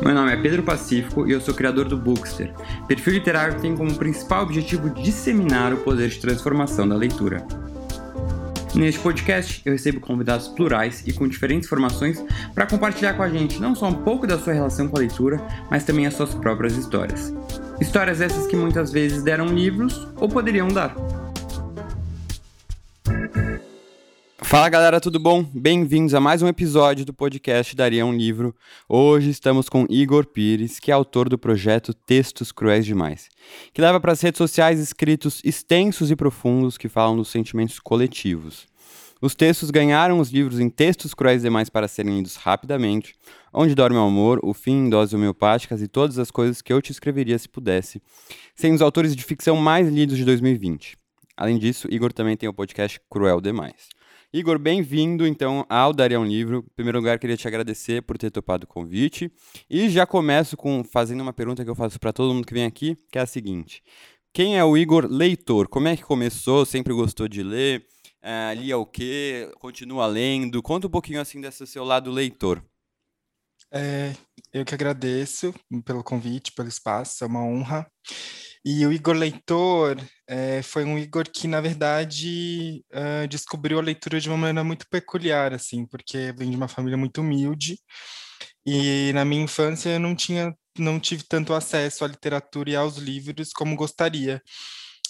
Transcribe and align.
Meu 0.00 0.14
nome 0.14 0.32
é 0.32 0.36
Pedro 0.36 0.62
Pacífico 0.62 1.26
e 1.26 1.32
eu 1.32 1.40
sou 1.40 1.52
criador 1.52 1.86
do 1.86 1.96
Bookster, 1.96 2.54
perfil 2.86 3.14
literário 3.14 3.60
tem 3.60 3.76
como 3.76 3.92
principal 3.96 4.44
objetivo 4.44 4.90
disseminar 4.90 5.72
o 5.72 5.78
poder 5.78 6.08
de 6.08 6.20
transformação 6.20 6.88
da 6.88 6.94
leitura. 6.94 7.44
Neste 8.74 9.00
podcast, 9.00 9.60
eu 9.64 9.72
recebo 9.72 9.98
convidados 9.98 10.46
plurais 10.46 11.02
e 11.04 11.12
com 11.12 11.26
diferentes 11.26 11.68
formações 11.68 12.22
para 12.54 12.66
compartilhar 12.66 13.14
com 13.14 13.24
a 13.24 13.28
gente 13.28 13.60
não 13.60 13.74
só 13.74 13.88
um 13.88 13.94
pouco 14.04 14.24
da 14.24 14.38
sua 14.38 14.52
relação 14.52 14.86
com 14.86 14.96
a 14.96 15.00
leitura, 15.00 15.42
mas 15.68 15.84
também 15.84 16.06
as 16.06 16.14
suas 16.14 16.32
próprias 16.32 16.76
histórias. 16.76 17.34
Histórias 17.80 18.20
essas 18.20 18.46
que 18.46 18.54
muitas 18.54 18.92
vezes 18.92 19.24
deram 19.24 19.46
livros 19.46 20.06
ou 20.16 20.28
poderiam 20.28 20.68
dar. 20.68 20.94
Fala 24.48 24.70
galera, 24.70 24.98
tudo 24.98 25.20
bom? 25.20 25.44
Bem-vindos 25.52 26.14
a 26.14 26.20
mais 26.20 26.40
um 26.40 26.48
episódio 26.48 27.04
do 27.04 27.12
podcast 27.12 27.76
Daria 27.76 28.06
um 28.06 28.14
Livro. 28.14 28.56
Hoje 28.88 29.28
estamos 29.28 29.68
com 29.68 29.84
Igor 29.90 30.24
Pires, 30.24 30.80
que 30.80 30.90
é 30.90 30.94
autor 30.94 31.28
do 31.28 31.36
projeto 31.36 31.92
Textos 31.92 32.50
Cruéis 32.50 32.86
Demais, 32.86 33.28
que 33.74 33.82
leva 33.82 34.00
para 34.00 34.12
as 34.12 34.22
redes 34.22 34.38
sociais 34.38 34.80
escritos 34.80 35.42
extensos 35.44 36.10
e 36.10 36.16
profundos 36.16 36.78
que 36.78 36.88
falam 36.88 37.14
dos 37.14 37.28
sentimentos 37.28 37.78
coletivos. 37.78 38.66
Os 39.20 39.34
textos 39.34 39.70
ganharam 39.70 40.18
os 40.18 40.30
livros 40.30 40.58
em 40.58 40.70
Textos 40.70 41.12
Cruéis 41.12 41.42
Demais 41.42 41.68
para 41.68 41.86
serem 41.86 42.16
lidos 42.16 42.36
rapidamente, 42.36 43.14
Onde 43.52 43.74
Dorme 43.74 43.98
o 43.98 44.00
Amor, 44.00 44.40
O 44.42 44.54
Fim 44.54 44.86
em 44.86 44.88
Doses 44.88 45.12
Homeopáticas 45.12 45.82
e 45.82 45.88
todas 45.88 46.18
as 46.18 46.30
coisas 46.30 46.62
que 46.62 46.72
eu 46.72 46.80
te 46.80 46.90
escreveria 46.90 47.38
se 47.38 47.50
pudesse, 47.50 48.00
sendo 48.56 48.76
os 48.76 48.82
autores 48.82 49.14
de 49.14 49.22
ficção 49.22 49.56
mais 49.56 49.86
lidos 49.90 50.16
de 50.16 50.24
2020. 50.24 50.96
Além 51.36 51.58
disso, 51.58 51.86
Igor 51.90 52.14
também 52.14 52.34
tem 52.34 52.48
o 52.48 52.54
podcast 52.54 52.98
Cruel 53.10 53.42
Demais. 53.42 53.97
Igor, 54.30 54.58
bem-vindo 54.58 55.26
então 55.26 55.64
ao 55.70 55.90
Daria 55.90 56.20
um 56.20 56.24
Livro. 56.24 56.58
Em 56.58 56.74
primeiro 56.74 56.98
lugar, 56.98 57.18
queria 57.18 57.36
te 57.36 57.48
agradecer 57.48 58.02
por 58.02 58.18
ter 58.18 58.30
topado 58.30 58.64
o 58.64 58.66
convite. 58.66 59.32
E 59.70 59.88
já 59.88 60.06
começo 60.06 60.54
com 60.54 60.84
fazendo 60.84 61.22
uma 61.22 61.32
pergunta 61.32 61.64
que 61.64 61.70
eu 61.70 61.74
faço 61.74 61.98
para 61.98 62.12
todo 62.12 62.34
mundo 62.34 62.46
que 62.46 62.52
vem 62.52 62.66
aqui, 62.66 62.94
que 63.10 63.18
é 63.18 63.22
a 63.22 63.26
seguinte: 63.26 63.82
Quem 64.30 64.58
é 64.58 64.62
o 64.62 64.76
Igor 64.76 65.06
leitor? 65.10 65.66
Como 65.66 65.88
é 65.88 65.96
que 65.96 66.02
começou? 66.02 66.66
Sempre 66.66 66.92
gostou 66.92 67.26
de 67.26 67.42
ler? 67.42 67.86
Uh, 68.22 68.60
lia 68.60 68.76
o 68.76 68.84
quê? 68.84 69.50
Continua 69.58 70.06
lendo? 70.06 70.62
Conta 70.62 70.88
um 70.88 70.90
pouquinho 70.90 71.22
assim 71.22 71.40
desse 71.40 71.66
seu 71.66 71.82
lado 71.82 72.10
leitor. 72.10 72.62
É, 73.72 74.12
eu 74.52 74.62
que 74.62 74.74
agradeço 74.74 75.54
pelo 75.86 76.04
convite, 76.04 76.52
pelo 76.52 76.68
espaço, 76.68 77.24
é 77.24 77.26
uma 77.26 77.42
honra. 77.42 77.90
E 78.64 78.84
o 78.86 78.92
Igor 78.92 79.14
Leitor 79.16 79.96
é, 80.26 80.62
foi 80.62 80.84
um 80.84 80.98
Igor 80.98 81.24
que, 81.32 81.46
na 81.48 81.60
verdade, 81.60 82.84
uh, 82.92 83.26
descobriu 83.28 83.78
a 83.78 83.82
leitura 83.82 84.20
de 84.20 84.28
uma 84.28 84.36
maneira 84.36 84.64
muito 84.64 84.86
peculiar, 84.90 85.52
assim, 85.54 85.86
porque 85.86 86.32
vem 86.36 86.50
de 86.50 86.56
uma 86.56 86.68
família 86.68 86.96
muito 86.96 87.20
humilde. 87.20 87.78
E 88.66 89.12
na 89.14 89.24
minha 89.24 89.42
infância 89.42 89.90
eu 89.90 90.00
não 90.00 90.14
tinha, 90.14 90.54
não 90.78 91.00
tive 91.00 91.24
tanto 91.26 91.54
acesso 91.54 92.04
à 92.04 92.08
literatura 92.08 92.70
e 92.70 92.76
aos 92.76 92.98
livros 92.98 93.50
como 93.52 93.76
gostaria. 93.76 94.42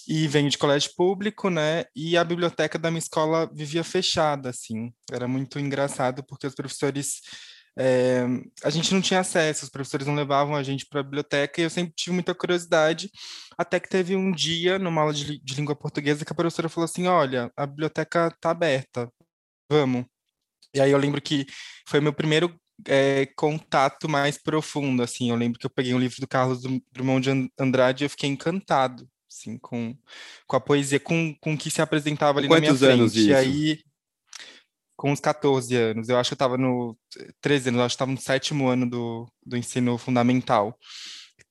E 0.06 0.27
venho 0.28 0.48
de 0.48 0.56
colégio 0.56 0.90
público, 0.96 1.50
né? 1.50 1.84
E 1.94 2.16
a 2.16 2.24
biblioteca 2.24 2.78
da 2.78 2.90
minha 2.90 3.00
escola 3.00 3.50
vivia 3.52 3.84
fechada, 3.84 4.50
assim. 4.50 4.92
Era 5.12 5.28
muito 5.28 5.58
engraçado 5.58 6.24
porque 6.24 6.46
os 6.46 6.55
professores 6.55 7.20
é, 7.80 8.24
a 8.64 8.70
gente 8.70 8.92
não 8.92 9.00
tinha 9.00 9.20
acesso, 9.20 9.64
os 9.64 9.70
professores 9.70 10.04
não 10.04 10.16
levavam 10.16 10.56
a 10.56 10.64
gente 10.64 10.84
para 10.84 10.98
a 10.98 11.02
biblioteca 11.02 11.60
e 11.60 11.64
eu 11.64 11.70
sempre 11.70 11.92
tive 11.94 12.12
muita 12.12 12.34
curiosidade, 12.34 13.08
até 13.56 13.78
que 13.78 13.88
teve 13.88 14.16
um 14.16 14.32
dia, 14.32 14.80
numa 14.80 15.00
aula 15.00 15.14
de, 15.14 15.38
de 15.38 15.54
língua 15.54 15.76
portuguesa, 15.76 16.24
que 16.24 16.32
a 16.32 16.34
professora 16.34 16.68
falou 16.68 16.86
assim: 16.86 17.06
Olha, 17.06 17.52
a 17.56 17.64
biblioteca 17.64 18.32
está 18.34 18.50
aberta, 18.50 19.08
vamos. 19.70 20.04
E 20.74 20.80
aí 20.80 20.90
eu 20.90 20.98
lembro 20.98 21.22
que 21.22 21.46
foi 21.86 22.00
meu 22.00 22.12
primeiro 22.12 22.52
é, 22.84 23.26
contato 23.36 24.08
mais 24.08 24.36
profundo, 24.36 25.00
assim. 25.00 25.30
Eu 25.30 25.36
lembro 25.36 25.56
que 25.56 25.66
eu 25.66 25.70
peguei 25.70 25.94
um 25.94 26.00
livro 26.00 26.20
do 26.20 26.26
Carlos 26.26 26.62
Drummond 26.92 27.22
de 27.22 27.50
Andrade 27.56 28.02
e 28.02 28.06
eu 28.06 28.10
fiquei 28.10 28.28
encantado, 28.28 29.08
assim, 29.30 29.56
com, 29.56 29.96
com 30.48 30.56
a 30.56 30.61
poesia, 30.61 30.98
com, 30.98 31.33
com 31.40 31.55
o 31.55 31.58
que 31.58 31.70
se 31.70 31.80
apresentava 31.80 32.40
ali 32.40 32.48
Quantos 32.48 32.80
na 32.80 32.88
minha 32.88 32.94
anos 32.94 33.12
frente. 33.12 33.20
Isso? 33.20 33.30
E 33.30 33.34
aí 33.34 33.87
com 34.98 35.13
uns 35.13 35.20
14 35.20 35.75
anos. 35.77 36.09
Eu 36.09 36.19
acho 36.19 36.31
que 36.31 36.35
eu 36.35 36.36
estava 36.36 36.59
no 36.59 36.98
13 37.41 37.69
anos, 37.69 37.79
eu 37.79 37.85
acho 37.85 37.92
que 37.92 37.97
estava 37.97 38.11
no 38.11 38.20
sétimo 38.20 38.69
ano 38.69 38.91
do, 38.91 39.33
do 39.47 39.57
ensino 39.57 39.97
fundamental. 39.97 40.77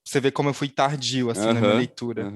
Você 0.05 0.19
vê 0.19 0.31
como 0.31 0.49
eu 0.49 0.53
fui 0.53 0.67
tardio, 0.67 1.29
assim, 1.29 1.45
na 1.45 1.53
minha 1.53 1.73
leitura. 1.73 2.31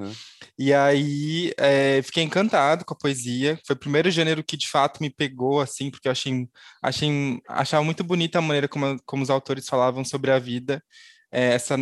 E 0.58 0.74
aí, 0.74 1.54
é, 1.58 2.02
fiquei 2.02 2.24
encantado 2.24 2.84
com 2.86 2.94
a 2.94 2.98
poesia. 2.98 3.60
Foi 3.66 3.76
o 3.76 3.80
primeiro 3.80 4.10
gênero 4.10 4.44
que, 4.44 4.58
de 4.58 4.70
fato, 4.70 5.02
me 5.02 5.10
pegou, 5.10 5.62
assim, 5.62 5.90
porque 5.92 6.08
eu 6.08 6.12
achei, 6.12 6.50
achei 6.82 7.42
achava 7.48 7.84
muito 7.84 8.04
bonita 8.04 8.40
a 8.40 8.42
maneira 8.42 8.68
como, 8.68 8.98
como 9.06 9.24
os 9.24 9.30
autores 9.30 9.68
falavam 9.68 10.04
sobre 10.04 10.32
a 10.32 10.40
vida. 10.40 10.84
É, 11.32 11.54
essa 11.54 11.78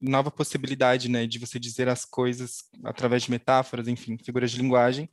nova 0.00 0.30
possibilidade, 0.30 1.08
né, 1.08 1.26
de 1.26 1.38
você 1.38 1.58
dizer 1.58 1.88
as 1.88 2.04
coisas 2.04 2.64
através 2.84 3.22
de 3.22 3.30
metáforas, 3.30 3.88
enfim, 3.88 4.16
figuras 4.22 4.50
de 4.50 4.58
linguagem. 4.60 5.08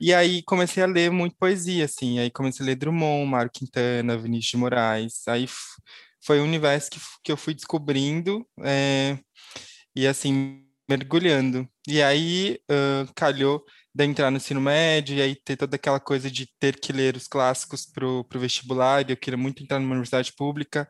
E 0.00 0.12
aí 0.12 0.42
comecei 0.42 0.82
a 0.82 0.86
ler 0.86 1.10
muito 1.10 1.36
poesia, 1.38 1.84
assim. 1.84 2.18
Aí 2.18 2.30
comecei 2.30 2.64
a 2.64 2.66
ler 2.66 2.76
Drummond, 2.76 3.30
Mário 3.30 3.50
Quintana, 3.52 4.18
Vinícius 4.18 4.50
de 4.50 4.56
Moraes. 4.58 5.26
Aí 5.28 5.46
foi 6.24 6.40
um 6.40 6.44
universo 6.44 6.90
que, 6.90 7.00
que 7.24 7.32
eu 7.32 7.36
fui 7.36 7.54
descobrindo 7.54 8.46
é, 8.62 9.18
e, 9.94 10.06
assim, 10.06 10.64
mergulhando. 10.88 11.68
E 11.88 12.02
aí 12.02 12.58
uh, 12.70 13.12
calhou 13.14 13.64
de 13.94 14.04
entrar 14.04 14.30
no 14.30 14.36
ensino 14.36 14.60
médio 14.60 15.16
e 15.16 15.22
aí 15.22 15.34
ter 15.34 15.56
toda 15.56 15.76
aquela 15.76 15.98
coisa 15.98 16.30
de 16.30 16.46
ter 16.60 16.78
que 16.78 16.92
ler 16.92 17.16
os 17.16 17.26
clássicos 17.26 17.86
para 17.86 18.06
o 18.06 18.26
vestibular. 18.34 19.08
Eu 19.08 19.16
queria 19.16 19.38
muito 19.38 19.62
entrar 19.62 19.78
numa 19.78 19.92
universidade 19.92 20.32
pública. 20.34 20.88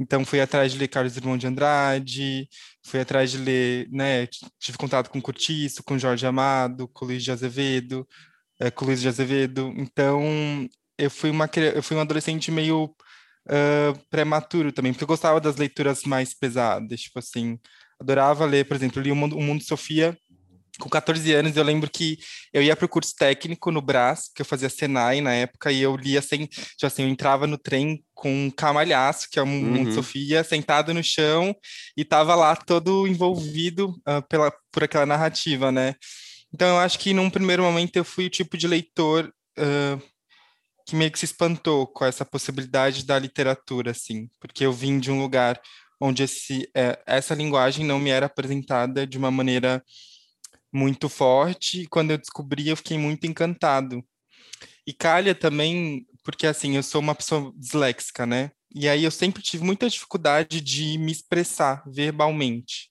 Então 0.00 0.24
fui 0.24 0.40
atrás 0.40 0.72
de 0.72 0.78
ler 0.78 0.88
Carlos 0.88 1.14
Drummond 1.14 1.40
de 1.40 1.46
Andrade, 1.46 2.48
fui 2.86 3.00
atrás 3.00 3.30
de 3.30 3.36
ler, 3.38 3.86
né, 3.92 4.26
tive 4.58 4.78
contato 4.78 5.10
com 5.10 5.20
Curtiço, 5.20 5.82
com 5.84 5.98
Jorge 5.98 6.26
Amado, 6.26 6.88
com 6.88 7.04
Luiz 7.04 7.22
de 7.22 7.30
Azevedo, 7.30 8.08
é, 8.60 8.70
com 8.70 8.84
Luiz 8.84 9.00
de 9.00 9.08
Azevedo. 9.08 9.72
Então, 9.76 10.68
eu 10.98 11.10
fui 11.10 11.30
uma 11.30 11.48
eu 11.74 11.82
fui 11.82 11.96
um 11.96 12.00
adolescente 12.00 12.50
meio 12.50 12.84
uh, 12.84 13.98
prematuro 14.10 14.70
também, 14.70 14.92
porque 14.92 15.04
eu 15.04 15.08
gostava 15.08 15.40
das 15.40 15.56
leituras 15.56 16.02
mais 16.04 16.34
pesadas, 16.34 17.00
tipo 17.00 17.18
assim, 17.18 17.58
adorava 17.98 18.44
ler, 18.44 18.66
por 18.66 18.76
exemplo, 18.76 19.02
li 19.02 19.10
O 19.10 19.16
Mundo, 19.16 19.36
o 19.36 19.42
Mundo 19.42 19.64
Sofia 19.64 20.16
com 20.80 20.88
14 20.88 21.32
anos, 21.32 21.56
eu 21.56 21.62
lembro 21.62 21.90
que 21.90 22.18
eu 22.52 22.62
ia 22.62 22.74
para 22.74 22.86
o 22.86 22.88
curso 22.88 23.14
técnico 23.16 23.70
no 23.70 23.82
Brás, 23.82 24.30
que 24.34 24.42
eu 24.42 24.46
fazia 24.46 24.68
Senai 24.68 25.20
na 25.20 25.32
época, 25.32 25.70
e 25.70 25.80
eu 25.80 25.94
lia 25.96 26.18
assim, 26.18 26.46
tipo 26.46 26.86
assim, 26.86 27.02
eu 27.02 27.08
entrava 27.08 27.46
no 27.46 27.58
trem 27.58 28.02
com 28.14 28.46
um 28.46 28.50
camalhaço, 28.50 29.28
que 29.30 29.38
é 29.38 29.42
o 29.42 29.44
uhum. 29.44 29.50
Mundo 29.50 29.92
Sofia, 29.92 30.42
sentado 30.42 30.92
no 30.94 31.04
chão, 31.04 31.54
e 31.96 32.04
tava 32.04 32.34
lá 32.34 32.56
todo 32.56 33.06
envolvido 33.06 33.90
uh, 34.08 34.26
pela, 34.28 34.52
por 34.72 34.82
aquela 34.82 35.06
narrativa, 35.06 35.70
né? 35.70 35.94
Então, 36.52 36.68
eu 36.68 36.78
acho 36.78 36.98
que 36.98 37.14
num 37.14 37.30
primeiro 37.30 37.62
momento 37.62 37.96
eu 37.96 38.04
fui 38.04 38.26
o 38.26 38.30
tipo 38.30 38.56
de 38.56 38.66
leitor 38.66 39.32
uh, 39.58 40.02
que 40.86 40.96
meio 40.96 41.10
que 41.10 41.18
se 41.18 41.24
espantou 41.24 41.86
com 41.86 42.04
essa 42.04 42.24
possibilidade 42.24 43.04
da 43.04 43.18
literatura, 43.18 43.92
assim, 43.92 44.28
porque 44.40 44.64
eu 44.64 44.72
vim 44.72 44.98
de 44.98 45.10
um 45.10 45.20
lugar 45.20 45.60
onde 46.00 46.22
esse, 46.22 46.68
é, 46.74 46.98
essa 47.06 47.34
linguagem 47.34 47.84
não 47.84 47.98
me 47.98 48.10
era 48.10 48.26
apresentada 48.26 49.06
de 49.06 49.18
uma 49.18 49.30
maneira 49.30 49.84
muito 50.72 51.08
forte, 51.08 51.82
e 51.82 51.86
quando 51.86 52.12
eu 52.12 52.18
descobri, 52.18 52.68
eu 52.68 52.76
fiquei 52.76 52.98
muito 52.98 53.26
encantado. 53.26 54.02
E 54.86 54.92
calha 54.92 55.34
também, 55.34 56.06
porque 56.24 56.46
assim, 56.46 56.76
eu 56.76 56.82
sou 56.82 57.00
uma 57.00 57.14
pessoa 57.14 57.52
disléxica, 57.56 58.26
né? 58.26 58.50
E 58.74 58.88
aí 58.88 59.04
eu 59.04 59.10
sempre 59.10 59.42
tive 59.42 59.64
muita 59.64 59.88
dificuldade 59.88 60.60
de 60.60 60.96
me 60.98 61.12
expressar 61.12 61.82
verbalmente. 61.86 62.88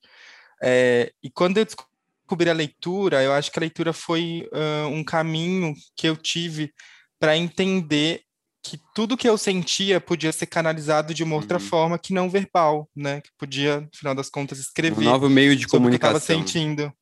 É, 0.62 1.12
e 1.24 1.30
quando 1.30 1.58
eu 1.58 1.66
descobri 1.66 1.89
descobrir 2.30 2.50
a 2.52 2.54
leitura, 2.54 3.24
eu 3.24 3.34
acho 3.34 3.52
que 3.52 3.58
a 3.58 3.62
leitura 3.62 3.92
foi 3.92 4.48
uh, 4.54 4.88
um 4.88 5.04
caminho 5.04 5.74
que 5.96 6.08
eu 6.08 6.16
tive 6.16 6.72
para 7.20 7.36
entender 7.36 8.22
que 8.62 8.80
tudo 8.94 9.18
que 9.18 9.28
eu 9.28 9.38
sentia 9.38 10.00
podia 10.00 10.32
ser 10.32 10.46
canalizado 10.46 11.14
de 11.14 11.24
uma 11.24 11.36
outra 11.36 11.58
uhum. 11.58 11.64
forma 11.64 11.98
que 11.98 12.14
não 12.14 12.30
verbal, 12.30 12.88
né? 12.96 13.22
Que 13.22 13.30
podia, 13.38 13.82
no 13.82 13.90
final 13.94 14.14
das 14.14 14.30
contas, 14.30 14.60
escrever. 14.60 15.08
Um 15.08 15.12
novo 15.12 15.30
meio 15.30 15.56
de 15.56 15.68
comunicação. 15.68 16.18
O 16.18 16.22
que 16.22 16.32
eu 16.32 16.38
estava 16.38 16.48
sentindo. 16.48 16.94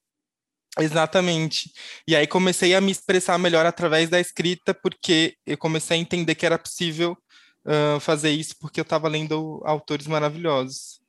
Exatamente. 0.80 1.72
E 2.08 2.16
aí 2.16 2.26
comecei 2.26 2.74
a 2.74 2.80
me 2.80 2.92
expressar 2.92 3.38
melhor 3.38 3.66
através 3.66 4.10
da 4.10 4.20
escrita, 4.20 4.74
porque 4.74 5.36
eu 5.46 5.58
comecei 5.58 5.98
a 5.98 6.00
entender 6.00 6.36
que 6.36 6.46
era 6.46 6.58
possível 6.58 7.18
uh, 7.66 8.00
fazer 8.00 8.30
isso, 8.30 8.56
porque 8.60 8.80
eu 8.80 8.84
estava 8.84 9.08
lendo 9.10 9.62
autores 9.66 10.08
maravilhosos. 10.08 11.02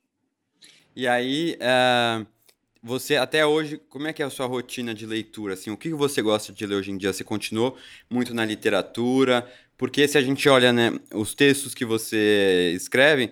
E 0.95 1.07
aí, 1.07 1.57
uh 1.61 2.38
você, 2.81 3.15
até 3.15 3.45
hoje, 3.45 3.77
como 3.89 4.07
é 4.07 4.13
que 4.13 4.21
é 4.21 4.25
a 4.25 4.29
sua 4.29 4.45
rotina 4.45 4.93
de 4.93 5.05
leitura? 5.05 5.53
Assim, 5.53 5.69
o 5.69 5.77
que 5.77 5.89
você 5.89 6.21
gosta 6.21 6.53
de 6.53 6.65
ler 6.65 6.75
hoje 6.75 6.91
em 6.91 6.97
dia? 6.97 7.11
Você 7.11 7.23
continuou 7.23 7.77
muito 8.09 8.33
na 8.33 8.45
literatura? 8.45 9.45
Porque 9.77 10.07
se 10.07 10.17
a 10.17 10.21
gente 10.21 10.47
olha, 10.47 10.71
né, 10.71 10.91
os 11.13 11.33
textos 11.33 11.73
que 11.73 11.85
você 11.85 12.71
escreve, 12.75 13.31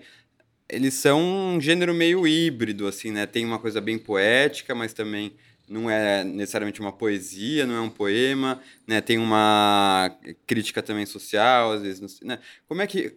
eles 0.68 0.94
são 0.94 1.20
um 1.20 1.60
gênero 1.60 1.94
meio 1.94 2.26
híbrido, 2.26 2.86
assim, 2.86 3.10
né? 3.10 3.26
Tem 3.26 3.44
uma 3.44 3.58
coisa 3.58 3.80
bem 3.80 3.98
poética, 3.98 4.74
mas 4.74 4.92
também 4.92 5.34
não 5.68 5.90
é 5.90 6.24
necessariamente 6.24 6.80
uma 6.80 6.92
poesia, 6.92 7.66
não 7.66 7.74
é 7.74 7.80
um 7.80 7.90
poema, 7.90 8.60
né? 8.86 9.00
Tem 9.00 9.18
uma 9.18 10.14
crítica 10.46 10.82
também 10.82 11.06
social, 11.06 11.72
às 11.72 11.82
vezes, 11.82 12.20
né? 12.20 12.38
Como 12.66 12.82
é 12.82 12.86
que 12.86 13.16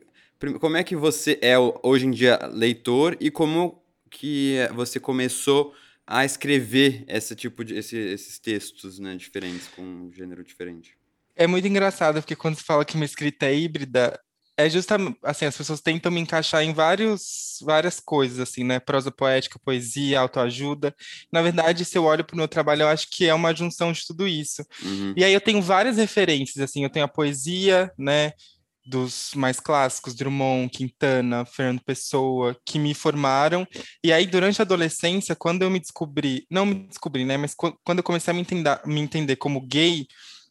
como 0.60 0.76
é 0.76 0.84
que 0.84 0.96
você 0.96 1.38
é 1.40 1.56
hoje 1.84 2.08
em 2.08 2.12
dia 2.12 2.40
leitor 2.52 3.16
e 3.20 3.30
como 3.30 3.84
que 4.10 4.56
você 4.74 5.00
começou 5.00 5.76
a 6.12 6.26
escrever 6.26 7.06
esse 7.08 7.34
tipo 7.34 7.64
de 7.64 7.78
esse, 7.78 7.96
esses 7.96 8.38
textos, 8.38 9.00
né, 9.00 9.16
diferentes 9.16 9.70
com 9.70 9.82
um 9.82 10.12
gênero 10.12 10.44
diferente? 10.44 10.98
É 11.34 11.48
muito 11.48 11.66
engraçado 11.66 12.22
porque 12.22 12.36
quando 12.36 12.56
você 12.56 12.64
fala 12.64 12.84
que 12.84 12.96
uma 12.96 13.06
escrita 13.06 13.46
é 13.46 13.56
híbrida, 13.56 14.20
é 14.58 14.70
justamente 14.70 15.18
assim, 15.24 15.46
as 15.46 15.56
pessoas 15.56 15.80
tentam 15.80 16.12
me 16.12 16.20
encaixar 16.20 16.64
em 16.64 16.74
vários, 16.74 17.60
várias 17.62 18.02
coisas, 18.02 18.40
assim, 18.40 18.66
né? 18.66 18.78
Prosa 18.78 19.10
poética, 19.10 19.58
poesia, 19.64 20.20
autoajuda. 20.20 20.94
Na 21.32 21.42
verdade, 21.42 21.86
se 21.86 21.98
eu 21.98 22.04
olho 22.04 22.26
para 22.26 22.34
o 22.34 22.38
meu 22.38 22.48
trabalho, 22.48 22.82
eu 22.82 22.90
acho 22.90 23.10
que 23.10 23.28
é 23.28 23.34
uma 23.34 23.56
junção 23.56 23.94
de 23.94 24.06
tudo 24.06 24.28
isso. 24.28 24.66
Uhum. 24.84 25.14
E 25.16 25.24
aí 25.24 25.34
eu 25.34 25.40
tenho 25.40 25.62
várias 25.62 25.96
referências, 25.96 26.62
assim, 26.62 26.84
eu 26.84 26.90
tenho 26.90 27.06
a 27.06 27.08
poesia, 27.08 27.90
né? 27.98 28.34
Dos 28.84 29.32
mais 29.36 29.60
clássicos, 29.60 30.16
Drummond, 30.16 30.70
Quintana, 30.70 31.46
Fernando 31.46 31.82
Pessoa, 31.84 32.58
que 32.66 32.80
me 32.80 32.94
formaram. 32.94 33.68
E 34.04 34.12
aí, 34.12 34.26
durante 34.26 34.62
a 34.62 34.64
adolescência, 34.64 35.36
quando 35.36 35.62
eu 35.62 35.70
me 35.70 35.80
descobri, 35.80 36.48
não 36.50 36.66
me 36.66 36.88
descobri, 36.88 37.24
né? 37.24 37.38
Mas 37.38 37.54
quando 37.54 38.00
eu 38.00 38.04
comecei 38.04 38.32
a 38.32 38.34
me 38.34 38.42
entender, 38.42 38.82
me 38.86 39.00
entender 39.00 39.36
como 39.36 39.62
gay, 39.62 40.08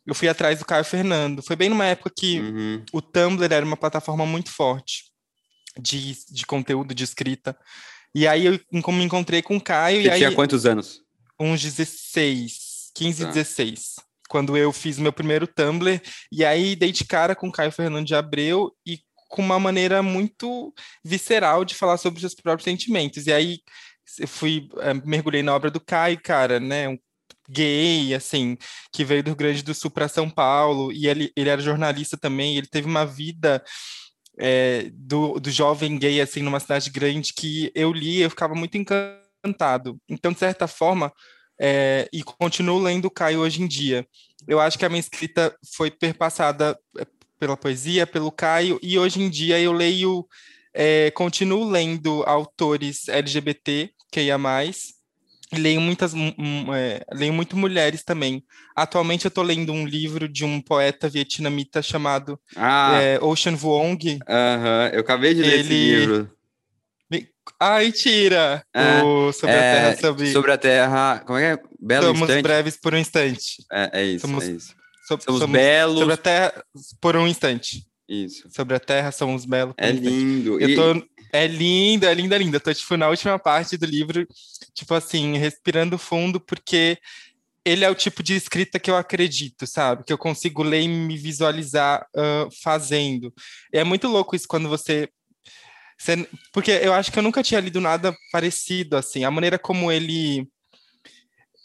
eu 0.07 0.15
fui 0.15 0.29
atrás 0.29 0.59
do 0.59 0.65
Caio 0.65 0.85
Fernando. 0.85 1.43
Foi 1.43 1.57
bem 1.57 1.69
numa 1.69 1.87
época 1.87 2.13
que 2.17 2.41
uhum. 2.41 2.85
o 2.93 3.03
Tumblr 3.03 3.53
era 3.53 3.65
uma 3.65 3.77
plataforma 3.77 4.25
muito 4.25 4.51
forte 4.51 5.05
de, 5.79 6.17
de 6.31 6.47
conteúdo, 6.47 6.95
de 6.95 7.05
escrita. 7.05 7.57
E 8.15 8.27
aí 8.27 8.47
eu 8.47 8.61
me 8.73 9.05
encontrei 9.05 9.43
com 9.43 9.57
o 9.57 9.61
Caio. 9.61 10.03
Você 10.03 10.09
e 10.09 10.17
tinha 10.17 10.29
aí, 10.29 10.35
quantos 10.35 10.67
anos? 10.67 11.01
Uns 11.39 11.63
16, 11.63 12.91
15, 12.95 13.23
tá. 13.23 13.31
16. 13.31 13.97
Quando 14.31 14.57
eu 14.57 14.73
fiz 14.73 14.97
meu 14.97 15.13
primeiro 15.13 15.45
Tumblr. 15.45 16.01
E 16.31 16.45
aí 16.45 16.77
dei 16.77 16.93
de 16.93 17.05
cara 17.05 17.35
com 17.35 17.51
Caio 17.51 17.73
Fernando 17.73 18.07
de 18.07 18.15
Abreu 18.15 18.73
e 18.87 19.01
com 19.29 19.43
uma 19.43 19.59
maneira 19.59 20.05
muito 20.05 20.73
visceral 21.05 21.65
de 21.65 21.75
falar 21.75 21.97
sobre 21.97 22.19
os 22.19 22.21
seus 22.21 22.35
próprios 22.35 22.65
sentimentos. 22.65 23.27
E 23.27 23.33
aí 23.33 23.59
eu 24.21 24.29
fui, 24.29 24.69
é, 24.79 24.95
mergulhei 24.95 25.43
na 25.43 25.53
obra 25.53 25.69
do 25.69 25.81
Caio, 25.81 26.21
cara, 26.23 26.61
né? 26.61 26.89
Um 26.89 26.97
gay, 27.49 28.15
assim, 28.15 28.57
que 28.93 29.05
veio 29.05 29.25
do 29.25 29.29
Rio 29.29 29.37
Grande 29.37 29.65
do 29.65 29.75
Sul 29.75 29.91
para 29.91 30.07
São 30.07 30.31
Paulo, 30.31 30.93
e 30.93 31.09
ele, 31.09 31.33
ele 31.37 31.51
era 31.51 31.61
jornalista 31.61 32.17
também, 32.17 32.57
ele 32.57 32.69
teve 32.69 32.87
uma 32.87 33.05
vida 33.05 33.61
é, 34.39 34.89
do, 34.95 35.41
do 35.41 35.51
jovem 35.51 35.99
gay, 35.99 36.21
assim, 36.21 36.43
numa 36.43 36.61
cidade 36.61 36.89
grande, 36.91 37.35
que 37.35 37.73
eu 37.75 37.93
li 37.93 38.21
eu 38.21 38.31
ficava 38.31 38.55
muito 38.55 38.79
encantado. 38.79 40.01
Então, 40.09 40.33
de 40.33 40.39
certa 40.39 40.69
forma, 40.69 41.13
é, 41.61 42.09
e 42.11 42.23
continuo 42.23 42.79
lendo 42.79 43.11
Caio 43.11 43.41
hoje 43.41 43.63
em 43.63 43.69
dia. 43.69 44.07
Eu 44.49 44.59
acho 44.59 44.79
que 44.79 44.87
a 44.87 44.89
minha 44.89 45.01
escrita 45.01 45.55
foi 45.77 45.91
perpassada 45.91 46.79
é, 46.99 47.07
pela 47.39 47.57
poesia, 47.57 48.07
pelo 48.07 48.33
Caio, 48.33 48.81
e 48.83 48.99
hoje 48.99 49.21
em 49.21 49.29
dia 49.29 49.61
eu 49.61 49.73
leio, 49.73 50.27
é, 50.73 51.11
continuo 51.11 51.69
lendo 51.69 52.23
autores 52.27 53.09
LGBT, 53.09 53.91
que 54.11 54.23
ia 54.23 54.39
mais, 54.39 54.95
leio 55.53 55.81
muitas 55.81 56.15
é, 56.15 57.05
leio 57.13 57.33
muito 57.33 57.57
mulheres 57.57 58.03
também. 58.03 58.43
Atualmente 58.75 59.27
eu 59.27 59.29
estou 59.29 59.45
lendo 59.45 59.73
um 59.73 59.87
livro 59.87 60.27
de 60.27 60.45
um 60.45 60.63
poeta 60.63 61.09
vietnamita 61.09 61.83
chamado 61.83 62.41
ah. 62.57 62.99
é, 63.01 63.19
Ocean 63.21 63.55
Vuong. 63.55 64.19
Aham, 64.27 64.89
uh 64.89 64.91
-huh. 64.91 64.95
eu 64.95 65.01
acabei 65.01 65.35
de 65.35 65.43
ler 65.43 65.53
Ele... 65.53 65.61
esse 65.61 65.73
livro. 65.73 66.40
Ai, 67.59 67.93
tira! 67.93 68.65
É, 68.75 69.03
o 69.03 69.33
sobre 69.33 69.55
é, 69.55 69.59
a 69.59 69.61
Terra, 69.61 70.01
sobre... 70.01 70.33
sobre 70.33 70.53
a 70.53 70.59
Terra, 70.59 71.23
como 71.27 71.39
é 71.39 71.57
que 71.57 71.63
é? 71.63 71.69
Belo 71.79 72.07
Somos 72.07 72.23
instante? 72.23 72.43
breves 72.43 72.77
por 72.77 72.95
um 72.95 72.99
instante. 72.99 73.65
É, 73.71 74.01
é 74.01 74.05
isso, 74.05 74.27
somos, 74.27 74.45
é 74.45 74.53
isso. 74.53 74.75
So, 75.07 75.19
somos, 75.21 75.41
somos 75.41 75.51
belos... 75.51 75.99
Sobre 75.99 76.15
a 76.15 76.17
Terra 76.17 76.65
por 77.01 77.17
um 77.17 77.27
instante. 77.27 77.87
Isso. 78.09 78.49
Sobre 78.51 78.77
a 78.77 78.81
Terra 78.81 79.13
somos 79.13 79.45
belos. 79.45 79.75
É 79.77 79.91
lindo. 79.91 80.61
Eu 80.61 80.75
tô... 80.75 81.07
É 81.33 81.47
linda, 81.47 82.11
é 82.11 82.15
linda, 82.15 82.35
é 82.35 82.39
linda. 82.39 82.57
Eu 82.57 82.61
tô, 82.61 82.75
tipo, 82.75 82.97
na 82.97 83.09
última 83.09 83.39
parte 83.39 83.77
do 83.77 83.87
livro, 83.87 84.27
tipo 84.75 84.95
assim, 84.95 85.37
respirando 85.37 85.97
fundo, 85.97 86.41
porque 86.41 86.99
ele 87.65 87.85
é 87.85 87.91
o 87.91 87.95
tipo 87.95 88.23
de 88.23 88.35
escrita 88.35 88.81
que 88.81 88.91
eu 88.91 88.97
acredito, 88.97 89.67
sabe? 89.67 90.03
Que 90.05 90.13
eu 90.13 90.19
consigo 90.19 90.63
ler 90.63 90.81
e 90.81 90.89
me 90.89 91.17
visualizar 91.17 92.05
uh, 92.17 92.49
fazendo. 92.63 93.33
E 93.73 93.79
é 93.79 93.85
muito 93.85 94.09
louco 94.09 94.35
isso 94.35 94.49
quando 94.49 94.69
você, 94.69 95.09
você. 96.01 96.29
Porque 96.53 96.71
eu 96.71 96.93
acho 96.93 97.13
que 97.13 97.19
eu 97.19 97.23
nunca 97.23 97.43
tinha 97.43 97.61
lido 97.61 97.81
nada 97.81 98.17
parecido, 98.33 98.97
assim. 98.97 99.25
A 99.25 99.31
maneira 99.31 99.59
como 99.59 99.93
ele. 99.93 100.49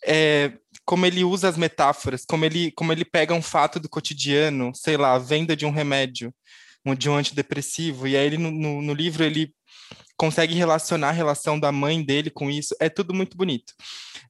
É, 0.05 0.53
como 0.85 1.05
ele 1.05 1.23
usa 1.23 1.49
as 1.49 1.57
metáforas, 1.57 2.25
como 2.25 2.45
ele, 2.45 2.71
como 2.71 2.91
ele 2.91 3.03
pega 3.03 3.33
um 3.33 3.41
fato 3.41 3.79
do 3.79 3.89
cotidiano, 3.89 4.71
sei 4.75 4.97
lá, 4.97 5.13
a 5.15 5.19
venda 5.19 5.55
de 5.55 5.65
um 5.65 5.71
remédio, 5.71 6.31
de 6.95 7.09
um 7.09 7.15
antidepressivo, 7.15 8.07
e 8.07 8.15
aí 8.15 8.27
ele 8.27 8.37
no, 8.37 8.51
no, 8.81 8.93
livro 8.93 9.23
ele 9.23 9.51
consegue 10.15 10.53
relacionar 10.53 11.09
a 11.09 11.11
relação 11.11 11.59
da 11.59 11.71
mãe 11.71 12.03
dele 12.03 12.29
com 12.29 12.51
isso, 12.51 12.75
é 12.79 12.87
tudo 12.87 13.15
muito 13.15 13.35
bonito. 13.35 13.73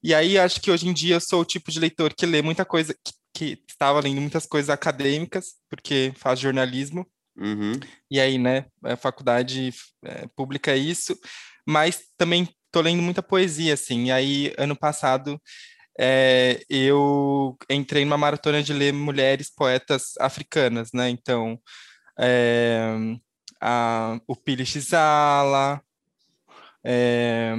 E 0.02 0.14
aí 0.14 0.38
acho 0.38 0.62
que 0.62 0.72
hoje 0.72 0.88
em 0.88 0.94
dia 0.94 1.16
eu 1.16 1.20
sou 1.20 1.42
o 1.42 1.46
tipo 1.46 1.70
de 1.70 1.80
leitor 1.80 2.14
que 2.14 2.26
lê 2.26 2.42
muita 2.42 2.64
coisa, 2.64 2.96
que, 3.04 3.14
que 3.34 3.64
estava 3.68 4.00
lendo 4.00 4.22
muitas 4.22 4.46
coisas 4.46 4.70
acadêmicas, 4.70 5.56
porque 5.70 6.14
faz 6.16 6.40
jornalismo, 6.40 7.06
uhum. 7.38 7.80
e 8.10 8.20
aí, 8.20 8.38
né, 8.38 8.66
a 8.84 8.96
faculdade 8.96 9.74
é, 10.04 10.28
pública 10.36 10.72
é 10.72 10.78
isso, 10.78 11.18
mas 11.68 12.04
também 12.18 12.48
tô 12.72 12.82
lendo 12.82 13.02
muita 13.02 13.24
poesia, 13.24 13.74
assim, 13.74 14.06
e 14.06 14.12
aí 14.12 14.54
ano 14.58 14.76
passado 14.76 15.42
é, 16.00 16.62
eu 16.70 17.58
entrei 17.70 18.04
numa 18.04 18.18
maratona 18.18 18.62
de 18.62 18.74
ler 18.74 18.94
mulheres 18.94 19.50
poetas 19.50 20.14
africanas, 20.20 20.92
né, 20.94 21.10
então 21.10 21.60
é, 22.20 22.90
a, 23.62 24.20
o 24.28 24.36
Pili 24.36 24.66
Xala, 24.66 25.82
é, 26.84 27.56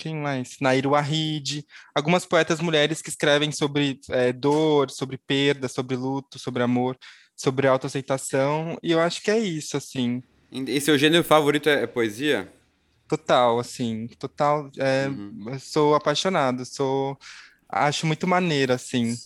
quem 0.00 0.16
mais? 0.16 0.56
Nairu 0.60 0.94
Arrid, 0.94 1.62
algumas 1.94 2.24
poetas 2.24 2.58
mulheres 2.58 3.02
que 3.02 3.10
escrevem 3.10 3.52
sobre 3.52 4.00
é, 4.08 4.32
dor, 4.32 4.90
sobre 4.90 5.18
perda, 5.18 5.68
sobre 5.68 5.94
luto, 5.94 6.38
sobre 6.38 6.62
amor, 6.62 6.98
sobre 7.40 7.66
autoaceitação, 7.66 8.78
e 8.82 8.92
eu 8.92 9.00
acho 9.00 9.22
que 9.22 9.30
é 9.30 9.38
isso, 9.38 9.74
assim. 9.74 10.22
E 10.52 10.78
seu 10.78 10.98
gênero 10.98 11.24
favorito 11.24 11.70
é, 11.70 11.84
é 11.84 11.86
poesia? 11.86 12.52
Total, 13.08 13.58
assim, 13.58 14.08
total, 14.18 14.70
é, 14.76 15.08
uhum. 15.08 15.58
sou 15.58 15.94
apaixonado, 15.94 16.66
sou, 16.66 17.18
acho 17.66 18.06
muito 18.06 18.26
maneiro, 18.26 18.74
assim. 18.74 19.16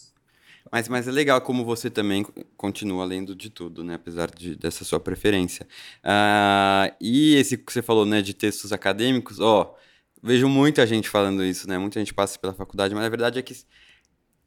Mas, 0.70 0.88
mas 0.88 1.08
é 1.08 1.10
legal 1.10 1.40
como 1.40 1.64
você 1.64 1.90
também 1.90 2.24
continua 2.56 3.04
lendo 3.04 3.34
de 3.34 3.50
tudo, 3.50 3.82
né? 3.82 3.94
Apesar 3.94 4.30
de, 4.30 4.54
dessa 4.54 4.84
sua 4.84 5.00
preferência. 5.00 5.66
Uh, 6.04 6.94
e 7.00 7.34
esse 7.34 7.58
que 7.58 7.72
você 7.72 7.82
falou, 7.82 8.06
né, 8.06 8.22
de 8.22 8.32
textos 8.32 8.72
acadêmicos, 8.72 9.40
ó, 9.40 9.76
vejo 10.22 10.48
muita 10.48 10.86
gente 10.86 11.08
falando 11.08 11.44
isso, 11.44 11.68
né? 11.68 11.78
Muita 11.78 11.98
gente 11.98 12.14
passa 12.14 12.38
pela 12.38 12.54
faculdade, 12.54 12.94
mas 12.94 13.04
a 13.04 13.08
verdade 13.08 13.40
é 13.40 13.42
que 13.42 13.54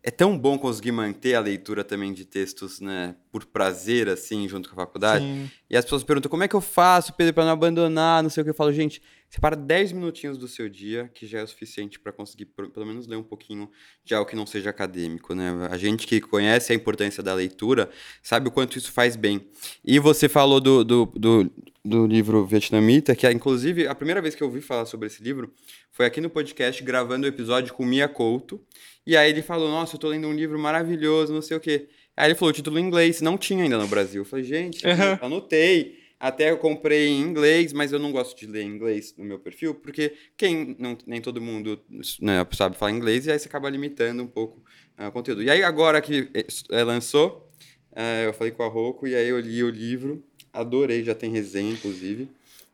é 0.07 0.09
tão 0.09 0.37
bom 0.37 0.57
conseguir 0.57 0.93
manter 0.93 1.35
a 1.35 1.41
leitura 1.41 1.83
também 1.83 2.13
de 2.13 2.23
textos, 2.23 2.79
né, 2.79 3.13
por 3.29 3.45
prazer, 3.45 4.07
assim, 4.07 4.47
junto 4.47 4.69
com 4.69 4.75
a 4.75 4.85
faculdade. 4.85 5.25
Sim. 5.25 5.51
E 5.69 5.75
as 5.75 5.83
pessoas 5.83 6.01
perguntam, 6.01 6.31
como 6.31 6.43
é 6.43 6.47
que 6.47 6.55
eu 6.55 6.61
faço, 6.61 7.11
Pedro, 7.11 7.33
para 7.33 7.43
não 7.43 7.51
abandonar, 7.51 8.23
não 8.23 8.29
sei 8.29 8.39
o 8.39 8.45
que. 8.45 8.51
Eu 8.51 8.55
falo, 8.55 8.71
gente, 8.71 9.01
separa 9.29 9.53
10 9.53 9.91
minutinhos 9.91 10.37
do 10.37 10.47
seu 10.47 10.69
dia, 10.69 11.11
que 11.13 11.27
já 11.27 11.39
é 11.39 11.43
o 11.43 11.47
suficiente 11.47 11.99
para 11.99 12.13
conseguir, 12.13 12.45
pelo 12.45 12.85
menos, 12.85 13.05
ler 13.05 13.17
um 13.17 13.23
pouquinho 13.23 13.69
de 14.05 14.15
algo 14.15 14.29
que 14.29 14.33
não 14.33 14.45
seja 14.45 14.69
acadêmico, 14.69 15.35
né? 15.35 15.67
A 15.69 15.77
gente 15.77 16.07
que 16.07 16.21
conhece 16.21 16.71
a 16.71 16.75
importância 16.75 17.21
da 17.21 17.33
leitura 17.33 17.89
sabe 18.23 18.47
o 18.47 18.51
quanto 18.51 18.77
isso 18.77 18.93
faz 18.93 19.17
bem. 19.17 19.45
E 19.83 19.99
você 19.99 20.29
falou 20.29 20.61
do, 20.61 20.85
do, 20.85 21.05
do, 21.17 21.51
do 21.83 22.07
livro 22.07 22.45
vietnamita, 22.45 23.13
que, 23.13 23.27
é, 23.27 23.31
inclusive, 23.33 23.85
a 23.87 23.93
primeira 23.93 24.21
vez 24.21 24.35
que 24.35 24.41
eu 24.41 24.47
ouvi 24.47 24.61
falar 24.61 24.85
sobre 24.85 25.07
esse 25.07 25.21
livro 25.21 25.53
foi 25.91 26.05
aqui 26.05 26.21
no 26.21 26.29
podcast, 26.29 26.81
gravando 26.81 27.25
o 27.25 27.29
episódio 27.29 27.73
com 27.73 27.85
Mia 27.85 28.07
Couto. 28.07 28.61
E 29.07 29.15
aí 29.15 29.29
ele 29.29 29.41
falou, 29.41 29.71
nossa, 29.71 29.95
eu 29.95 29.99
tô 29.99 30.09
lendo 30.09 30.27
um 30.27 30.33
livro 30.33 30.59
maravilhoso, 30.59 31.33
não 31.33 31.41
sei 31.41 31.55
o 31.55 31.61
quê. 31.61 31.87
Aí 32.15 32.27
ele 32.27 32.35
falou, 32.35 32.49
o 32.49 32.53
título 32.53 32.77
em 32.77 32.83
inglês, 32.83 33.21
não 33.21 33.37
tinha 33.37 33.63
ainda 33.63 33.77
no 33.77 33.87
Brasil. 33.87 34.19
Eu 34.19 34.25
falei, 34.25 34.43
gente, 34.43 34.85
uhum. 34.85 35.17
anotei. 35.21 35.97
Até 36.19 36.51
eu 36.51 36.57
comprei 36.57 37.07
em 37.07 37.21
inglês, 37.21 37.71
mas 37.71 37.93
eu 37.93 37.99
não 37.99 38.11
gosto 38.11 38.37
de 38.37 38.45
ler 38.45 38.63
em 38.63 38.67
inglês 38.67 39.13
no 39.17 39.23
meu 39.23 39.39
perfil, 39.39 39.73
porque 39.75 40.13
quem 40.35 40.75
não, 40.77 40.97
nem 41.05 41.21
todo 41.21 41.39
mundo 41.39 41.79
né, 42.19 42.45
sabe 42.51 42.75
falar 42.75 42.91
inglês, 42.91 43.25
e 43.25 43.31
aí 43.31 43.39
você 43.39 43.47
acaba 43.47 43.69
limitando 43.69 44.21
um 44.23 44.27
pouco 44.27 44.61
uh, 44.99 45.07
o 45.07 45.11
conteúdo. 45.11 45.41
E 45.41 45.49
aí 45.49 45.63
agora 45.63 46.01
que 46.01 46.29
é, 46.71 46.83
lançou, 46.83 47.49
uh, 47.93 48.25
eu 48.25 48.33
falei 48.33 48.51
com 48.51 48.63
a 48.63 48.67
Rocco, 48.67 49.07
e 49.07 49.15
aí 49.15 49.29
eu 49.29 49.39
li 49.39 49.63
o 49.63 49.69
livro, 49.69 50.21
adorei, 50.51 51.01
já 51.03 51.15
tem 51.15 51.31
resenha, 51.31 51.71
inclusive, 51.71 52.27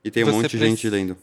e 0.03 0.09
tem 0.09 0.23
um 0.23 0.27
Você 0.27 0.31
monte 0.31 0.51
de 0.51 0.57
gente 0.57 0.89
lendo. 0.89 1.15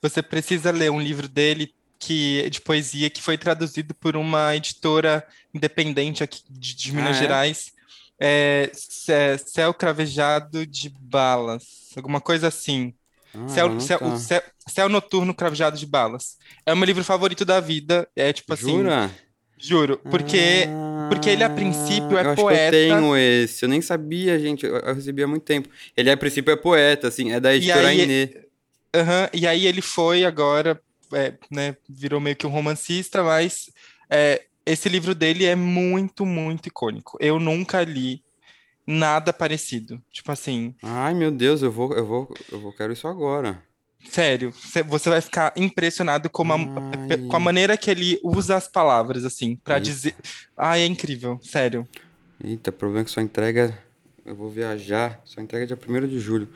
Você 0.00 0.22
precisa 0.22 0.70
ler 0.70 0.90
um 0.90 1.00
livro 1.00 1.28
dele 1.28 1.70
que 1.98 2.48
de 2.50 2.60
poesia 2.60 3.10
que 3.10 3.22
foi 3.22 3.36
traduzido 3.36 3.94
por 3.94 4.16
uma 4.16 4.54
editora 4.54 5.26
independente 5.52 6.22
aqui 6.22 6.42
de, 6.48 6.74
de 6.74 6.92
Minas 6.92 7.16
ah, 7.16 7.18
é? 7.18 7.22
Gerais. 7.22 7.72
É, 8.20 8.70
céu 8.74 9.72
cravejado 9.72 10.66
de 10.66 10.88
balas, 10.88 11.90
alguma 11.96 12.20
coisa 12.20 12.48
assim. 12.48 12.92
Ah, 13.34 13.48
céu, 13.48 13.80
céu, 13.80 14.16
céu, 14.16 14.42
céu, 14.66 14.88
Noturno 14.88 15.34
Cravejado 15.34 15.78
de 15.78 15.86
Balas. 15.86 16.36
É 16.66 16.72
o 16.72 16.76
meu 16.76 16.86
livro 16.86 17.04
favorito 17.04 17.44
da 17.44 17.60
vida. 17.60 18.08
É 18.16 18.32
tipo 18.32 18.54
assim. 18.54 18.70
Jura? 18.70 19.10
Juro, 19.60 19.98
porque, 20.10 20.68
ah, 20.68 21.08
porque 21.10 21.30
ele 21.30 21.42
a 21.42 21.50
princípio 21.50 22.16
é 22.16 22.24
eu 22.24 22.30
acho 22.30 22.40
poeta. 22.40 22.76
Eu 22.76 22.96
tenho 22.96 23.16
esse, 23.16 23.64
eu 23.64 23.68
nem 23.68 23.80
sabia, 23.80 24.38
gente, 24.38 24.64
eu, 24.64 24.76
eu 24.76 24.94
recebi 24.94 25.22
há 25.22 25.26
muito 25.26 25.42
tempo. 25.42 25.68
Ele 25.96 26.10
a 26.10 26.16
princípio 26.16 26.52
é 26.52 26.56
poeta, 26.56 27.08
assim, 27.08 27.32
é 27.32 27.40
da 27.40 27.54
editora 27.54 27.92
Inê. 27.92 28.46
Uhum, 28.94 29.28
e 29.32 29.46
aí 29.46 29.66
ele 29.66 29.82
foi 29.82 30.24
agora, 30.24 30.80
é, 31.12 31.34
né, 31.50 31.76
virou 31.88 32.20
meio 32.20 32.36
que 32.36 32.46
um 32.46 32.50
romancista, 32.50 33.22
mas 33.22 33.70
é, 34.10 34.44
esse 34.64 34.88
livro 34.88 35.14
dele 35.14 35.44
é 35.44 35.54
muito, 35.54 36.26
muito 36.26 36.66
icônico. 36.66 37.16
Eu 37.20 37.38
nunca 37.40 37.82
li 37.82 38.22
nada 38.86 39.32
parecido. 39.32 40.02
Tipo 40.10 40.32
assim. 40.32 40.74
Ai, 40.82 41.14
meu 41.14 41.30
Deus, 41.30 41.62
eu 41.62 41.70
vou, 41.70 41.92
eu 41.92 42.06
vou, 42.06 42.34
eu 42.50 42.60
vou 42.60 42.72
quero 42.72 42.92
isso 42.92 43.06
agora. 43.06 43.62
Sério, 44.08 44.52
você 44.86 45.10
vai 45.10 45.20
ficar 45.20 45.52
impressionado 45.56 46.30
com 46.30 46.44
a, 46.52 46.56
com 47.28 47.36
a 47.36 47.40
maneira 47.40 47.76
que 47.76 47.90
ele 47.90 48.18
usa 48.22 48.56
as 48.56 48.68
palavras, 48.68 49.24
assim, 49.24 49.56
para 49.56 49.78
dizer. 49.78 50.14
Ai, 50.56 50.82
é 50.82 50.86
incrível, 50.86 51.38
sério. 51.42 51.86
Eita, 52.42 52.70
problema 52.70 53.02
é 53.02 53.04
que 53.04 53.10
só 53.10 53.20
entrega. 53.20 53.76
Eu 54.24 54.36
vou 54.36 54.50
viajar, 54.50 55.20
só 55.24 55.40
entrega 55.40 55.66
dia 55.66 55.76
1 55.76 56.06
de 56.06 56.20
julho. 56.20 56.48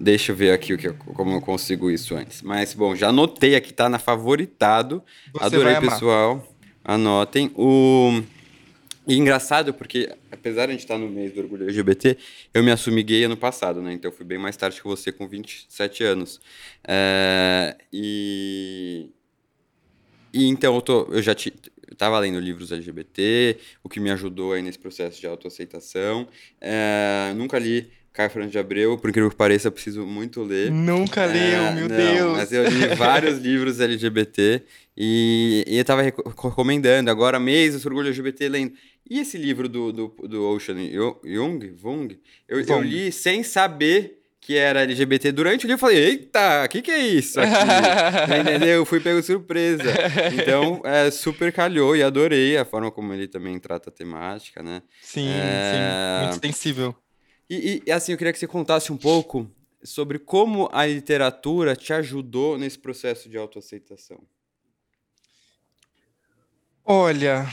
Deixa 0.00 0.30
eu 0.30 0.36
ver 0.36 0.52
aqui 0.52 0.72
o 0.72 0.78
que, 0.78 0.90
como 0.92 1.32
eu 1.32 1.40
consigo 1.40 1.90
isso 1.90 2.14
antes. 2.14 2.40
Mas, 2.40 2.72
bom, 2.72 2.94
já 2.94 3.08
anotei 3.08 3.56
aqui, 3.56 3.72
tá 3.72 3.88
na 3.88 3.98
favoritado. 3.98 5.02
Você 5.32 5.44
Adorei, 5.44 5.80
pessoal. 5.80 6.46
Anotem. 6.84 7.50
O. 7.56 8.22
E 9.08 9.16
engraçado 9.16 9.74
porque, 9.74 10.14
apesar 10.30 10.66
de 10.66 10.70
a 10.70 10.72
gente 10.72 10.82
estar 10.82 10.98
no 10.98 11.08
mês 11.08 11.32
do 11.32 11.40
orgulho 11.40 11.64
LGBT, 11.64 12.16
eu 12.54 12.62
me 12.62 12.70
assumi 12.70 13.02
gay 13.02 13.24
ano 13.24 13.36
passado, 13.36 13.80
né? 13.80 13.92
Então 13.92 14.10
eu 14.10 14.16
fui 14.16 14.24
bem 14.24 14.38
mais 14.38 14.56
tarde 14.56 14.80
que 14.80 14.86
você, 14.86 15.10
com 15.10 15.26
27 15.26 16.04
anos. 16.04 16.40
É, 16.86 17.76
e, 17.92 19.10
e 20.32 20.46
então 20.46 20.74
eu, 20.74 20.82
tô, 20.82 21.08
eu 21.10 21.22
já 21.22 21.32
estava 21.32 22.18
lendo 22.20 22.38
livros 22.38 22.70
LGBT, 22.70 23.56
o 23.82 23.88
que 23.88 23.98
me 23.98 24.10
ajudou 24.10 24.52
aí 24.52 24.62
nesse 24.62 24.78
processo 24.78 25.18
de 25.18 25.26
autoaceitação. 25.26 26.28
É, 26.60 27.32
nunca 27.34 27.58
li 27.58 27.90
Caio 28.18 28.30
Fernando 28.30 28.50
de 28.50 28.58
Abreu, 28.58 28.98
por 28.98 29.10
incrível 29.10 29.30
que 29.30 29.36
pareça, 29.36 29.68
eu 29.68 29.72
preciso 29.72 30.04
muito 30.04 30.42
ler. 30.42 30.72
Nunca 30.72 31.20
é, 31.20 31.26
leu, 31.28 31.72
meu 31.76 31.88
não, 31.88 31.96
Deus! 31.96 32.36
Mas 32.36 32.52
eu 32.52 32.68
li 32.68 32.88
vários 32.96 33.38
livros 33.38 33.78
LGBT 33.78 34.60
e, 34.96 35.64
e 35.64 35.76
eu 35.76 35.82
estava 35.82 36.02
recomendando, 36.02 37.12
agora 37.12 37.38
mês, 37.38 37.74
eu 37.74 37.80
orgulho 37.86 38.08
LGBT 38.08 38.48
lendo. 38.48 38.72
E 39.08 39.20
esse 39.20 39.38
livro 39.38 39.68
do, 39.68 39.92
do, 39.92 40.08
do 40.24 40.44
Ocean 40.48 40.74
Jung, 41.24 41.70
Vung, 41.80 42.18
eu, 42.48 42.60
eu 42.60 42.82
li 42.82 43.12
sem 43.12 43.44
saber 43.44 44.18
que 44.40 44.56
era 44.56 44.82
LGBT 44.82 45.30
durante 45.30 45.64
o 45.64 45.68
livro, 45.68 45.74
eu 45.74 45.88
falei, 45.88 46.04
eita, 46.04 46.64
o 46.64 46.68
que, 46.68 46.82
que 46.82 46.90
é 46.90 46.98
isso 46.98 47.40
aqui? 47.40 47.52
Entendeu? 48.40 48.78
Eu 48.78 48.84
fui 48.84 48.98
pego 48.98 49.22
surpresa. 49.22 49.84
Então, 50.34 50.82
é, 50.84 51.08
super 51.12 51.52
calhou 51.52 51.94
e 51.94 52.02
adorei 52.02 52.56
a 52.56 52.64
forma 52.64 52.90
como 52.90 53.14
ele 53.14 53.28
também 53.28 53.56
trata 53.60 53.90
a 53.90 53.92
temática, 53.92 54.60
né? 54.60 54.82
Sim, 55.00 55.28
é... 55.28 56.22
sim, 56.22 56.26
muito 56.26 56.44
sensível. 56.44 56.96
E, 57.48 57.82
e, 57.86 57.92
assim, 57.92 58.12
eu 58.12 58.18
queria 58.18 58.32
que 58.32 58.38
você 58.38 58.46
contasse 58.46 58.92
um 58.92 58.96
pouco 58.96 59.50
sobre 59.82 60.18
como 60.18 60.68
a 60.72 60.84
literatura 60.86 61.74
te 61.74 61.92
ajudou 61.92 62.58
nesse 62.58 62.78
processo 62.78 63.28
de 63.28 63.38
autoaceitação. 63.38 64.22
Olha, 66.84 67.46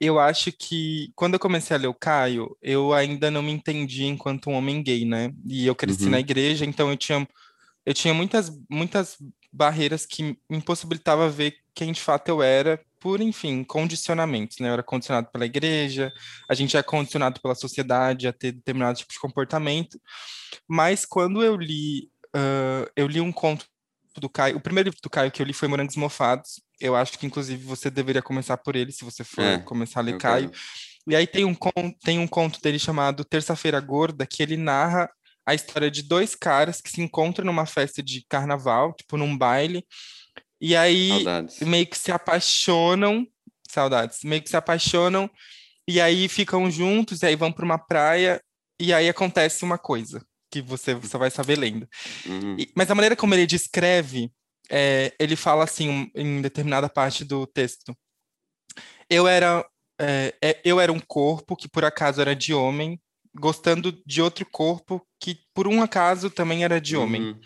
eu 0.00 0.18
acho 0.18 0.52
que 0.52 1.10
quando 1.14 1.34
eu 1.34 1.40
comecei 1.40 1.76
a 1.76 1.78
ler 1.78 1.88
o 1.88 1.94
Caio, 1.94 2.56
eu 2.62 2.92
ainda 2.92 3.30
não 3.30 3.42
me 3.42 3.52
entendi 3.52 4.04
enquanto 4.04 4.50
um 4.50 4.54
homem 4.54 4.82
gay, 4.82 5.04
né? 5.04 5.32
E 5.46 5.66
eu 5.66 5.74
cresci 5.74 6.04
uhum. 6.04 6.10
na 6.10 6.20
igreja, 6.20 6.64
então 6.64 6.90
eu 6.90 6.96
tinha, 6.96 7.28
eu 7.84 7.94
tinha 7.94 8.14
muitas, 8.14 8.50
muitas 8.68 9.18
barreiras 9.52 10.06
que 10.06 10.22
me 10.22 10.58
impossibilitava 10.58 11.28
ver 11.28 11.56
quem 11.74 11.92
de 11.92 12.00
fato 12.00 12.28
eu 12.28 12.42
era 12.42 12.80
por, 13.00 13.20
enfim, 13.20 13.64
condicionamentos, 13.64 14.58
né? 14.58 14.68
Eu 14.68 14.74
era 14.74 14.82
condicionado 14.82 15.28
pela 15.30 15.46
igreja, 15.46 16.12
a 16.48 16.54
gente 16.54 16.76
é 16.76 16.82
condicionado 16.82 17.40
pela 17.40 17.54
sociedade 17.54 18.28
a 18.28 18.32
ter 18.32 18.52
determinado 18.52 18.98
tipo 18.98 19.12
de 19.12 19.20
comportamento. 19.20 20.00
Mas 20.68 21.04
quando 21.04 21.42
eu 21.42 21.56
li, 21.56 22.10
uh, 22.34 22.90
eu 22.96 23.06
li 23.06 23.20
um 23.20 23.32
conto 23.32 23.66
do 24.18 24.28
Caio, 24.28 24.56
o 24.56 24.60
primeiro 24.60 24.88
livro 24.88 25.00
do 25.02 25.10
Caio 25.10 25.30
que 25.30 25.40
eu 25.40 25.46
li 25.46 25.52
foi 25.52 25.68
Morangos 25.68 25.96
Mofados, 25.96 26.60
eu 26.80 26.94
acho 26.94 27.18
que, 27.18 27.26
inclusive, 27.26 27.64
você 27.64 27.90
deveria 27.90 28.22
começar 28.22 28.56
por 28.56 28.76
ele, 28.76 28.92
se 28.92 29.04
você 29.04 29.24
for 29.24 29.42
é, 29.42 29.58
começar 29.58 30.00
a 30.00 30.02
ler 30.02 30.18
Caio. 30.18 30.50
Quero. 30.50 30.62
E 31.08 31.16
aí 31.16 31.26
tem 31.26 31.44
um, 31.44 31.56
tem 32.04 32.18
um 32.18 32.26
conto 32.26 32.60
dele 32.60 32.78
chamado 32.78 33.24
Terça-feira 33.24 33.80
Gorda, 33.80 34.26
que 34.26 34.42
ele 34.42 34.56
narra 34.56 35.10
a 35.46 35.54
história 35.54 35.90
de 35.90 36.02
dois 36.02 36.34
caras 36.34 36.82
que 36.82 36.90
se 36.90 37.00
encontram 37.00 37.46
numa 37.46 37.64
festa 37.64 38.02
de 38.02 38.22
carnaval, 38.28 38.92
tipo 38.92 39.16
num 39.16 39.36
baile, 39.36 39.82
e 40.60 40.76
aí 40.76 41.08
saudades. 41.08 41.60
meio 41.60 41.86
que 41.86 41.98
se 41.98 42.12
apaixonam, 42.12 43.26
saudades, 43.68 44.24
meio 44.24 44.42
que 44.42 44.48
se 44.48 44.56
apaixonam, 44.56 45.30
e 45.86 46.00
aí 46.00 46.28
ficam 46.28 46.70
juntos, 46.70 47.22
e 47.22 47.26
aí 47.26 47.36
vão 47.36 47.52
para 47.52 47.64
uma 47.64 47.78
praia, 47.78 48.42
e 48.80 48.92
aí 48.92 49.08
acontece 49.08 49.64
uma 49.64 49.78
coisa 49.78 50.24
que 50.50 50.62
você 50.62 50.98
só 51.02 51.18
vai 51.18 51.30
saber 51.30 51.58
lendo. 51.58 51.88
Uhum. 52.26 52.56
E, 52.58 52.70
mas 52.74 52.90
a 52.90 52.94
maneira 52.94 53.16
como 53.16 53.34
ele 53.34 53.46
descreve 53.46 54.30
é, 54.70 55.14
ele 55.18 55.34
fala 55.34 55.64
assim 55.64 56.10
em 56.14 56.42
determinada 56.42 56.88
parte 56.88 57.24
do 57.24 57.46
texto. 57.46 57.96
Eu 59.08 59.26
era, 59.26 59.66
é, 59.98 60.34
é, 60.42 60.60
eu 60.64 60.78
era 60.78 60.92
um 60.92 61.00
corpo 61.00 61.56
que 61.56 61.68
por 61.68 61.84
acaso 61.84 62.20
era 62.20 62.36
de 62.36 62.52
homem, 62.52 63.00
gostando 63.34 63.92
de 64.06 64.20
outro 64.20 64.46
corpo 64.50 65.06
que 65.20 65.38
por 65.54 65.66
um 65.66 65.82
acaso 65.82 66.30
também 66.30 66.64
era 66.64 66.80
de 66.80 66.96
homem. 66.96 67.38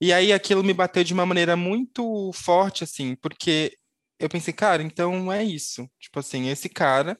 E 0.00 0.12
aí 0.12 0.32
aquilo 0.32 0.62
me 0.62 0.72
bateu 0.72 1.02
de 1.02 1.12
uma 1.12 1.26
maneira 1.26 1.56
muito 1.56 2.30
forte, 2.32 2.84
assim, 2.84 3.16
porque 3.16 3.76
eu 4.18 4.28
pensei, 4.28 4.52
cara, 4.52 4.82
então 4.82 5.32
é 5.32 5.44
isso. 5.44 5.88
Tipo 6.00 6.20
assim, 6.20 6.48
esse 6.48 6.68
cara 6.68 7.16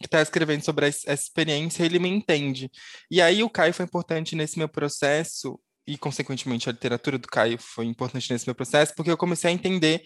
que 0.00 0.06
está 0.06 0.20
escrevendo 0.20 0.64
sobre 0.64 0.86
essa 0.86 1.12
experiência, 1.12 1.84
ele 1.84 1.98
me 1.98 2.08
entende. 2.08 2.70
E 3.10 3.22
aí 3.22 3.42
o 3.42 3.50
Caio 3.50 3.72
foi 3.72 3.84
importante 3.84 4.34
nesse 4.34 4.58
meu 4.58 4.68
processo 4.68 5.58
e, 5.86 5.96
consequentemente, 5.96 6.68
a 6.68 6.72
literatura 6.72 7.18
do 7.18 7.28
Caio 7.28 7.58
foi 7.58 7.86
importante 7.86 8.32
nesse 8.32 8.46
meu 8.46 8.54
processo, 8.54 8.94
porque 8.94 9.10
eu 9.10 9.16
comecei 9.16 9.50
a 9.50 9.54
entender 9.54 10.02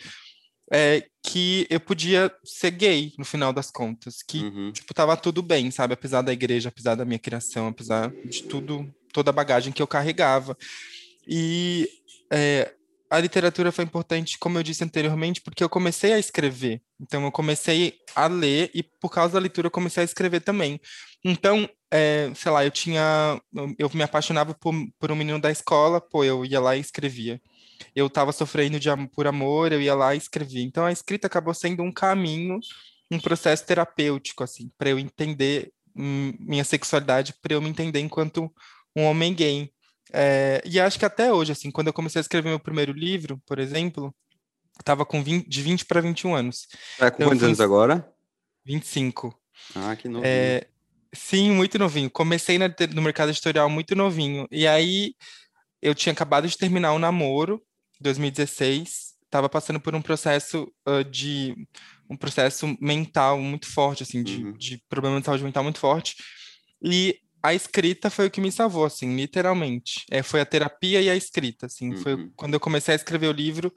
é, 0.73 1.07
que 1.23 1.67
eu 1.71 1.81
podia 1.81 2.33
ser 2.45 2.71
gay, 2.73 3.13
no 3.19 3.25
final 3.25 3.53
das 3.53 3.71
contas, 3.71 4.23
que, 4.23 4.39
uhum. 4.39 4.73
tipo, 4.73 4.93
tava 4.95 5.17
tudo 5.17 5.43
bem, 5.43 5.71
sabe? 5.71 5.95
Apesar 5.95 6.23
da 6.23 6.33
igreja, 6.33 6.69
apesar 6.69 6.95
da 6.95 7.05
minha 7.05 7.19
criação, 7.19 7.69
apesar 7.69 8.11
de 8.25 8.43
tudo, 8.45 8.93
toda 9.13 9.31
a 9.31 9.35
bagagem 9.35 9.73
que 9.73 9.83
eu 9.83 9.87
carregava. 9.87 10.57
E 11.27 11.89
é, 12.33 12.73
a 13.11 13.19
literatura 13.19 13.71
foi 13.71 13.85
importante, 13.85 14.39
como 14.39 14.59
eu 14.59 14.63
disse 14.63 14.83
anteriormente, 14.83 15.41
porque 15.41 15.63
eu 15.63 15.69
comecei 15.69 16.13
a 16.13 16.19
escrever. 16.19 16.83
Então, 17.01 17.25
eu 17.25 17.33
comecei 17.33 17.99
a 18.15 18.27
ler 18.27 18.71
e, 18.75 18.83
por 18.83 19.11
causa 19.11 19.35
da 19.35 19.41
leitura, 19.41 19.67
eu 19.67 19.71
comecei 19.71 20.03
a 20.03 20.05
escrever 20.05 20.41
também. 20.41 20.81
Então, 21.25 21.69
é, 21.91 22.31
sei 22.35 22.53
lá, 22.53 22.65
eu 22.65 22.71
tinha. 22.71 23.41
Eu 23.79 23.91
me 23.95 24.03
apaixonava 24.03 24.55
por, 24.55 24.75
por 24.99 25.11
um 25.11 25.17
menino 25.17 25.41
da 25.41 25.51
escola, 25.51 26.01
pô, 26.01 26.25
eu 26.25 26.45
ia 26.45 26.61
lá 26.61 26.77
e 26.77 26.81
escrevia. 26.81 27.41
Eu 27.95 28.07
estava 28.07 28.33
sofrendo 28.33 28.81
de, 28.81 28.89
por 29.15 29.27
amor, 29.27 29.73
eu 29.73 29.81
ia 29.81 29.95
lá 29.95 30.15
e 30.15 30.19
escrevia. 30.19 30.63
Então, 30.63 30.85
a 30.85 30.93
escrita 30.93 31.27
acabou 31.27 31.55
sendo 31.55 31.83
um 31.83 31.93
caminho, 31.93 32.59
um 33.11 33.21
processo 33.21 33.65
terapêutico, 33.65 34.43
assim, 34.43 34.71
para 34.77 34.91
eu 34.91 34.99
entender 34.99 35.73
minha 35.95 36.65
sexualidade, 36.65 37.35
para 37.41 37.55
eu 37.55 37.63
me 37.63 37.71
entender 37.71 38.01
enquanto 38.01 38.53
um 38.95 39.05
homem 39.05 39.33
gay. 39.33 39.71
É, 40.13 40.63
e 40.65 40.79
acho 40.79 40.99
que 40.99 41.05
até 41.05 41.33
hoje, 41.33 41.53
assim, 41.53 41.71
quando 41.71 41.89
eu 41.89 41.93
comecei 41.93 42.21
a 42.21 42.23
escrever 42.23 42.49
meu 42.49 42.61
primeiro 42.61 42.93
livro, 42.93 43.41
por 43.47 43.59
exemplo, 43.59 44.15
estava 44.79 45.05
com 45.05 45.23
20, 45.23 45.49
de 45.49 45.63
20 45.63 45.85
para 45.85 46.01
21 46.01 46.35
anos. 46.35 46.69
É, 46.99 47.11
com 47.11 47.17
então, 47.17 47.29
quantos 47.29 47.43
anos 47.43 47.61
agora? 47.61 48.09
25. 48.65 49.35
Ah, 49.75 49.97
que 49.97 50.09
novinho. 50.09 50.27
É, 50.27 50.67
sim, 51.13 51.51
muito 51.51 51.79
novinho. 51.79 52.11
Comecei 52.11 52.59
na, 52.59 52.69
no 52.95 53.03
mercado 53.03 53.31
editorial 53.31 53.69
muito 53.69 53.95
novinho. 53.95 54.47
E 54.51 54.67
aí 54.67 55.15
eu 55.81 55.95
tinha 55.95 56.13
acabado 56.13 56.49
de 56.49 56.57
terminar 56.57 56.93
o 56.93 56.97
um 56.97 56.99
namoro, 56.99 57.63
2016. 58.01 59.17
Estava 59.25 59.49
passando 59.49 59.81
por 59.81 59.95
um 59.95 60.03
processo 60.03 60.73
uh, 60.89 61.05
de 61.05 61.55
um 62.09 62.17
processo 62.17 62.77
mental 62.81 63.41
muito 63.41 63.67
forte, 63.67 64.03
assim, 64.03 64.23
de, 64.23 64.45
uhum. 64.45 64.53
de 64.53 64.83
problema 64.89 65.19
de 65.19 65.27
saúde 65.27 65.43
mental 65.43 65.65
muito 65.65 65.81
forte. 65.81 66.15
E 66.83 67.19
a 67.47 67.55
escrita 67.55 68.11
foi 68.11 68.27
o 68.27 68.31
que 68.31 68.41
me 68.41 68.51
salvou, 68.51 68.85
assim, 68.85 69.15
literalmente. 69.15 70.05
É, 70.11 70.21
foi 70.21 70.41
a 70.41 70.47
terapia 70.47 71.01
e 71.01 71.09
a 71.09 71.15
escrita, 71.15 71.67
assim. 71.67 71.91
Uhum. 71.91 71.97
Foi 71.99 72.31
quando 72.35 72.55
eu 72.55 72.61
comecei 72.61 72.93
a 72.93 72.97
escrever 72.97 73.29
o 73.29 73.33
livro 73.33 73.73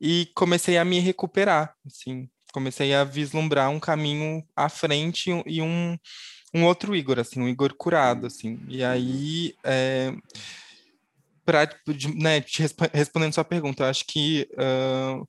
e 0.00 0.28
comecei 0.34 0.76
a 0.76 0.84
me 0.84 0.98
recuperar, 0.98 1.72
assim. 1.86 2.28
Comecei 2.52 2.92
a 2.94 3.04
vislumbrar 3.04 3.70
um 3.70 3.78
caminho 3.78 4.42
à 4.56 4.68
frente 4.68 5.30
e 5.46 5.62
um, 5.62 5.96
um 6.52 6.64
outro 6.64 6.96
Igor, 6.96 7.20
assim, 7.20 7.40
um 7.40 7.48
Igor 7.48 7.74
curado, 7.76 8.22
uhum. 8.22 8.26
assim. 8.26 8.58
E 8.68 8.82
aí, 8.82 9.54
é, 9.62 10.12
pra, 11.44 11.68
né, 12.16 12.40
te 12.40 12.62
resp 12.62 12.80
respondendo 12.92 13.34
sua 13.34 13.44
pergunta, 13.44 13.84
eu 13.84 13.88
acho 13.88 14.04
que 14.04 14.48
uh, 14.54 15.28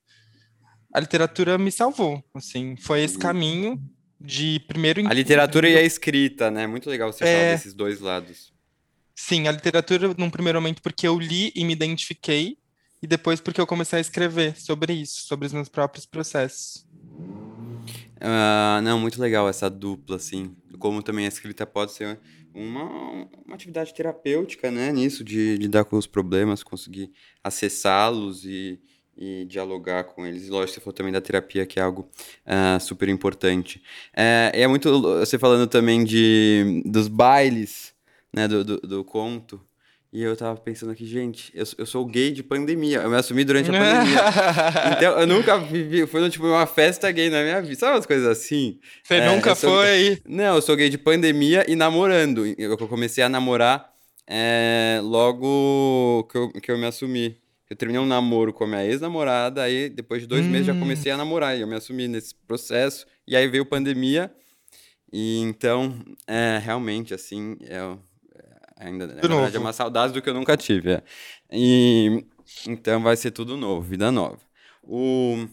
a 0.91 0.99
literatura 0.99 1.59
me 1.59 1.71
salvou, 1.71 2.23
assim. 2.33 2.75
Foi 2.77 3.03
esse 3.03 3.15
uhum. 3.15 3.21
caminho 3.21 3.96
de 4.27 4.59
primeiro... 4.67 5.07
A 5.07 5.13
literatura 5.13 5.69
e 5.69 5.77
a 5.77 5.81
escrita, 5.81 6.51
né? 6.51 6.67
Muito 6.67 6.89
legal 6.89 7.11
você 7.11 7.23
é... 7.23 7.27
falar 7.27 7.51
desses 7.53 7.73
dois 7.73 8.01
lados. 8.01 8.53
Sim, 9.15 9.47
a 9.47 9.51
literatura 9.51 10.13
num 10.17 10.29
primeiro 10.29 10.61
momento 10.61 10.81
porque 10.81 11.07
eu 11.07 11.17
li 11.17 11.51
e 11.55 11.63
me 11.63 11.73
identifiquei, 11.73 12.57
e 13.01 13.07
depois 13.07 13.39
porque 13.39 13.61
eu 13.61 13.65
comecei 13.65 13.97
a 13.97 14.01
escrever 14.01 14.59
sobre 14.59 14.93
isso, 14.93 15.21
sobre 15.21 15.47
os 15.47 15.53
meus 15.53 15.69
próprios 15.69 16.05
processos. 16.05 16.85
Uh, 18.17 18.81
não, 18.83 18.99
muito 18.99 19.21
legal 19.21 19.47
essa 19.47 19.69
dupla, 19.69 20.17
assim. 20.17 20.55
Como 20.77 21.01
também 21.01 21.25
a 21.25 21.29
escrita 21.29 21.65
pode 21.65 21.93
ser 21.93 22.19
uma, 22.53 22.83
uma 23.45 23.55
atividade 23.55 23.93
terapêutica, 23.93 24.69
né? 24.69 24.91
Nisso, 24.91 25.23
de 25.23 25.55
lidar 25.55 25.85
com 25.85 25.95
os 25.95 26.07
problemas, 26.07 26.63
conseguir 26.63 27.11
acessá-los 27.43 28.43
e, 28.45 28.79
e 29.17 29.45
dialogar 29.45 30.03
com 30.03 30.25
eles. 30.25 30.47
E 30.47 30.49
lógico, 30.49 30.75
você 30.75 30.79
falou 30.79 30.93
também 30.93 31.11
da 31.11 31.19
terapia, 31.19 31.65
que 31.65 31.79
é 31.79 31.83
algo 31.83 32.07
uh, 32.45 32.79
super 32.79 33.09
importante. 33.09 33.81
É, 34.15 34.51
é 34.53 34.67
muito. 34.67 35.01
Você 35.01 35.39
falando 35.39 35.67
também 35.67 36.03
de, 36.03 36.83
dos 36.85 37.07
bailes, 37.07 37.93
né? 38.33 38.47
Do, 38.47 38.63
do, 38.63 38.77
do 38.79 39.03
conto. 39.03 39.59
E 40.13 40.23
eu 40.23 40.37
tava 40.37 40.57
pensando 40.57 40.91
aqui, 40.91 41.05
gente, 41.05 41.51
eu, 41.53 41.65
eu 41.79 41.85
sou 41.85 42.05
gay 42.05 42.31
de 42.31 42.41
pandemia. 42.41 42.99
Eu 42.99 43.09
me 43.09 43.17
assumi 43.17 43.43
durante 43.43 43.69
a 43.69 43.73
pandemia. 43.73 44.19
então, 44.95 45.19
eu 45.19 45.27
nunca 45.27 45.57
vivi. 45.57 46.07
Foi 46.07 46.29
tipo 46.29 46.47
uma 46.47 46.65
festa 46.65 47.11
gay 47.11 47.29
na 47.29 47.41
minha 47.41 47.61
vida. 47.61 47.75
Sabe 47.75 47.95
umas 47.95 48.05
coisas 48.05 48.25
assim? 48.25 48.79
Você 49.03 49.15
é, 49.15 49.29
nunca 49.29 49.53
sou, 49.53 49.71
foi? 49.71 50.19
Não, 50.25 50.55
eu 50.55 50.61
sou 50.61 50.75
gay 50.75 50.89
de 50.89 50.97
pandemia 50.97 51.65
e 51.67 51.75
namorando. 51.75 52.45
Eu 52.57 52.77
comecei 52.87 53.23
a 53.23 53.27
namorar 53.27 53.91
é, 54.25 54.99
logo 55.03 56.27
que 56.31 56.37
eu, 56.37 56.49
que 56.51 56.71
eu 56.71 56.77
me 56.77 56.85
assumi. 56.85 57.37
Eu 57.69 57.75
terminei 57.75 58.01
um 58.01 58.05
namoro 58.05 58.53
com 58.53 58.63
a 58.63 58.67
minha 58.67 58.85
ex-namorada, 58.85 59.61
aí 59.61 59.89
depois 59.89 60.21
de 60.21 60.27
dois 60.27 60.45
hum. 60.45 60.49
meses 60.49 60.67
já 60.67 60.73
comecei 60.73 61.11
a 61.11 61.17
namorar. 61.17 61.57
E 61.57 61.61
eu 61.61 61.67
me 61.67 61.75
assumi 61.75 62.07
nesse 62.07 62.33
processo. 62.33 63.05
E 63.27 63.35
aí 63.35 63.47
veio 63.47 63.65
pandemia. 63.65 64.33
E 65.11 65.39
então, 65.39 65.97
é, 66.27 66.59
realmente, 66.61 67.13
assim, 67.13 67.57
é, 67.61 67.97
Ainda, 68.79 69.07
na 69.07 69.13
verdade, 69.15 69.55
é 69.55 69.59
uma 69.59 69.73
saudade 69.73 70.13
do 70.13 70.21
que 70.21 70.29
eu 70.29 70.33
nunca 70.33 70.55
tive. 70.55 70.91
É. 70.91 71.03
E, 71.51 72.23
então 72.67 73.01
vai 73.01 73.15
ser 73.15 73.31
tudo 73.31 73.57
novo, 73.57 73.81
vida 73.81 74.11
nova. 74.11 74.39
O, 74.83 75.47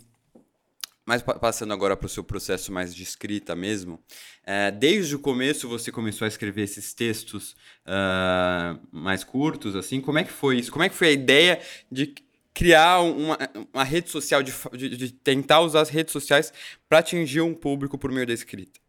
mas 1.07 1.23
passando 1.23 1.73
agora 1.73 1.97
para 1.97 2.07
o 2.07 2.09
seu 2.09 2.25
processo 2.25 2.73
mais 2.73 2.95
de 2.95 3.03
escrita 3.03 3.55
mesmo, 3.55 4.03
é, 4.45 4.71
desde 4.71 5.15
o 5.15 5.19
começo 5.19 5.69
você 5.69 5.93
começou 5.93 6.25
a 6.25 6.29
escrever 6.29 6.63
esses 6.63 6.95
textos 6.95 7.57
uh, 7.87 8.81
mais 8.91 9.23
curtos, 9.23 9.77
assim, 9.77 10.01
como 10.01 10.19
é 10.19 10.25
que 10.25 10.33
foi 10.33 10.59
isso? 10.59 10.73
Como 10.73 10.83
é 10.83 10.89
que 10.89 10.95
foi 10.95 11.09
a 11.09 11.13
ideia 11.13 11.61
de 11.91 12.15
criar 12.55 13.01
uma, 13.01 13.39
uma 13.73 13.85
rede 13.85 14.11
social, 14.11 14.43
de, 14.43 14.53
de, 14.73 14.97
de 14.97 15.13
tentar 15.13 15.61
usar 15.61 15.81
as 15.81 15.89
redes 15.89 16.13
sociais 16.13 16.53
para 16.89 17.01
atingir 17.01 17.41
um 17.41 17.55
público 17.55 17.99
por 17.99 18.11
meio 18.11 18.27
da 18.27 18.33
escrita? 18.33 18.85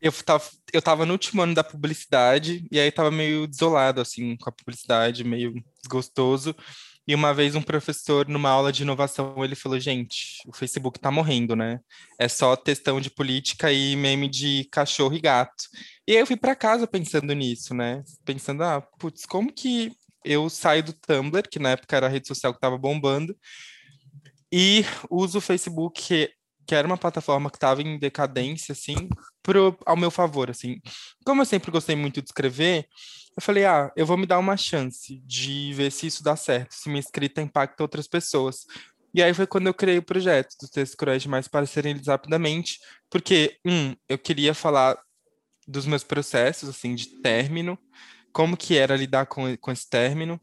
eu 0.00 0.12
tava, 0.12 0.44
eu 0.72 0.80
tava 0.80 1.04
no 1.04 1.12
último 1.12 1.42
ano 1.42 1.54
da 1.54 1.64
publicidade, 1.64 2.66
e 2.70 2.78
aí 2.78 2.90
tava 2.90 3.10
meio 3.10 3.46
desolado, 3.46 4.00
assim, 4.00 4.36
com 4.36 4.48
a 4.48 4.52
publicidade, 4.52 5.24
meio 5.24 5.54
desgostoso. 5.82 6.54
E 7.08 7.14
uma 7.14 7.32
vez 7.32 7.54
um 7.54 7.62
professor, 7.62 8.28
numa 8.28 8.50
aula 8.50 8.70
de 8.70 8.82
inovação, 8.82 9.42
ele 9.42 9.54
falou, 9.54 9.80
gente, 9.80 10.42
o 10.46 10.52
Facebook 10.54 11.00
tá 11.00 11.10
morrendo, 11.10 11.56
né? 11.56 11.80
É 12.18 12.28
só 12.28 12.54
textão 12.54 13.00
de 13.00 13.08
política 13.08 13.72
e 13.72 13.96
meme 13.96 14.28
de 14.28 14.68
cachorro 14.70 15.14
e 15.14 15.20
gato. 15.20 15.64
E 16.06 16.12
eu 16.12 16.26
fui 16.26 16.36
para 16.36 16.54
casa 16.54 16.86
pensando 16.86 17.32
nisso, 17.32 17.72
né? 17.74 18.04
Pensando, 18.26 18.62
ah, 18.62 18.82
putz, 18.98 19.24
como 19.24 19.50
que 19.50 19.90
eu 20.22 20.50
saio 20.50 20.82
do 20.82 20.92
Tumblr, 20.92 21.48
que 21.48 21.58
na 21.58 21.70
época 21.70 21.96
era 21.96 22.06
a 22.06 22.10
rede 22.10 22.28
social 22.28 22.52
que 22.52 22.60
tava 22.60 22.76
bombando, 22.76 23.34
e 24.52 24.84
uso 25.10 25.38
o 25.38 25.42
Facebook, 25.42 26.28
que 26.68 26.74
era 26.74 26.86
uma 26.86 26.98
plataforma 26.98 27.50
que 27.50 27.56
estava 27.56 27.80
em 27.80 27.98
decadência, 27.98 28.72
assim, 28.72 29.08
pro, 29.42 29.74
ao 29.86 29.96
meu 29.96 30.10
favor, 30.10 30.50
assim. 30.50 30.78
Como 31.24 31.40
eu 31.40 31.46
sempre 31.46 31.70
gostei 31.70 31.96
muito 31.96 32.20
de 32.20 32.28
escrever, 32.28 32.86
eu 33.34 33.40
falei, 33.40 33.64
ah, 33.64 33.90
eu 33.96 34.04
vou 34.04 34.18
me 34.18 34.26
dar 34.26 34.38
uma 34.38 34.54
chance 34.54 35.18
de 35.24 35.72
ver 35.72 35.90
se 35.90 36.06
isso 36.06 36.22
dá 36.22 36.36
certo, 36.36 36.72
se 36.72 36.90
minha 36.90 37.00
escrita 37.00 37.40
impacta 37.40 37.82
outras 37.82 38.06
pessoas. 38.06 38.66
E 39.14 39.22
aí 39.22 39.32
foi 39.32 39.46
quando 39.46 39.68
eu 39.68 39.72
criei 39.72 39.96
o 39.96 40.02
projeto 40.02 40.54
dos 40.60 40.68
textos 40.68 40.94
cruéis 40.94 41.22
demais 41.22 41.48
para 41.48 41.64
serem 41.64 41.94
lidos 41.94 42.08
rapidamente, 42.08 42.78
porque, 43.08 43.58
um, 43.64 43.96
eu 44.06 44.18
queria 44.18 44.52
falar 44.52 44.98
dos 45.66 45.86
meus 45.86 46.04
processos, 46.04 46.68
assim, 46.68 46.94
de 46.94 47.22
término, 47.22 47.78
como 48.30 48.58
que 48.58 48.76
era 48.76 48.94
lidar 48.94 49.24
com, 49.24 49.56
com 49.56 49.72
esse 49.72 49.88
término, 49.88 50.38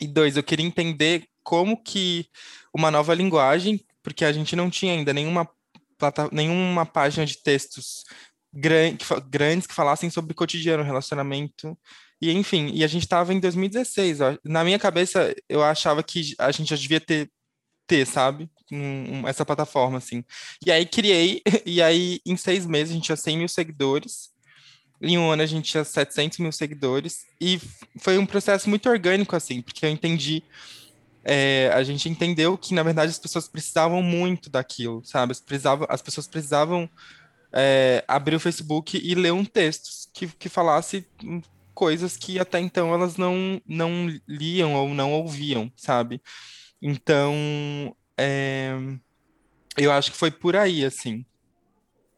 e 0.00 0.06
dois, 0.06 0.38
eu 0.38 0.42
queria 0.42 0.64
entender 0.64 1.28
como 1.42 1.82
que 1.82 2.26
uma 2.74 2.90
nova 2.90 3.14
linguagem 3.14 3.84
porque 4.04 4.24
a 4.24 4.32
gente 4.32 4.54
não 4.54 4.70
tinha 4.70 4.92
ainda 4.92 5.12
nenhuma, 5.12 5.48
nenhuma 6.30 6.84
página 6.84 7.24
de 7.24 7.38
textos 7.38 8.04
gran 8.52 8.94
que, 8.96 9.04
grandes 9.28 9.66
que 9.66 9.74
falassem 9.74 10.10
sobre 10.10 10.34
cotidiano, 10.34 10.84
relacionamento. 10.84 11.76
E, 12.20 12.30
enfim, 12.30 12.70
e 12.72 12.84
a 12.84 12.86
gente 12.86 13.02
estava 13.02 13.34
em 13.34 13.40
2016. 13.40 14.18
Na 14.44 14.62
minha 14.62 14.78
cabeça, 14.78 15.34
eu 15.48 15.62
achava 15.62 16.02
que 16.02 16.34
a 16.38 16.52
gente 16.52 16.68
já 16.68 16.76
devia 16.76 17.00
ter, 17.00 17.30
ter 17.86 18.06
sabe? 18.06 18.48
Um, 18.70 19.26
essa 19.26 19.44
plataforma, 19.44 19.98
assim. 19.98 20.22
E 20.64 20.70
aí 20.70 20.86
criei, 20.86 21.42
e 21.66 21.82
aí 21.82 22.20
em 22.24 22.36
seis 22.36 22.66
meses 22.66 22.92
a 22.92 22.94
gente 22.94 23.04
tinha 23.04 23.16
100 23.16 23.38
mil 23.38 23.48
seguidores. 23.48 24.30
Em 25.00 25.18
um 25.18 25.30
ano 25.30 25.42
a 25.42 25.46
gente 25.46 25.70
tinha 25.70 25.84
700 25.84 26.38
mil 26.38 26.52
seguidores. 26.52 27.24
E 27.40 27.58
foi 27.98 28.18
um 28.18 28.26
processo 28.26 28.68
muito 28.68 28.88
orgânico, 28.88 29.34
assim, 29.34 29.62
porque 29.62 29.84
eu 29.84 29.90
entendi 29.90 30.42
é, 31.24 31.70
a 31.72 31.82
gente 31.82 32.08
entendeu 32.08 32.56
que, 32.58 32.74
na 32.74 32.82
verdade, 32.82 33.10
as 33.10 33.18
pessoas 33.18 33.48
precisavam 33.48 34.02
muito 34.02 34.50
daquilo, 34.50 35.02
sabe? 35.04 35.32
As, 35.32 35.40
precisavam, 35.40 35.86
as 35.90 36.02
pessoas 36.02 36.26
precisavam 36.26 36.88
é, 37.52 38.04
abrir 38.06 38.36
o 38.36 38.40
Facebook 38.40 39.00
e 39.02 39.14
ler 39.14 39.32
um 39.32 39.44
texto 39.44 40.10
que, 40.12 40.26
que 40.26 40.48
falasse 40.48 41.06
coisas 41.74 42.16
que 42.16 42.38
até 42.38 42.60
então 42.60 42.92
elas 42.92 43.16
não, 43.16 43.60
não 43.66 44.08
liam 44.28 44.74
ou 44.74 44.90
não 44.90 45.12
ouviam, 45.12 45.72
sabe? 45.76 46.20
Então, 46.80 47.34
é, 48.18 48.76
eu 49.76 49.90
acho 49.90 50.12
que 50.12 50.18
foi 50.18 50.30
por 50.30 50.54
aí, 50.54 50.84
assim. 50.84 51.24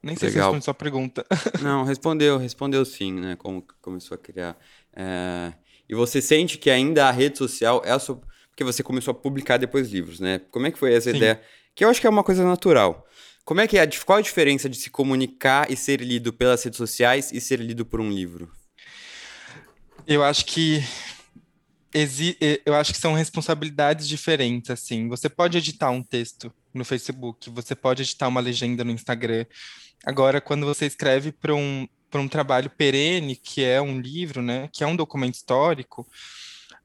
Nem 0.03 0.15
sei 0.15 0.29
Legal. 0.29 0.43
se 0.43 0.45
responde 0.45 0.65
sua 0.65 0.73
pergunta. 0.73 1.25
Não, 1.61 1.83
respondeu, 1.83 2.37
respondeu 2.37 2.85
sim, 2.85 3.11
né? 3.11 3.35
Como 3.35 3.65
começou 3.81 4.15
a 4.15 4.17
criar. 4.17 4.55
É... 4.93 5.51
E 5.89 5.95
você 5.95 6.21
sente 6.21 6.57
que 6.57 6.69
ainda 6.69 7.07
a 7.07 7.11
rede 7.11 7.37
social 7.37 7.81
é 7.83 7.91
a 7.91 7.99
sua 7.99 8.21
porque 8.57 8.63
você 8.63 8.81
começou 8.81 9.11
a 9.11 9.15
publicar 9.15 9.57
depois 9.57 9.91
livros, 9.91 10.19
né? 10.19 10.41
Como 10.49 10.65
é 10.65 10.71
que 10.71 10.79
foi 10.79 10.91
essa 10.91 11.11
Sim. 11.11 11.17
ideia? 11.17 11.39
Que 11.75 11.85
eu 11.85 11.89
acho 11.89 12.01
que 12.01 12.07
é 12.07 12.09
uma 12.09 12.23
coisa 12.23 12.43
natural. 12.43 13.05
Como 13.45 13.61
é 13.61 13.67
que 13.67 13.77
é? 13.77 13.85
Qual 14.03 14.17
a 14.17 14.21
diferença 14.21 14.67
de 14.67 14.75
se 14.77 14.89
comunicar 14.89 15.71
e 15.71 15.77
ser 15.77 16.01
lido 16.01 16.33
pelas 16.33 16.63
redes 16.63 16.77
sociais 16.77 17.31
e 17.31 17.39
ser 17.39 17.59
lido 17.59 17.85
por 17.85 18.01
um 18.01 18.09
livro? 18.09 18.51
Eu 20.07 20.23
acho 20.23 20.43
que 20.43 20.83
eu 22.65 22.73
acho 22.73 22.93
que 22.93 22.99
são 22.99 23.13
responsabilidades 23.13 24.07
diferentes, 24.07 24.71
assim. 24.71 25.07
Você 25.07 25.29
pode 25.29 25.55
editar 25.59 25.91
um 25.91 26.01
texto 26.01 26.51
no 26.73 26.83
Facebook, 26.83 27.51
você 27.51 27.75
pode 27.75 28.01
editar 28.01 28.27
uma 28.27 28.41
legenda 28.41 28.83
no 28.83 28.91
Instagram. 28.91 29.45
Agora, 30.03 30.41
quando 30.41 30.65
você 30.65 30.87
escreve 30.87 31.31
para 31.31 31.53
um, 31.53 31.87
para 32.09 32.21
um 32.21 32.27
trabalho 32.27 32.71
perene, 32.71 33.35
que 33.35 33.63
é 33.63 33.79
um 33.79 34.01
livro, 34.01 34.41
né, 34.41 34.67
que 34.73 34.83
é 34.83 34.87
um 34.87 34.95
documento 34.95 35.35
histórico, 35.35 36.07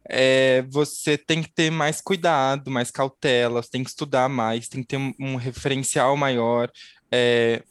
é, 0.08 0.62
você 0.68 1.16
tem 1.16 1.42
que 1.42 1.52
ter 1.52 1.70
mais 1.70 2.00
cuidado, 2.00 2.70
mais 2.70 2.90
cautela, 2.90 3.62
tem 3.62 3.82
que 3.84 3.90
estudar 3.90 4.28
mais, 4.28 4.68
tem 4.68 4.82
que 4.82 4.88
ter 4.88 4.96
um, 4.96 5.12
um 5.18 5.36
referencial 5.36 6.16
maior, 6.16 6.70
é, 7.10 7.62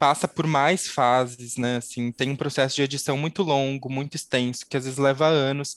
passa 0.00 0.26
por 0.26 0.46
mais 0.46 0.88
fases, 0.88 1.58
né? 1.58 1.76
Assim, 1.76 2.10
tem 2.10 2.30
um 2.30 2.36
processo 2.36 2.74
de 2.74 2.82
edição 2.82 3.18
muito 3.18 3.42
longo, 3.42 3.92
muito 3.92 4.14
extenso, 4.14 4.64
que 4.66 4.74
às 4.74 4.84
vezes 4.84 4.98
leva 4.98 5.26
anos, 5.26 5.74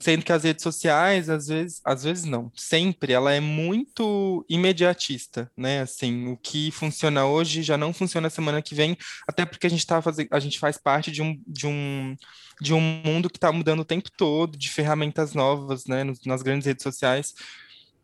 sendo 0.00 0.24
que 0.24 0.32
as 0.32 0.42
redes 0.42 0.64
sociais, 0.64 1.30
às 1.30 1.46
vezes, 1.46 1.80
às 1.84 2.02
vezes 2.02 2.24
não, 2.24 2.50
sempre 2.56 3.12
ela 3.12 3.32
é 3.32 3.38
muito 3.38 4.44
imediatista, 4.48 5.48
né? 5.56 5.82
Assim, 5.82 6.26
o 6.26 6.36
que 6.36 6.72
funciona 6.72 7.24
hoje 7.24 7.62
já 7.62 7.78
não 7.78 7.92
funciona 7.92 8.28
semana 8.28 8.60
que 8.60 8.74
vem, 8.74 8.98
até 9.28 9.46
porque 9.46 9.68
a 9.68 9.70
gente 9.70 9.86
tá 9.86 10.02
fazendo, 10.02 10.28
a 10.32 10.40
gente 10.40 10.58
faz 10.58 10.76
parte 10.76 11.12
de 11.12 11.22
um, 11.22 11.40
de 11.46 11.68
um 11.68 12.16
de 12.60 12.72
um 12.72 12.80
mundo 12.80 13.28
que 13.28 13.38
está 13.38 13.50
mudando 13.50 13.80
o 13.80 13.84
tempo 13.84 14.08
todo, 14.16 14.56
de 14.56 14.70
ferramentas 14.70 15.34
novas, 15.34 15.86
né, 15.86 16.04
nas 16.24 16.42
grandes 16.42 16.66
redes 16.66 16.82
sociais, 16.82 17.34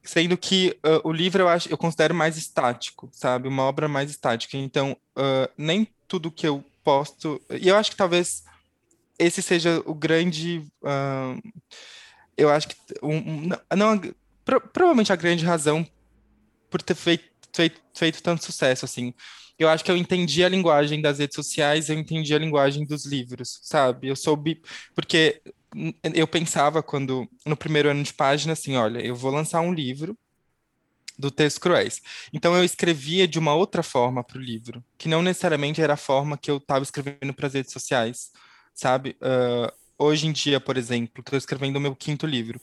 sendo 0.09 0.39
que 0.39 0.75
uh, 0.83 1.07
o 1.07 1.13
livro 1.13 1.43
eu 1.43 1.49
acho, 1.49 1.69
eu 1.69 1.77
considero 1.77 2.15
mais 2.15 2.39
estático, 2.39 3.11
sabe, 3.13 3.47
uma 3.47 3.65
obra 3.65 3.87
mais 3.87 4.11
estática. 4.11 4.57
Então, 4.57 4.97
uh, 5.15 5.53
nem 5.55 5.87
tudo 6.09 6.31
que 6.31 6.49
eu 6.49 6.65
posto, 6.83 7.39
e 7.51 7.69
eu 7.69 7.77
acho 7.77 7.91
que 7.91 7.97
talvez 7.99 8.43
esse 9.19 9.43
seja 9.43 9.83
o 9.85 9.93
grande, 9.93 10.65
uh, 10.83 11.39
eu 12.39 12.49
acho 12.49 12.69
que 12.69 12.77
um, 13.03 13.17
um, 13.17 13.49
não, 13.77 14.01
pro, 14.47 14.59
provavelmente 14.63 15.13
a 15.13 15.17
grande 15.17 15.45
razão 15.45 15.87
por 16.71 16.81
ter 16.81 16.95
feito, 16.95 17.29
feito, 17.53 17.79
feito 17.95 18.23
tanto 18.23 18.43
sucesso, 18.43 18.87
assim 18.87 19.13
eu 19.59 19.69
acho 19.69 19.85
que 19.85 19.91
eu 19.91 19.97
entendi 19.97 20.45
a 20.45 20.49
linguagem 20.49 21.03
das 21.03 21.19
redes 21.19 21.35
sociais, 21.35 21.89
eu 21.89 21.99
entendi 21.99 22.33
a 22.33 22.39
linguagem 22.39 22.87
dos 22.87 23.05
livros, 23.05 23.59
sabe? 23.65 24.07
Eu 24.07 24.15
soube, 24.15 24.63
porque 24.95 25.43
eu 26.15 26.27
pensava 26.27 26.83
quando, 26.83 27.29
no 27.45 27.57
primeiro 27.57 27.91
ano 27.91 28.03
de 28.03 28.13
página, 28.13 28.53
assim, 28.53 28.77
olha, 28.77 29.01
eu 29.01 29.15
vou 29.15 29.31
lançar 29.31 29.61
um 29.61 29.73
livro 29.73 30.17
do 31.19 31.31
Texto 31.31 31.61
Cruéis. 31.61 32.01
Então 32.33 32.57
eu 32.57 32.65
escrevia 32.65 33.27
de 33.27 33.39
uma 33.39 33.55
outra 33.55 33.83
forma 33.83 34.23
para 34.23 34.39
o 34.39 34.41
livro, 34.41 34.85
que 34.97 35.09
não 35.09 35.23
necessariamente 35.23 35.83
era 35.83 35.95
a 35.95 35.97
forma 35.97 36.39
que 36.39 36.51
eu 36.51 36.59
estava 36.59 36.83
escrevendo 36.83 37.35
para 37.35 37.49
as 37.49 37.55
redes 37.55 37.73
sociais, 37.73 38.31
sabe? 38.73 39.17
Uh, 39.21 39.73
hoje 39.99 40.27
em 40.27 40.33
dia, 40.33 40.61
por 40.61 40.77
exemplo, 40.77 41.21
estou 41.21 41.37
escrevendo 41.37 41.77
o 41.77 41.81
meu 41.81 41.97
quinto 41.97 42.27
livro. 42.27 42.61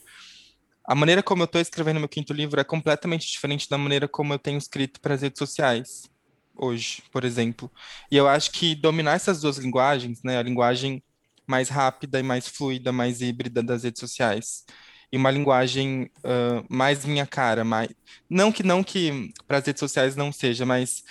A 0.84 0.94
maneira 0.94 1.22
como 1.22 1.42
eu 1.42 1.46
estou 1.46 1.60
escrevendo 1.60 2.00
meu 2.00 2.08
quinto 2.08 2.32
livro 2.32 2.60
é 2.60 2.64
completamente 2.64 3.30
diferente 3.30 3.68
da 3.68 3.76
maneira 3.76 4.08
como 4.08 4.32
eu 4.32 4.38
tenho 4.38 4.56
escrito 4.56 5.00
para 5.00 5.14
as 5.14 5.22
redes 5.22 5.38
sociais 5.38 6.08
hoje, 6.56 7.02
por 7.12 7.24
exemplo. 7.24 7.70
E 8.10 8.16
eu 8.16 8.26
acho 8.26 8.50
que 8.50 8.74
dominar 8.74 9.14
essas 9.14 9.40
duas 9.40 9.58
linguagens, 9.58 10.22
né, 10.22 10.38
a 10.38 10.42
linguagem 10.42 11.02
mais 11.46 11.68
rápida 11.68 12.18
e 12.18 12.22
mais 12.22 12.48
fluida, 12.48 12.92
mais 12.92 13.20
híbrida 13.20 13.62
das 13.62 13.84
redes 13.84 14.00
sociais, 14.00 14.64
e 15.12 15.16
uma 15.16 15.30
linguagem 15.30 16.10
uh, 16.18 16.64
mais 16.68 17.04
minha 17.04 17.26
cara, 17.26 17.64
mais 17.64 17.88
não 18.28 18.50
que 18.50 18.62
não 18.62 18.82
que 18.82 19.32
para 19.46 19.58
as 19.58 19.66
redes 19.66 19.80
sociais 19.80 20.16
não 20.16 20.32
seja, 20.32 20.66
mas 20.66 21.04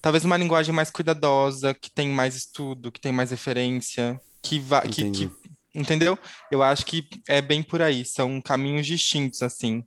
talvez 0.00 0.24
uma 0.24 0.36
linguagem 0.36 0.74
mais 0.74 0.90
cuidadosa, 0.90 1.74
que 1.74 1.90
tem 1.90 2.08
mais 2.08 2.34
estudo, 2.36 2.92
que 2.92 3.00
tem 3.00 3.12
mais 3.12 3.30
referência, 3.30 4.20
que 4.40 4.58
vai, 4.58 4.88
que, 4.88 5.10
que, 5.10 5.30
entendeu? 5.74 6.18
Eu 6.50 6.62
acho 6.62 6.84
que 6.86 7.06
é 7.28 7.40
bem 7.40 7.62
por 7.62 7.82
aí, 7.82 8.04
são 8.04 8.40
caminhos 8.40 8.86
distintos 8.86 9.42
assim. 9.42 9.84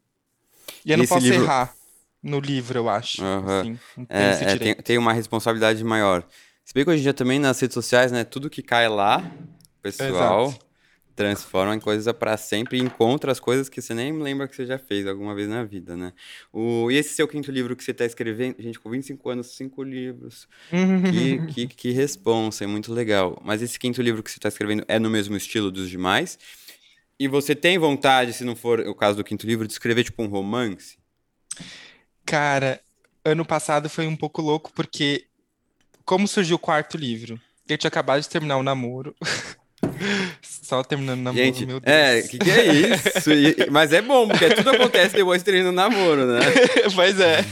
E 0.86 0.92
eu 0.92 0.98
não 0.98 1.06
posso 1.06 1.26
livro... 1.26 1.44
errar 1.44 1.74
no 2.24 2.40
livro, 2.40 2.80
eu 2.80 2.90
acho. 2.90 3.24
Uhum. 3.24 3.60
Assim, 3.60 3.80
é, 4.10 4.30
é, 4.30 4.58
tem, 4.58 4.76
tem, 4.76 4.98
uma 4.98 5.14
responsabilidade 5.14 5.84
maior. 5.84 6.26
Se 6.64 6.74
bem 6.74 6.84
que 6.84 6.90
hoje 6.90 7.02
em 7.02 7.04
dia 7.04 7.14
também 7.14 7.38
nas 7.38 7.60
redes 7.60 7.76
sociais, 7.76 8.12
né, 8.12 8.24
tudo 8.24 8.50
que 8.50 8.64
cai 8.64 8.90
lá, 8.90 9.24
pessoal 9.92 10.48
Exato. 10.48 10.66
transforma 11.16 11.76
em 11.76 11.80
coisa 11.80 12.14
para 12.14 12.36
sempre 12.38 12.78
e 12.78 12.82
encontra 12.82 13.32
as 13.32 13.40
coisas 13.40 13.70
que 13.70 13.82
você 13.82 13.94
nem 13.94 14.12
lembra 14.12 14.48
que 14.48 14.56
você 14.56 14.66
já 14.66 14.78
fez 14.78 15.08
alguma 15.08 15.36
vez 15.36 15.48
na 15.48 15.64
vida, 15.64 15.96
né? 15.96 16.14
O, 16.52 16.90
e 16.90 16.96
esse 16.96 17.14
seu 17.14 17.28
quinto 17.28 17.52
livro 17.52 17.76
que 17.76 17.84
você 17.84 17.92
está 17.92 18.06
escrevendo, 18.06 18.62
gente, 18.62 18.80
com 18.80 18.90
25 18.90 19.30
anos, 19.30 19.56
cinco 19.56 19.84
livros. 19.84 20.48
que, 21.12 21.46
que, 21.54 21.68
que 21.68 21.92
responsa, 21.92 22.64
é 22.64 22.68
muito 22.68 22.92
legal. 22.94 23.42
Mas 23.46 23.62
esse 23.62 23.78
quinto 23.78 24.02
livro 24.02 24.24
que 24.24 24.32
você 24.32 24.38
está 24.38 24.50
escrevendo 24.50 24.84
é 24.88 25.00
no 25.00 25.10
mesmo 25.10 25.38
estilo 25.38 25.72
dos 25.72 25.90
demais? 25.90 26.38
E 27.18 27.28
você 27.28 27.56
tem 27.56 27.78
vontade, 27.78 28.34
se 28.34 28.44
não 28.44 28.56
for 28.56 28.82
o 28.82 28.94
caso 28.94 29.18
do 29.18 29.24
quinto 29.24 29.48
livro, 29.48 29.66
de 29.66 29.72
escrever 29.72 30.04
tipo 30.04 30.22
um 30.22 30.28
romance? 30.28 30.98
Cara, 32.26 32.82
ano 33.24 33.46
passado 33.46 33.90
foi 33.90 34.06
um 34.06 34.16
pouco 34.16 34.42
louco 34.42 34.72
porque 34.74 35.26
como 36.04 36.28
surgiu 36.28 36.58
o 36.58 36.60
quarto 36.60 36.98
livro? 36.98 37.40
Eu 37.68 37.78
tinha 37.78 37.88
acabado 37.88 38.22
de 38.22 38.30
terminar 38.30 38.58
o 38.58 38.64
namoro. 38.64 39.16
Só 40.42 40.84
terminando 40.84 41.20
o 41.20 41.24
namoro, 41.24 41.44
Gente, 41.46 41.66
meu 41.66 41.78
é, 41.84 42.16
Deus. 42.22 42.26
É, 42.26 42.28
que 42.28 42.40
que 42.40 42.50
é 42.52 42.66
isso? 42.66 43.32
E- 43.32 43.70
mas 43.70 43.94
é 43.94 44.02
bom, 44.02 44.28
porque 44.28 44.50
tudo 44.56 44.72
acontece 44.72 45.16
depois 45.16 45.42
de 45.42 45.46
terminar 45.46 45.70
o 45.70 45.72
namoro, 45.72 46.26
né? 46.26 46.40
Pois 46.96 47.20
é. 47.20 47.46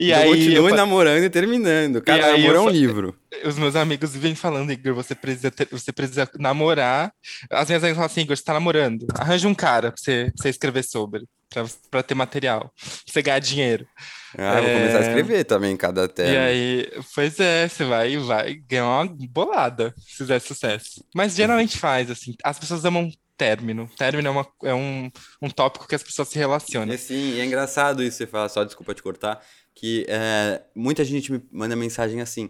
E 0.00 0.10
Então 0.10 0.22
aí, 0.22 0.28
continue 0.30 0.72
namorando 0.72 1.22
e 1.24 1.30
terminando. 1.30 2.00
Cada 2.00 2.32
namoro 2.32 2.54
eu 2.54 2.56
é 2.56 2.60
um 2.60 2.68
livro. 2.70 3.14
os 3.44 3.58
meus 3.58 3.76
amigos 3.76 4.14
vêm 4.16 4.34
falando, 4.34 4.72
Igor, 4.72 4.94
você 4.94 5.14
precisa, 5.14 5.50
ter- 5.50 5.68
você 5.70 5.92
precisa 5.92 6.28
namorar. 6.38 7.12
As 7.50 7.68
minhas 7.68 7.82
amigas 7.82 7.96
falam 7.96 8.06
assim, 8.10 8.20
Igor, 8.22 8.36
você 8.36 8.44
tá 8.44 8.54
namorando. 8.54 9.06
Arranja 9.14 9.46
um 9.48 9.54
cara 9.54 9.92
pra 9.92 10.00
você, 10.02 10.24
pra 10.34 10.42
você 10.42 10.48
escrever 10.48 10.84
sobre, 10.84 11.24
pra, 11.50 11.66
pra 11.90 12.02
ter 12.02 12.14
material, 12.14 12.72
pra 12.78 12.88
você 13.12 13.22
ganhar 13.22 13.38
dinheiro. 13.40 13.86
Ah, 14.36 14.60
vou 14.60 14.70
começar 14.72 14.98
a 14.98 15.00
É, 15.00 15.02
escrever 15.02 15.44
também 15.44 15.76
cada 15.76 16.04
E 16.04 16.08
tema. 16.08 16.38
aí, 16.38 16.90
pois 17.14 17.38
é, 17.40 17.68
você 17.68 17.84
vai, 17.84 18.16
vai 18.18 18.54
ganhar 18.54 18.86
uma 19.02 19.06
bolada 19.30 19.94
se 19.98 20.16
fizer 20.18 20.38
sucesso. 20.40 21.04
Mas 21.14 21.34
geralmente 21.34 21.76
faz, 21.78 22.10
assim. 22.10 22.34
As 22.44 22.58
pessoas 22.58 22.84
amam 22.84 23.10
término. 23.36 23.88
Término 23.96 24.28
é, 24.28 24.30
uma, 24.30 24.46
é 24.64 24.74
um, 24.74 25.10
um 25.40 25.50
tópico 25.50 25.86
que 25.88 25.94
as 25.94 26.02
pessoas 26.02 26.28
se 26.28 26.38
relacionam. 26.38 26.94
É 26.94 26.96
sim, 26.96 27.34
e 27.34 27.40
é 27.40 27.44
engraçado 27.44 28.02
isso, 28.02 28.16
você 28.18 28.26
fala, 28.26 28.48
só 28.48 28.64
desculpa 28.64 28.94
te 28.94 29.02
cortar, 29.02 29.44
que 29.74 30.04
é, 30.08 30.62
muita 30.74 31.04
gente 31.04 31.30
me 31.32 31.42
manda 31.52 31.76
mensagem 31.76 32.20
assim, 32.20 32.48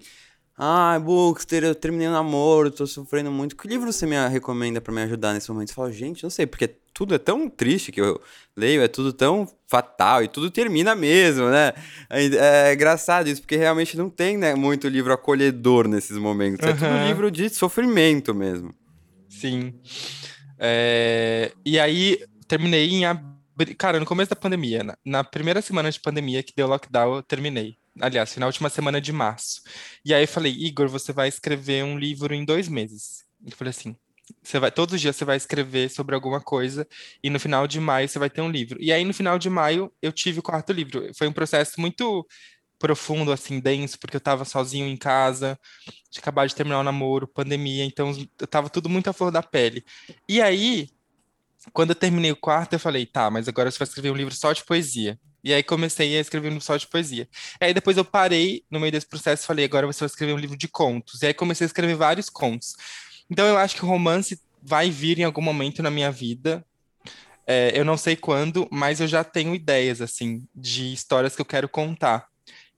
ah, 0.60 0.98
Bookster, 0.98 1.62
eu 1.62 1.74
terminei 1.74 2.08
o 2.08 2.10
namoro, 2.10 2.68
tô 2.68 2.84
sofrendo 2.84 3.30
muito, 3.30 3.54
que 3.54 3.68
livro 3.68 3.92
você 3.92 4.04
me 4.06 4.16
recomenda 4.28 4.80
pra 4.80 4.92
me 4.92 5.00
ajudar 5.02 5.32
nesse 5.32 5.48
momento? 5.50 5.68
Eu 5.68 5.74
falo, 5.76 5.92
gente, 5.92 6.24
não 6.24 6.30
sei, 6.30 6.46
porque 6.46 6.66
tudo 6.92 7.14
é 7.14 7.18
tão 7.18 7.48
triste 7.48 7.92
que 7.92 8.00
eu 8.00 8.20
leio, 8.56 8.82
é 8.82 8.88
tudo 8.88 9.12
tão 9.12 9.48
fatal 9.68 10.24
e 10.24 10.26
tudo 10.26 10.50
termina 10.50 10.96
mesmo, 10.96 11.48
né? 11.48 11.72
É, 12.10 12.70
é 12.70 12.74
engraçado 12.74 13.28
isso, 13.28 13.40
porque 13.40 13.56
realmente 13.56 13.96
não 13.96 14.10
tem 14.10 14.36
né, 14.36 14.56
muito 14.56 14.88
livro 14.88 15.12
acolhedor 15.12 15.86
nesses 15.86 16.18
momentos, 16.18 16.66
é 16.66 16.72
tudo 16.72 17.06
livro 17.06 17.30
de 17.30 17.48
sofrimento 17.50 18.34
mesmo. 18.34 18.74
Sim. 19.28 19.74
É, 20.58 21.52
e 21.64 21.78
aí, 21.78 22.18
terminei 22.48 22.90
em 22.90 23.04
abril. 23.04 23.38
Cara, 23.76 24.00
no 24.00 24.06
começo 24.06 24.30
da 24.30 24.36
pandemia, 24.36 24.82
na, 24.82 24.96
na 25.04 25.24
primeira 25.24 25.62
semana 25.62 25.90
de 25.90 26.00
pandemia 26.00 26.42
que 26.42 26.52
deu 26.56 26.66
lockdown, 26.66 27.16
eu 27.16 27.22
terminei. 27.22 27.76
Aliás, 28.00 28.32
foi 28.32 28.40
na 28.40 28.46
última 28.46 28.68
semana 28.68 29.00
de 29.00 29.12
março. 29.12 29.62
E 30.04 30.14
aí 30.14 30.24
eu 30.24 30.28
falei, 30.28 30.52
Igor, 30.52 30.88
você 30.88 31.12
vai 31.12 31.28
escrever 31.28 31.84
um 31.84 31.98
livro 31.98 32.34
em 32.34 32.44
dois 32.44 32.68
meses. 32.68 33.24
Eu 33.44 33.56
falei 33.56 33.70
assim, 33.70 33.96
você 34.42 34.58
vai, 34.58 34.70
todos 34.70 34.94
os 34.94 35.00
dias 35.00 35.16
você 35.16 35.24
vai 35.24 35.36
escrever 35.36 35.90
sobre 35.90 36.14
alguma 36.14 36.40
coisa 36.40 36.86
e 37.22 37.30
no 37.30 37.40
final 37.40 37.66
de 37.66 37.80
maio 37.80 38.08
você 38.08 38.18
vai 38.18 38.30
ter 38.30 38.40
um 38.40 38.50
livro. 38.50 38.78
E 38.80 38.92
aí 38.92 39.04
no 39.04 39.14
final 39.14 39.38
de 39.38 39.48
maio 39.48 39.92
eu 40.02 40.12
tive 40.12 40.40
o 40.40 40.42
quarto 40.42 40.72
livro. 40.72 41.10
Foi 41.14 41.28
um 41.28 41.32
processo 41.32 41.80
muito 41.80 42.26
profundo, 42.78 43.32
assim, 43.32 43.58
denso, 43.60 43.98
porque 43.98 44.16
eu 44.16 44.20
tava 44.20 44.44
sozinho 44.44 44.86
em 44.86 44.96
casa, 44.96 45.58
tinha 46.10 46.22
acabado 46.22 46.48
de 46.48 46.54
terminar 46.54 46.80
o 46.80 46.84
namoro, 46.84 47.26
pandemia, 47.26 47.84
então 47.84 48.12
eu 48.40 48.46
tava 48.46 48.70
tudo 48.70 48.88
muito 48.88 49.10
à 49.10 49.12
flor 49.12 49.32
da 49.32 49.42
pele. 49.42 49.84
E 50.28 50.40
aí, 50.40 50.88
quando 51.72 51.90
eu 51.90 51.96
terminei 51.96 52.30
o 52.30 52.36
quarto, 52.36 52.74
eu 52.74 52.78
falei, 52.78 53.04
tá, 53.04 53.30
mas 53.30 53.48
agora 53.48 53.70
você 53.70 53.78
vai 53.78 53.88
escrever 53.88 54.10
um 54.12 54.16
livro 54.16 54.34
só 54.34 54.52
de 54.52 54.64
poesia. 54.64 55.18
E 55.42 55.54
aí 55.54 55.62
comecei 55.62 56.16
a 56.16 56.20
escrever 56.20 56.52
um 56.52 56.60
só 56.60 56.76
de 56.76 56.86
poesia. 56.86 57.28
E 57.60 57.64
aí 57.64 57.74
depois 57.74 57.96
eu 57.96 58.04
parei 58.04 58.64
no 58.70 58.80
meio 58.80 58.92
desse 58.92 59.06
processo 59.06 59.44
e 59.44 59.46
falei, 59.46 59.64
agora 59.64 59.86
você 59.86 60.00
vai 60.00 60.06
escrever 60.06 60.32
um 60.32 60.38
livro 60.38 60.56
de 60.56 60.68
contos. 60.68 61.22
E 61.22 61.26
aí 61.26 61.34
comecei 61.34 61.64
a 61.64 61.68
escrever 61.68 61.94
vários 61.94 62.28
contos. 62.28 62.74
Então 63.30 63.46
eu 63.46 63.56
acho 63.56 63.76
que 63.76 63.84
o 63.84 63.88
romance 63.88 64.40
vai 64.62 64.90
vir 64.90 65.18
em 65.18 65.24
algum 65.24 65.42
momento 65.42 65.82
na 65.82 65.90
minha 65.90 66.10
vida. 66.10 66.64
É, 67.46 67.72
eu 67.74 67.84
não 67.84 67.96
sei 67.96 68.16
quando, 68.16 68.68
mas 68.70 69.00
eu 69.00 69.06
já 69.06 69.24
tenho 69.24 69.54
ideias, 69.54 70.02
assim, 70.02 70.46
de 70.54 70.92
histórias 70.92 71.34
que 71.34 71.40
eu 71.40 71.46
quero 71.46 71.68
contar. 71.68 72.26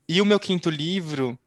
E 0.08 0.20
o 0.20 0.26
meu 0.26 0.38
quinto 0.38 0.70
livro, 0.70 1.38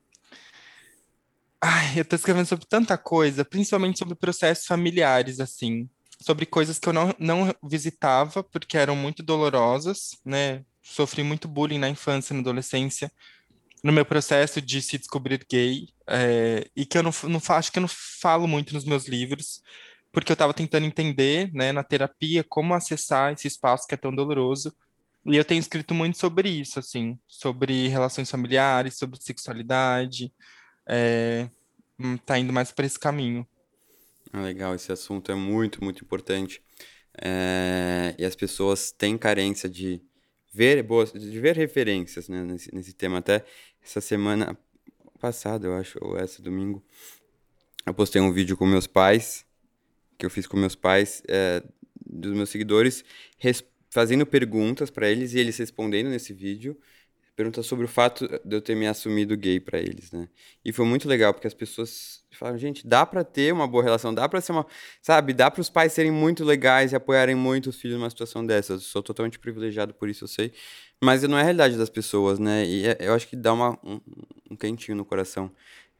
ai, 1.61 1.99
eu 1.99 2.05
tô 2.05 2.15
escrevendo 2.15 2.45
sobre 2.45 2.65
tanta 2.65 2.97
coisa, 2.97 3.45
principalmente 3.45 3.99
sobre 3.99 4.15
processos 4.15 4.65
familiares, 4.65 5.39
assim, 5.39 5.89
sobre 6.21 6.45
coisas 6.45 6.79
que 6.79 6.89
eu 6.89 6.93
não, 6.93 7.15
não 7.19 7.55
visitava 7.63 8.43
porque 8.43 8.77
eram 8.77 8.95
muito 8.95 9.23
dolorosas, 9.23 10.17
né? 10.25 10.63
Sofri 10.83 11.23
muito 11.23 11.47
bullying 11.47 11.79
na 11.79 11.89
infância 11.89 12.33
na 12.33 12.41
adolescência, 12.41 13.11
no 13.83 13.91
meu 13.91 14.05
processo 14.05 14.61
de 14.61 14.81
se 14.81 14.97
descobrir 14.97 15.45
gay, 15.49 15.87
é, 16.07 16.69
e 16.75 16.85
que 16.85 16.97
eu 16.97 17.03
não, 17.03 17.11
não 17.23 17.41
acho 17.49 17.71
que 17.71 17.79
eu 17.79 17.81
não 17.81 17.89
falo 17.89 18.47
muito 18.47 18.73
nos 18.73 18.85
meus 18.85 19.07
livros, 19.07 19.61
porque 20.11 20.31
eu 20.31 20.35
estava 20.35 20.53
tentando 20.53 20.85
entender, 20.85 21.51
né, 21.53 21.71
na 21.71 21.83
terapia, 21.83 22.43
como 22.43 22.73
acessar 22.73 23.33
esse 23.33 23.47
espaço 23.47 23.87
que 23.87 23.95
é 23.95 23.97
tão 23.97 24.13
doloroso. 24.13 24.73
E 25.25 25.35
eu 25.35 25.45
tenho 25.45 25.59
escrito 25.59 25.93
muito 25.93 26.17
sobre 26.17 26.49
isso, 26.49 26.79
assim, 26.79 27.17
sobre 27.27 27.87
relações 27.87 28.29
familiares, 28.29 28.97
sobre 28.97 29.19
sexualidade, 29.21 30.31
é, 30.87 31.49
hum, 31.97 32.17
tá 32.17 32.37
indo 32.37 32.53
mais 32.53 32.71
para 32.71 32.85
esse 32.85 32.99
caminho. 32.99 33.47
Ah, 34.31 34.41
legal, 34.41 34.75
esse 34.75 34.91
assunto 34.91 35.31
é 35.31 35.35
muito, 35.35 35.83
muito 35.83 36.03
importante. 36.03 36.61
É, 37.21 38.15
e 38.17 38.25
as 38.25 38.35
pessoas 38.35 38.91
têm 38.91 39.17
carência 39.17 39.69
de 39.69 40.01
ver 40.53 40.83
boas, 40.83 41.11
de 41.11 41.39
ver 41.39 41.55
referências, 41.55 42.29
né, 42.29 42.43
nesse, 42.43 42.73
nesse 42.73 42.93
tema. 42.93 43.17
Até 43.17 43.43
essa 43.83 43.99
semana 43.99 44.57
passada, 45.19 45.67
eu 45.67 45.73
acho, 45.73 45.97
ou 46.01 46.17
essa 46.17 46.41
domingo, 46.41 46.83
eu 47.85 47.93
postei 47.93 48.21
um 48.21 48.31
vídeo 48.31 48.55
com 48.55 48.65
meus 48.65 48.87
pais, 48.87 49.45
que 50.17 50.25
eu 50.25 50.29
fiz 50.29 50.45
com 50.45 50.55
meus 50.55 50.75
pais, 50.75 51.23
é, 51.27 51.63
dos 52.05 52.33
meus 52.33 52.49
seguidores, 52.49 53.03
res- 53.37 53.63
fazendo 53.89 54.25
perguntas 54.25 54.89
para 54.89 55.09
eles 55.09 55.33
e 55.33 55.39
eles 55.39 55.57
respondendo 55.57 56.09
nesse 56.09 56.33
vídeo. 56.33 56.77
Perguntas 57.35 57.65
sobre 57.65 57.85
o 57.85 57.87
fato 57.87 58.27
de 58.45 58.55
eu 58.55 58.61
ter 58.61 58.75
me 58.75 58.85
assumido 58.87 59.35
gay 59.35 59.59
para 59.59 59.79
eles, 59.79 60.11
né? 60.11 60.29
E 60.63 60.71
foi 60.71 60.85
muito 60.85 61.07
legal, 61.07 61.33
porque 61.33 61.47
as 61.47 61.53
pessoas 61.53 62.23
falaram, 62.31 62.57
gente, 62.59 62.85
dá 62.85 63.05
para 63.05 63.23
ter 63.23 63.51
uma 63.51 63.67
boa 63.67 63.83
relação, 63.83 64.13
dá 64.13 64.29
para 64.29 64.39
ser 64.39 64.51
uma, 64.51 64.65
sabe, 65.01 65.33
dá 65.33 65.49
para 65.49 65.61
os 65.61 65.69
pais 65.69 65.93
serem 65.93 66.11
muito 66.11 66.43
legais 66.43 66.91
e 66.91 66.95
apoiarem 66.95 67.33
muito 67.35 67.69
os 67.71 67.75
filhos 67.79 67.97
numa 67.97 68.09
situação 68.09 68.45
dessas. 68.45 68.81
Eu 68.81 68.87
sou 68.87 69.01
totalmente 69.03 69.39
privilegiado 69.39 69.93
por 69.95 70.09
isso, 70.09 70.25
eu 70.25 70.27
sei. 70.27 70.53
Mas 71.03 71.23
não 71.23 71.37
é 71.37 71.41
a 71.41 71.43
realidade 71.43 71.75
das 71.77 71.89
pessoas, 71.89 72.37
né? 72.39 72.65
E 72.65 72.85
é- 72.87 72.97
eu 72.99 73.13
acho 73.13 73.27
que 73.27 73.35
dá 73.35 73.51
uma, 73.51 73.79
um, 73.83 73.99
um 74.51 74.55
quentinho 74.55 74.95
no 74.97 75.05
coração 75.05 75.51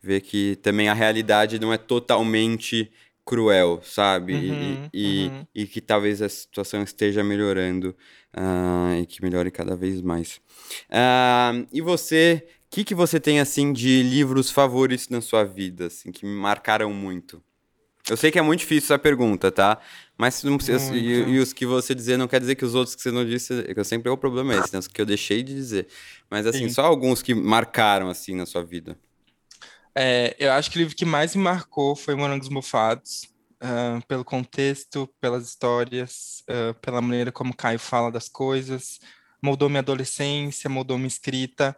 ver 0.02 0.22
que 0.22 0.58
também 0.58 0.90
a 0.90 0.94
realidade 0.94 1.60
não 1.60 1.74
é 1.74 1.78
totalmente 1.78 2.92
cruel, 3.26 3.82
sabe? 3.84 4.34
E- 4.34 4.52
Uhum, 4.52 4.90
e, 4.94 5.28
uhum. 5.32 5.48
e 5.56 5.66
que 5.66 5.82
talvez 5.82 6.22
a 6.22 6.30
situação 6.30 6.84
esteja 6.84 7.24
melhorando 7.24 7.96
ah, 8.34 8.98
e 9.02 9.06
que 9.06 9.22
melhore 9.22 9.50
cada 9.52 9.76
vez 9.76 10.02
mais. 10.02 10.42
Ah, 10.90 11.54
e 11.72 11.82
você, 11.82 12.46
o 12.68 12.76
que, 12.76 12.84
que 12.84 12.96
você 12.96 13.20
tem 13.20 13.40
assim 13.40 13.72
de 13.74 14.04
livros 14.04 14.50
favoritos 14.50 15.10
na 15.10 15.22
sua 15.22 15.44
vida, 15.44 15.88
assim, 15.88 16.12
que 16.12 16.26
me 16.26 16.36
marcaram 16.36 16.94
muito? 16.94 17.42
Eu 18.10 18.18
sei 18.18 18.30
que 18.32 18.38
é 18.38 18.42
muito 18.42 18.60
difícil 18.60 18.88
essa 18.88 19.00
pergunta, 19.00 19.50
tá? 19.50 19.80
Mas 20.18 20.44
não 20.44 20.58
precisa, 20.58 20.94
e, 20.94 21.36
e 21.36 21.40
os 21.40 21.54
que 21.54 21.66
você 21.66 21.96
dizer 21.96 22.18
não 22.18 22.28
quer 22.28 22.42
dizer 22.42 22.56
que 22.56 22.66
os 22.66 22.76
outros 22.76 22.96
que 22.96 23.02
você 23.02 23.12
não 23.12 23.26
disse, 23.26 23.64
que 23.64 23.80
eu 23.80 23.86
sempre 23.86 24.10
o 24.10 24.18
problema 24.18 24.54
é 24.54 24.58
esse, 24.60 24.74
né? 24.74 24.80
Os 24.80 24.88
que 24.90 25.00
eu 25.00 25.06
deixei 25.06 25.42
de 25.42 25.54
dizer. 25.54 25.88
Mas 26.30 26.46
assim, 26.46 26.68
Sim. 26.68 26.70
só 26.70 26.82
alguns 26.82 27.22
que 27.22 27.34
marcaram 27.34 28.10
assim 28.10 28.36
na 28.36 28.46
sua 28.46 28.62
vida. 28.62 28.98
É, 29.96 30.36
eu 30.40 30.52
acho 30.52 30.72
que 30.72 30.78
o 30.78 30.80
livro 30.80 30.96
que 30.96 31.06
mais 31.06 31.36
me 31.36 31.44
marcou 31.44 31.96
foi 31.96 32.16
Morangos 32.16 32.50
Mofados, 32.50 33.28
ah, 33.62 34.00
pelo 34.08 34.26
contexto, 34.26 35.08
pelas 35.22 35.48
histórias, 35.48 36.44
ah, 36.50 36.74
pela 36.82 37.02
maneira 37.02 37.32
como 37.32 37.56
Caio 37.56 37.80
fala 37.80 38.12
das 38.12 38.28
coisas. 38.28 39.00
Moldou 39.42 39.70
minha 39.70 39.82
adolescência, 39.82 40.70
moldou 40.70 40.98
minha 40.98 41.08
escrita. 41.08 41.76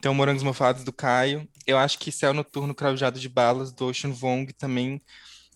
Tem 0.00 0.10
o 0.10 0.14
Morangos 0.14 0.42
Mofados 0.42 0.84
do 0.84 0.92
Caio. 0.92 1.48
Eu 1.66 1.78
acho 1.78 1.98
que 1.98 2.12
Céu 2.12 2.34
Noturno 2.34 2.74
Cravejado 2.74 3.18
de 3.18 3.28
Balas 3.28 3.72
do 3.72 3.86
Ocean 3.86 4.12
Vong 4.12 4.52
também 4.52 5.00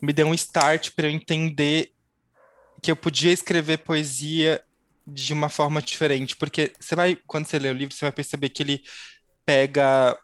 me 0.00 0.12
deu 0.12 0.26
um 0.26 0.34
start 0.34 0.90
para 0.96 1.06
eu 1.06 1.12
entender 1.12 1.92
que 2.82 2.90
eu 2.90 2.96
podia 2.96 3.32
escrever 3.32 3.78
poesia 3.78 4.62
de 5.06 5.32
uma 5.32 5.48
forma 5.48 5.80
diferente, 5.80 6.36
porque 6.36 6.72
você 6.78 6.96
vai, 6.96 7.16
quando 7.26 7.46
você 7.46 7.58
lê 7.58 7.70
o 7.70 7.74
livro, 7.74 7.94
você 7.94 8.04
vai 8.04 8.12
perceber 8.12 8.48
que 8.48 8.62
ele 8.62 8.82
pega 9.44 10.16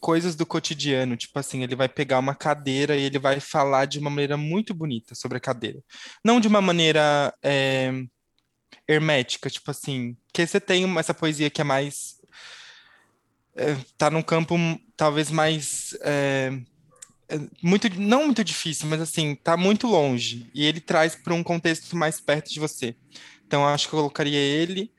coisas 0.00 0.34
do 0.36 0.46
cotidiano, 0.46 1.16
tipo 1.16 1.38
assim, 1.38 1.62
ele 1.62 1.74
vai 1.74 1.88
pegar 1.88 2.18
uma 2.18 2.34
cadeira 2.34 2.96
e 2.96 3.02
ele 3.02 3.18
vai 3.18 3.40
falar 3.40 3.84
de 3.84 3.98
uma 3.98 4.10
maneira 4.10 4.36
muito 4.36 4.72
bonita 4.72 5.14
sobre 5.14 5.38
a 5.38 5.40
cadeira. 5.40 5.82
Não 6.24 6.40
de 6.40 6.48
uma 6.48 6.60
maneira 6.60 7.34
é, 7.42 7.92
hermética, 8.86 9.50
tipo 9.50 9.70
assim, 9.70 10.16
que 10.32 10.46
você 10.46 10.60
tem 10.60 10.98
essa 10.98 11.14
poesia 11.14 11.50
que 11.50 11.60
é 11.60 11.64
mais. 11.64 12.16
É, 13.56 13.76
tá 13.96 14.10
num 14.10 14.22
campo 14.22 14.56
talvez 14.96 15.30
mais. 15.30 15.96
É, 16.02 16.52
é, 17.28 17.38
muito, 17.62 17.88
não 18.00 18.24
muito 18.26 18.42
difícil, 18.42 18.88
mas 18.88 19.00
assim, 19.00 19.34
tá 19.34 19.56
muito 19.56 19.86
longe. 19.86 20.50
E 20.54 20.64
ele 20.64 20.80
traz 20.80 21.14
para 21.14 21.34
um 21.34 21.42
contexto 21.42 21.96
mais 21.96 22.20
perto 22.20 22.50
de 22.50 22.60
você. 22.60 22.96
Então, 23.46 23.66
acho 23.66 23.88
que 23.88 23.94
eu 23.94 23.98
colocaria 23.98 24.38
ele. 24.38 24.92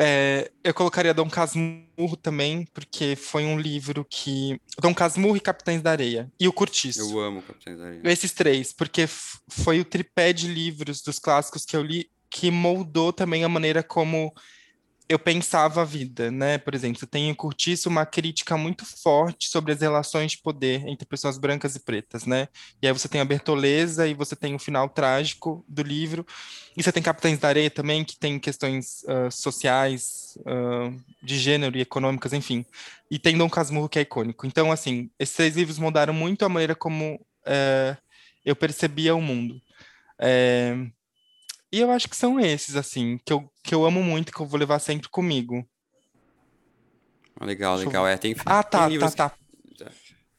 É, 0.00 0.50
eu 0.62 0.72
colocaria 0.72 1.12
Dom 1.12 1.28
Casmurro 1.28 2.16
também, 2.22 2.64
porque 2.72 3.16
foi 3.16 3.44
um 3.44 3.58
livro 3.58 4.06
que. 4.08 4.60
Dom 4.80 4.94
Casmurro 4.94 5.36
e 5.36 5.40
Capitães 5.40 5.82
da 5.82 5.90
Areia. 5.90 6.30
E 6.38 6.46
o 6.46 6.52
Curtiço. 6.52 7.00
Eu 7.00 7.18
amo 7.18 7.42
Capitães 7.42 7.78
da 7.78 7.86
Areia. 7.86 8.02
Esses 8.04 8.32
três, 8.32 8.72
porque 8.72 9.08
foi 9.48 9.80
o 9.80 9.84
tripé 9.84 10.32
de 10.32 10.46
livros 10.46 11.02
dos 11.02 11.18
clássicos 11.18 11.64
que 11.64 11.76
eu 11.76 11.82
li 11.82 12.08
que 12.30 12.50
moldou 12.50 13.12
também 13.12 13.42
a 13.42 13.48
maneira 13.48 13.82
como 13.82 14.32
eu 15.08 15.18
pensava 15.18 15.80
a 15.80 15.84
vida, 15.84 16.30
né? 16.30 16.58
Por 16.58 16.74
exemplo, 16.74 16.98
você 17.00 17.06
tem 17.06 17.30
em 17.30 17.34
Curtiço 17.34 17.88
uma 17.88 18.04
crítica 18.04 18.58
muito 18.58 18.84
forte 18.84 19.48
sobre 19.48 19.72
as 19.72 19.80
relações 19.80 20.32
de 20.32 20.38
poder 20.38 20.86
entre 20.86 21.06
pessoas 21.06 21.38
brancas 21.38 21.74
e 21.74 21.80
pretas, 21.80 22.26
né? 22.26 22.46
E 22.82 22.86
aí 22.86 22.92
você 22.92 23.08
tem 23.08 23.20
a 23.20 23.24
Bertoleza 23.24 24.06
e 24.06 24.12
você 24.12 24.36
tem 24.36 24.54
o 24.54 24.58
final 24.58 24.86
trágico 24.88 25.64
do 25.66 25.82
livro. 25.82 26.26
E 26.76 26.82
você 26.82 26.92
tem 26.92 27.02
Capitães 27.02 27.38
da 27.38 27.48
Areia 27.48 27.70
também, 27.70 28.04
que 28.04 28.18
tem 28.18 28.38
questões 28.38 29.02
uh, 29.04 29.30
sociais, 29.30 30.36
uh, 30.40 30.94
de 31.22 31.38
gênero 31.38 31.78
e 31.78 31.80
econômicas, 31.80 32.34
enfim. 32.34 32.66
E 33.10 33.18
tem 33.18 33.36
Dom 33.36 33.48
Casmurro, 33.48 33.88
que 33.88 33.98
é 33.98 34.02
icônico. 34.02 34.46
Então, 34.46 34.70
assim, 34.70 35.10
esses 35.18 35.34
três 35.34 35.56
livros 35.56 35.78
mudaram 35.78 36.12
muito 36.12 36.44
a 36.44 36.48
maneira 36.50 36.74
como 36.74 37.14
uh, 37.14 37.96
eu 38.44 38.54
percebia 38.54 39.14
o 39.14 39.22
mundo. 39.22 39.60
É, 40.20 40.76
e 41.72 41.80
eu 41.80 41.90
acho 41.90 42.08
que 42.08 42.16
são 42.16 42.40
esses, 42.40 42.76
assim, 42.76 43.18
que 43.24 43.32
eu, 43.32 43.50
que 43.62 43.74
eu 43.74 43.84
amo 43.84 44.02
muito, 44.02 44.32
que 44.32 44.40
eu 44.40 44.46
vou 44.46 44.58
levar 44.58 44.78
sempre 44.78 45.08
comigo. 45.08 45.66
Legal, 47.40 47.76
Deixa 47.76 47.88
legal. 47.88 48.04
Eu... 48.06 48.12
É, 48.12 48.16
tem, 48.16 48.34
ah, 48.44 48.62
tá, 48.62 48.88
tem 48.88 48.98
tá, 48.98 49.10
tá. 49.10 49.34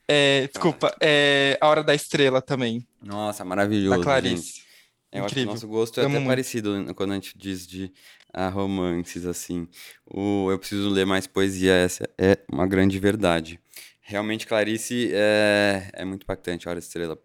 É, 0.07 0.47
desculpa, 0.47 0.95
é 0.99 1.55
A 1.61 1.67
Hora 1.67 1.83
da 1.83 1.93
Estrela 1.93 2.41
também. 2.41 2.85
Nossa, 3.01 3.45
maravilhoso. 3.45 3.97
Da 3.97 4.03
Clarice. 4.03 4.35
Gente. 4.35 4.69
Eu 5.11 5.23
Incrível. 5.23 5.25
acho 5.25 5.33
que 5.33 5.41
o 5.41 5.45
nosso 5.45 5.67
gosto 5.67 5.99
é 5.99 6.03
até 6.03 6.13
muito. 6.13 6.27
parecido 6.27 6.93
quando 6.95 7.11
a 7.11 7.15
gente 7.15 7.37
diz 7.37 7.65
de 7.65 7.91
uh, 8.35 8.49
romances, 8.51 9.25
assim. 9.25 9.67
O 10.05 10.49
Eu 10.51 10.57
Preciso 10.57 10.89
Ler 10.89 11.05
Mais 11.05 11.27
Poesia, 11.27 11.73
essa 11.73 12.09
é 12.17 12.37
uma 12.51 12.67
grande 12.67 12.97
verdade. 12.99 13.59
Realmente, 14.01 14.47
Clarice 14.47 15.11
é, 15.13 15.89
é 15.93 16.05
muito 16.05 16.23
impactante, 16.23 16.67
A 16.67 16.71
Hora 16.71 16.79
da 16.79 16.85
Estrela. 16.85 17.17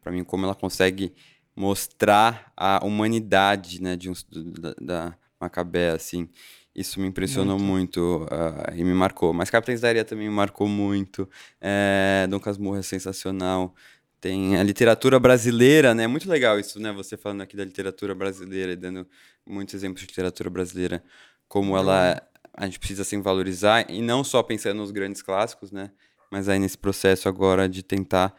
Para 0.00 0.10
mim, 0.10 0.24
como 0.24 0.44
ela 0.44 0.54
consegue 0.54 1.14
mostrar 1.54 2.52
a 2.56 2.84
humanidade 2.84 3.80
né, 3.82 3.96
de 3.96 4.10
um, 4.10 4.14
da, 4.58 4.74
da 4.80 5.16
Macabé, 5.40 5.90
assim. 5.90 6.28
Isso 6.74 6.98
me 7.00 7.06
impressionou 7.06 7.58
muito, 7.58 8.00
muito 8.00 8.24
uh, 8.24 8.74
e 8.74 8.82
me 8.82 8.94
marcou. 8.94 9.32
Mas 9.34 9.50
Capitães 9.50 9.82
da 9.82 9.88
Areia 9.88 10.04
também 10.04 10.28
me 10.28 10.34
marcou 10.34 10.66
muito. 10.66 11.28
É, 11.60 12.26
Dom 12.30 12.40
Casmurro 12.40 12.78
é 12.78 12.82
sensacional. 12.82 13.74
Tem 14.20 14.56
a 14.56 14.62
literatura 14.62 15.18
brasileira, 15.18 15.94
né? 15.94 16.06
Muito 16.06 16.30
legal 16.30 16.58
isso, 16.58 16.80
né? 16.80 16.90
Você 16.92 17.16
falando 17.16 17.42
aqui 17.42 17.56
da 17.56 17.64
literatura 17.64 18.14
brasileira 18.14 18.72
e 18.72 18.76
dando 18.76 19.06
muitos 19.46 19.74
exemplos 19.74 20.00
de 20.00 20.06
literatura 20.06 20.48
brasileira, 20.48 21.02
como 21.46 21.76
ela 21.76 22.22
a 22.54 22.66
gente 22.66 22.78
precisa 22.78 23.02
assim 23.02 23.20
valorizar 23.20 23.90
e 23.90 24.00
não 24.02 24.22
só 24.22 24.42
pensando 24.42 24.76
nos 24.76 24.90
grandes 24.90 25.22
clássicos, 25.22 25.72
né? 25.72 25.90
Mas 26.30 26.48
aí 26.48 26.58
nesse 26.58 26.78
processo 26.78 27.28
agora 27.28 27.68
de 27.68 27.82
tentar 27.82 28.34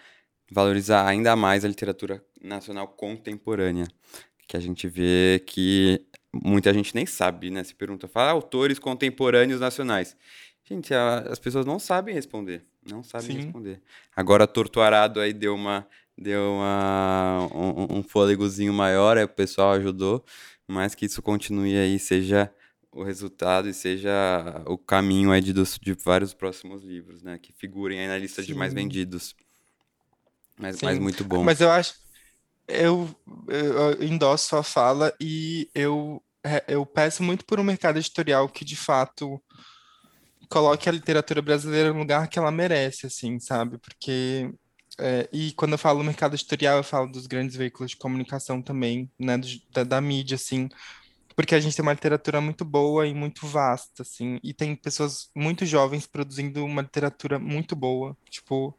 valorizar 0.54 1.08
ainda 1.08 1.36
mais 1.36 1.66
a 1.66 1.68
literatura 1.68 2.24
nacional 2.42 2.88
contemporânea, 2.88 3.88
que 4.48 4.56
a 4.56 4.60
gente 4.60 4.88
vê 4.88 5.44
que 5.46 6.06
muita 6.32 6.74
gente 6.74 6.94
nem 6.94 7.06
sabe, 7.06 7.50
né? 7.50 7.64
Se 7.64 7.74
pergunta, 7.74 8.08
fala 8.08 8.32
autores 8.32 8.80
contemporâneos 8.80 9.60
nacionais. 9.60 10.16
Gente, 10.64 10.94
a, 10.94 11.20
as 11.20 11.40
pessoas 11.40 11.66
não 11.66 11.80
sabem 11.80 12.14
responder, 12.14 12.64
não 12.90 13.04
sabem 13.04 13.28
Sim. 13.28 13.38
responder. 13.38 13.82
Agora 14.16 14.48
Torturado 14.48 15.20
aí 15.20 15.34
deu 15.34 15.56
uma 15.56 15.88
deu 16.16 16.54
uma, 16.54 17.50
um, 17.52 17.98
um 17.98 18.04
fôlegozinho 18.04 18.72
maior, 18.72 19.18
aí 19.18 19.24
o 19.24 19.30
pessoal 19.30 19.72
ajudou, 19.74 20.24
mas 20.68 20.94
que 20.94 21.08
isso 21.08 21.24
continue 21.24 21.76
aí, 21.76 21.98
seja 21.98 22.54
o 22.92 23.04
resultado 23.04 23.68
e 23.68 23.74
seja 23.74 24.12
o 24.68 24.78
caminho 24.78 25.32
aí 25.32 25.42
de, 25.42 25.52
dos, 25.52 25.80
de 25.82 25.94
vários 25.94 26.34
próximos 26.34 26.84
livros, 26.84 27.24
né? 27.24 27.40
Que 27.42 27.52
figurem 27.52 28.00
aí 28.00 28.08
na 28.08 28.18
lista 28.18 28.42
Sim. 28.42 28.50
de 28.50 28.56
mais 28.56 28.74
vendidos. 28.74 29.36
Mas, 30.58 30.82
mas 30.82 31.00
muito 31.00 31.24
bom. 31.24 31.44
Mas 31.44 31.62
eu 31.62 31.72
acho. 31.72 31.96
Eu, 32.68 33.14
eu 33.48 34.04
endosso 34.04 34.56
a 34.56 34.64
fala 34.64 35.14
e 35.20 35.70
eu, 35.76 36.24
é, 36.44 36.64
eu 36.68 36.86
peço 36.86 37.22
muito 37.22 37.46
por 37.46 37.60
um 37.60 37.64
mercado 37.64 38.00
editorial 38.00 38.48
que, 38.48 38.64
de 38.64 38.76
fato, 38.76 39.42
coloque 40.50 40.88
a 40.88 40.92
literatura 40.92 41.42
brasileira 41.42 41.92
no 41.92 42.00
lugar 42.00 42.28
que 42.30 42.40
ela 42.40 42.52
merece, 42.52 43.08
assim, 43.08 43.40
sabe? 43.40 43.78
Porque. 43.78 44.50
É, 45.00 45.28
e 45.34 45.52
quando 45.54 45.72
eu 45.72 45.78
falo 45.78 46.04
mercado 46.04 46.36
editorial, 46.36 46.78
eu 46.78 46.84
falo 46.84 47.12
dos 47.12 47.26
grandes 47.26 47.56
veículos 47.56 47.92
de 47.92 47.98
comunicação 47.98 48.62
também, 48.62 49.12
né? 49.20 49.38
Do, 49.38 49.48
da, 49.72 49.84
da 49.84 50.02
mídia, 50.02 50.36
assim 50.36 50.70
porque 51.36 51.56
a 51.56 51.60
gente 51.60 51.76
tem 51.76 51.84
uma 51.84 51.94
literatura 51.94 52.40
muito 52.40 52.64
boa 52.64 53.08
e 53.08 53.14
muito 53.14 53.48
vasta, 53.48 54.04
assim, 54.04 54.40
e 54.44 54.54
tem 54.54 54.76
pessoas 54.76 55.30
muito 55.36 55.66
jovens 55.66 56.06
produzindo 56.06 56.64
uma 56.64 56.82
literatura 56.82 57.40
muito 57.40 57.76
boa, 57.76 58.16
tipo, 58.30 58.78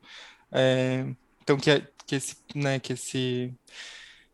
é, 0.53 1.07
então, 1.45 1.59
que, 1.59 1.83
que, 2.07 2.17
esse, 2.17 2.37
né, 2.55 2.81
que, 2.81 2.95
esse, 2.95 3.53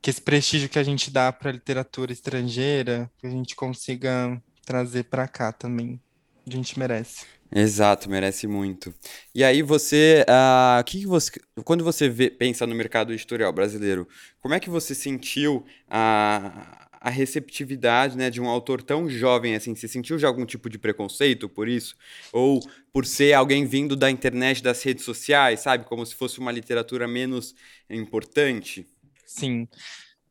que 0.00 0.10
esse 0.10 0.22
prestígio 0.22 0.68
que 0.68 0.78
a 0.78 0.82
gente 0.84 1.10
dá 1.10 1.32
para 1.32 1.50
a 1.50 1.52
literatura 1.52 2.12
estrangeira, 2.12 3.10
que 3.18 3.26
a 3.26 3.30
gente 3.30 3.56
consiga 3.56 4.40
trazer 4.64 5.04
para 5.04 5.26
cá 5.26 5.52
também. 5.52 6.00
A 6.46 6.50
gente 6.50 6.78
merece. 6.78 7.26
Exato, 7.52 8.08
merece 8.08 8.46
muito. 8.46 8.94
E 9.34 9.42
aí 9.42 9.60
você, 9.60 10.24
uh, 10.28 10.84
que, 10.84 11.00
que 11.00 11.06
você 11.06 11.32
quando 11.64 11.82
você 11.82 12.08
vê, 12.08 12.30
pensa 12.30 12.64
no 12.64 12.76
mercado 12.76 13.12
editorial 13.12 13.52
brasileiro, 13.52 14.06
como 14.38 14.54
é 14.54 14.60
que 14.60 14.70
você 14.70 14.94
sentiu 14.94 15.64
a, 15.88 16.88
a 17.00 17.08
receptividade 17.08 18.16
né, 18.16 18.28
de 18.28 18.40
um 18.40 18.48
autor 18.48 18.82
tão 18.82 19.08
jovem 19.08 19.54
assim? 19.54 19.74
Você 19.74 19.88
sentiu 19.88 20.18
já 20.18 20.28
algum 20.28 20.44
tipo 20.44 20.68
de 20.68 20.78
preconceito 20.78 21.48
por 21.48 21.66
isso? 21.66 21.96
Ou 22.32 22.60
por 22.92 23.06
ser 23.06 23.32
alguém 23.32 23.64
vindo 23.64 23.96
da 23.96 24.10
internet, 24.10 24.62
das 24.62 24.82
redes 24.82 25.04
sociais, 25.04 25.60
sabe? 25.60 25.86
Como 25.86 26.04
se 26.04 26.14
fosse 26.14 26.38
uma 26.38 26.52
literatura 26.52 27.08
menos 27.08 27.54
importante? 27.88 28.86
Sim. 29.26 29.66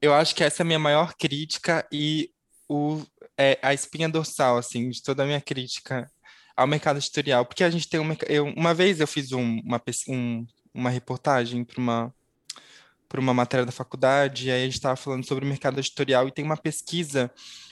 Eu 0.02 0.14
acho 0.14 0.36
que 0.36 0.44
essa 0.44 0.62
é 0.62 0.64
a 0.64 0.68
minha 0.68 0.80
maior 0.80 1.14
crítica 1.16 1.88
e 1.92 2.32
o, 2.70 3.04
é, 3.38 3.58
a 3.62 3.74
espinha 3.74 4.08
dorsal, 4.08 4.58
assim, 4.58 4.90
de 4.90 5.02
toda 5.02 5.24
a 5.24 5.26
minha 5.26 5.42
crítica 5.42 6.10
ao 6.56 6.68
mercado 6.68 6.98
editorial. 6.98 7.46
Porque 7.46 7.64
a 7.64 7.70
gente 7.70 7.90
tem 7.90 8.00
um 8.00 8.16
eu, 8.28 8.46
Uma 8.46 8.74
vez 8.74 9.00
eu 9.00 9.08
fiz 9.08 9.32
um, 9.32 9.60
uma, 9.60 9.82
um, 10.08 10.46
uma 10.74 10.90
reportagem 10.90 11.64
para 11.66 11.82
uma 11.82 12.14
para 13.10 13.20
uma 13.20 13.34
matéria 13.34 13.66
da 13.66 13.72
faculdade, 13.72 14.48
e 14.48 14.52
aí 14.52 14.62
a 14.62 14.66
gente 14.66 14.76
estava 14.76 14.96
falando 14.96 15.26
sobre 15.26 15.44
o 15.44 15.48
mercado 15.48 15.80
editorial, 15.80 16.28
e 16.28 16.32
tem 16.32 16.46
uma 16.46 16.56
pesquisa 16.56 17.30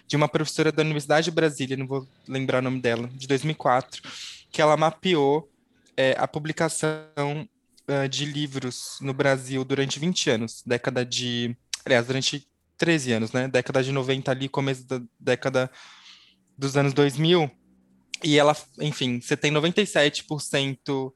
de 0.08 0.15
uma 0.15 0.28
professora 0.28 0.71
da 0.71 0.82
Universidade 0.82 1.26
de 1.26 1.32
Brasília, 1.32 1.78
não 1.78 1.86
vou 1.86 2.08
lembrar 2.28 2.60
o 2.60 2.62
nome 2.63 2.82
dela, 2.82 3.08
de 3.13 3.28
2004, 3.28 4.02
que 4.52 4.62
ela 4.62 4.76
mapeou 4.76 5.50
é, 5.95 6.15
a 6.17 6.28
publicação 6.28 7.47
uh, 7.88 8.08
de 8.10 8.26
livros 8.26 8.97
no 9.02 9.13
Brasil 9.13 9.63
durante 9.63 10.00
20 10.00 10.30
anos, 10.30 10.63
década 10.65 11.06
de. 11.06 11.56
Aliás, 11.86 12.06
durante 12.06 12.47
13 12.78 13.13
anos, 13.13 13.32
né? 13.32 13.47
Década 13.47 13.84
de 13.84 13.91
90 13.91 14.32
ali, 14.32 14.47
começo 14.47 14.86
da 14.86 15.02
década 15.19 15.69
dos 16.58 16.78
anos 16.78 16.93
2000. 16.93 17.50
E 18.23 18.38
ela, 18.38 18.56
enfim, 18.80 19.19
você 19.21 19.38
tem 19.38 19.52
97% 19.52 20.80
é, 20.89 21.15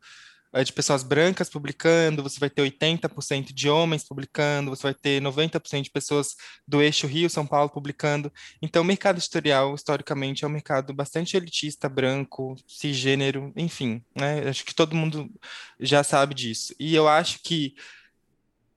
de 0.65 0.73
pessoas 0.73 1.01
brancas 1.01 1.49
publicando, 1.49 2.21
você 2.21 2.39
vai 2.39 2.49
ter 2.49 2.61
80% 2.61 3.53
de 3.53 3.69
homens 3.69 4.03
publicando, 4.03 4.69
você 4.69 4.83
vai 4.83 4.93
ter 4.93 5.21
90% 5.21 5.83
de 5.83 5.89
pessoas 5.89 6.35
do 6.67 6.81
eixo 6.81 7.07
Rio-São 7.07 7.47
Paulo 7.47 7.69
publicando. 7.69 8.31
Então, 8.61 8.81
o 8.81 8.85
mercado 8.85 9.17
editorial, 9.17 9.73
historicamente, 9.73 10.43
é 10.43 10.47
um 10.47 10.51
mercado 10.51 10.93
bastante 10.93 11.37
elitista, 11.37 11.87
branco, 11.87 12.55
cisgênero, 12.67 13.53
enfim, 13.55 14.03
né? 14.13 14.49
Acho 14.49 14.65
que 14.65 14.75
todo 14.75 14.95
mundo 14.95 15.29
já 15.79 16.03
sabe 16.03 16.35
disso. 16.35 16.75
E 16.77 16.93
eu 16.93 17.07
acho 17.07 17.39
que 17.41 17.73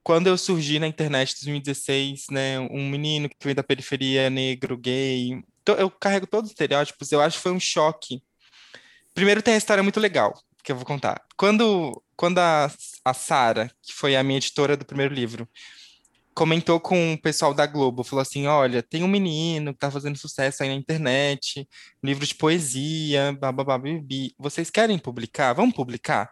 quando 0.03 0.29
eu 0.29 0.39
surgi 0.39 0.79
na 0.79 0.87
internet 0.87 1.33
em 1.33 1.61
2016, 1.61 2.27
né, 2.31 2.61
um 2.61 2.89
menino 2.89 3.29
que 3.29 3.37
vem 3.43 3.55
da 3.55 3.63
periferia, 3.63 4.31
negro, 4.31 4.77
gay, 4.77 5.43
eu 5.79 5.91
carrego 5.91 6.27
todos 6.27 6.49
os 6.49 6.53
estereótipos, 6.53 7.11
eu 7.11 7.21
acho 7.21 7.39
que 7.39 7.43
foi 7.43 7.53
um 7.53 7.61
choque 7.61 8.23
Primeiro 9.15 9.41
tem 9.41 9.55
a 9.55 9.57
história 9.57 9.83
muito 9.83 10.01
legal, 10.01 10.35
que 10.65 10.73
eu 10.73 10.77
vou 10.77 10.87
contar. 10.87 11.23
Quando, 11.37 12.03
quando 12.17 12.39
a, 12.39 12.71
a 13.05 13.15
Sara, 13.15 13.71
que 13.83 13.93
foi 13.93 14.17
a 14.17 14.23
minha 14.23 14.39
editora 14.39 14.77
do 14.77 14.85
primeiro 14.85 15.15
livro, 15.15 15.49
comentou 16.35 16.81
com 16.81 17.13
o 17.13 17.21
pessoal 17.21 17.55
da 17.55 17.67
Globo, 17.67 18.03
falou 18.03 18.23
assim: 18.23 18.47
olha, 18.47 18.83
tem 18.83 19.05
um 19.05 19.09
menino 19.09 19.73
que 19.73 19.79
tá 19.79 19.91
fazendo 19.91 20.17
sucesso 20.17 20.63
aí 20.63 20.71
na 20.71 20.75
internet, 20.75 21.69
livro 22.03 22.27
de 22.27 22.35
poesia, 22.35 23.37
bababá. 23.39 23.81
Vocês 24.39 24.71
querem 24.71 24.99
publicar? 24.99 25.53
Vamos 25.53 25.75
publicar? 25.75 26.31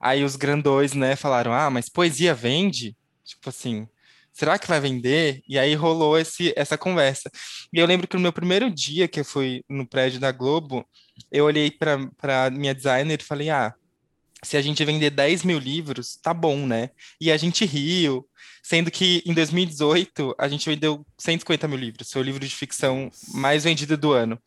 Aí 0.00 0.24
os 0.24 0.36
grandões, 0.36 0.92
né, 0.92 1.16
falaram: 1.16 1.52
ah, 1.52 1.70
mas 1.70 1.88
poesia 1.88 2.34
vende? 2.34 2.96
Tipo 3.24 3.48
assim, 3.50 3.88
será 4.32 4.58
que 4.58 4.68
vai 4.68 4.80
vender? 4.80 5.42
E 5.48 5.58
aí 5.58 5.74
rolou 5.74 6.18
esse, 6.18 6.52
essa 6.56 6.78
conversa. 6.78 7.30
E 7.72 7.78
eu 7.78 7.86
lembro 7.86 8.08
que 8.08 8.16
no 8.16 8.22
meu 8.22 8.32
primeiro 8.32 8.70
dia 8.70 9.08
que 9.08 9.20
eu 9.20 9.24
fui 9.24 9.64
no 9.68 9.86
prédio 9.86 10.20
da 10.20 10.32
Globo, 10.32 10.84
eu 11.30 11.44
olhei 11.44 11.70
para 11.70 12.50
minha 12.50 12.74
designer 12.74 13.20
e 13.20 13.24
falei: 13.24 13.50
ah, 13.50 13.74
se 14.42 14.56
a 14.56 14.62
gente 14.62 14.84
vender 14.84 15.10
10 15.10 15.44
mil 15.44 15.58
livros, 15.58 16.16
tá 16.22 16.32
bom, 16.32 16.66
né? 16.66 16.90
E 17.20 17.30
a 17.30 17.36
gente 17.36 17.64
riu, 17.64 18.26
sendo 18.62 18.90
que 18.90 19.22
em 19.26 19.34
2018 19.34 20.34
a 20.38 20.48
gente 20.48 20.68
vendeu 20.68 21.04
150 21.18 21.68
mil 21.68 21.78
livros, 21.78 22.10
foi 22.10 22.22
o 22.22 22.24
livro 22.24 22.46
de 22.46 22.54
ficção 22.54 23.10
mais 23.34 23.64
vendido 23.64 23.96
do 23.96 24.12
ano. 24.12 24.38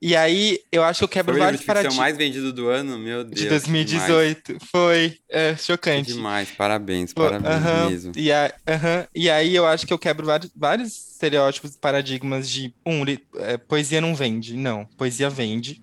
E 0.00 0.14
aí 0.14 0.60
eu 0.70 0.84
acho 0.84 1.00
que 1.00 1.04
eu 1.04 1.08
quebro 1.08 1.34
foi 1.34 1.40
vários 1.40 1.62
paradigmas. 1.62 1.94
Foi 1.94 2.02
o 2.02 2.04
mais 2.04 2.16
vendido 2.16 2.52
do 2.52 2.68
ano, 2.68 2.98
meu 2.98 3.24
Deus. 3.24 3.40
De 3.40 3.48
2018, 3.48 4.46
demais. 4.46 4.62
foi 4.70 5.18
é, 5.28 5.56
chocante. 5.56 6.12
Demais, 6.12 6.50
parabéns, 6.50 7.12
parabéns 7.12 7.54
uh 7.54 7.66
-huh. 7.66 7.90
mesmo. 7.90 8.12
E, 8.16 8.32
a, 8.32 8.52
uh 8.66 8.72
-huh. 8.72 9.08
e 9.14 9.28
aí 9.28 9.54
eu 9.54 9.66
acho 9.66 9.86
que 9.86 9.92
eu 9.92 9.98
quebro 9.98 10.26
vários, 10.26 10.50
vários 10.54 11.12
estereótipos 11.12 11.74
e 11.74 11.78
paradigmas 11.78 12.48
de, 12.48 12.72
um, 12.86 13.02
é, 13.38 13.56
poesia 13.56 14.00
não 14.00 14.14
vende. 14.14 14.56
Não, 14.56 14.84
poesia 14.96 15.28
vende 15.28 15.82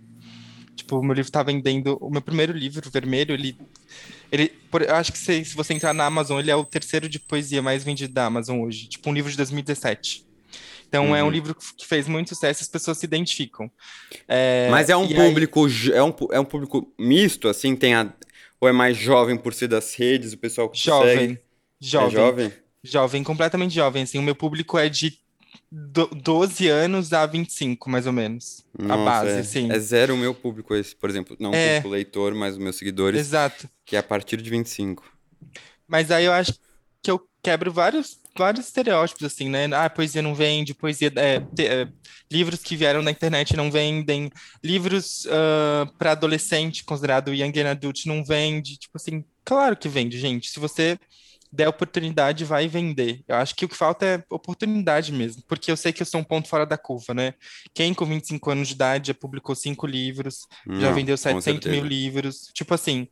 Tipo, 0.85 0.99
o 0.99 1.03
meu 1.03 1.15
livro 1.15 1.31
tá 1.31 1.41
vendendo. 1.41 1.97
O 1.99 2.11
meu 2.11 2.21
primeiro 2.21 2.53
livro, 2.53 2.89
Vermelho, 2.91 3.33
ele. 3.33 3.57
ele 4.31 4.49
por, 4.69 4.83
eu 4.83 4.95
acho 4.95 5.11
que 5.11 5.17
se, 5.17 5.43
se 5.43 5.55
você 5.55 5.73
entrar 5.73 5.93
na 5.95 6.05
Amazon, 6.05 6.39
ele 6.39 6.51
é 6.51 6.55
o 6.55 6.63
terceiro 6.63 7.09
de 7.09 7.17
poesia 7.17 7.59
mais 7.59 7.83
vendido 7.83 8.13
da 8.13 8.25
Amazon 8.25 8.61
hoje. 8.61 8.87
Tipo, 8.87 9.09
um 9.09 9.13
livro 9.13 9.31
de 9.31 9.37
2017. 9.37 10.23
Então 10.87 11.07
uhum. 11.07 11.15
é 11.15 11.23
um 11.23 11.25
uhum. 11.25 11.31
livro 11.31 11.55
que 11.55 11.87
fez 11.87 12.07
muito 12.07 12.29
sucesso 12.29 12.61
e 12.61 12.63
as 12.63 12.67
pessoas 12.67 12.99
se 12.99 13.05
identificam. 13.05 13.69
É, 14.27 14.67
Mas 14.69 14.91
é 14.91 14.95
um 14.95 15.07
público. 15.07 15.65
Aí... 15.65 15.91
É, 15.91 16.03
um, 16.03 16.13
é 16.31 16.39
um 16.39 16.45
público 16.45 16.93
misto, 16.99 17.47
assim, 17.47 17.75
tem 17.75 17.95
a. 17.95 18.13
Ou 18.61 18.69
é 18.69 18.71
mais 18.71 18.95
jovem 18.95 19.35
por 19.35 19.53
ser 19.53 19.67
das 19.67 19.95
redes, 19.95 20.33
o 20.33 20.37
pessoal 20.37 20.69
que 20.69 20.79
jovem, 20.79 21.17
segue? 21.17 21.39
Jovem. 21.81 22.07
É 22.07 22.11
jovem? 22.11 22.53
Jovem, 22.83 23.23
completamente 23.23 23.73
jovem. 23.73 24.03
Assim, 24.03 24.19
o 24.19 24.23
meu 24.23 24.35
público 24.35 24.77
é 24.77 24.87
de 24.87 25.17
12 25.71 26.67
anos 26.69 27.11
a 27.11 27.25
25, 27.25 27.89
mais 27.89 28.05
ou 28.07 28.13
menos. 28.13 28.63
Nossa, 28.77 29.01
a 29.01 29.05
base, 29.05 29.31
é, 29.31 29.39
assim. 29.39 29.71
É 29.71 29.79
zero 29.79 30.13
o 30.13 30.17
meu 30.17 30.33
público, 30.33 30.73
esse, 30.75 30.95
por 30.95 31.09
exemplo. 31.09 31.35
Não 31.39 31.53
é, 31.53 31.81
o 31.83 31.89
leitor, 31.89 32.33
mas 32.33 32.53
os 32.53 32.59
meus 32.59 32.75
seguidores. 32.75 33.19
Exato. 33.19 33.69
Que 33.85 33.95
é 33.95 33.99
a 33.99 34.03
partir 34.03 34.41
de 34.41 34.49
25. 34.49 35.03
Mas 35.87 36.11
aí 36.11 36.25
eu 36.25 36.33
acho 36.33 36.53
que 37.01 37.11
eu 37.11 37.21
quebro 37.43 37.71
vários, 37.71 38.19
vários 38.37 38.65
estereótipos, 38.65 39.23
assim, 39.23 39.49
né? 39.49 39.67
Ah, 39.73 39.89
poesia 39.89 40.21
não 40.21 40.33
vende, 40.33 40.73
poesia. 40.73 41.11
É, 41.15 41.41
é, 41.61 41.87
livros 42.31 42.61
que 42.61 42.75
vieram 42.75 43.03
da 43.03 43.11
internet 43.11 43.55
não 43.55 43.69
vendem, 43.69 44.31
livros 44.63 45.25
uh, 45.25 45.91
para 45.97 46.11
adolescente, 46.11 46.83
considerado 46.83 47.33
young 47.33 47.59
adult, 47.61 48.05
não 48.05 48.23
vende. 48.23 48.77
Tipo 48.77 48.97
assim, 48.97 49.23
claro 49.43 49.75
que 49.75 49.87
vende, 49.87 50.17
gente. 50.17 50.49
Se 50.49 50.59
você 50.59 50.97
der 51.55 51.69
oportunidade, 51.69 52.43
vai 52.43 52.67
vender. 52.67 53.23
Eu 53.27 53.37
acho 53.37 53.55
que 53.55 53.65
o 53.65 53.69
que 53.69 53.75
falta 53.75 54.05
é 54.05 54.23
oportunidade 54.29 55.11
mesmo, 55.11 55.41
porque 55.47 55.71
eu 55.71 55.77
sei 55.77 55.93
que 55.93 56.01
eu 56.01 56.05
sou 56.05 56.19
um 56.19 56.23
ponto 56.23 56.47
fora 56.47 56.65
da 56.65 56.77
curva, 56.77 57.13
né? 57.13 57.33
Quem 57.73 57.93
com 57.93 58.05
25 58.05 58.51
anos 58.51 58.67
de 58.67 58.73
idade 58.73 59.07
já 59.07 59.13
publicou 59.13 59.55
cinco 59.55 59.87
livros, 59.87 60.47
Não, 60.65 60.79
já 60.81 60.91
vendeu 60.91 61.17
700 61.17 61.71
mil 61.71 61.83
livros. 61.83 62.49
Tipo 62.53 62.73
assim, 62.73 63.07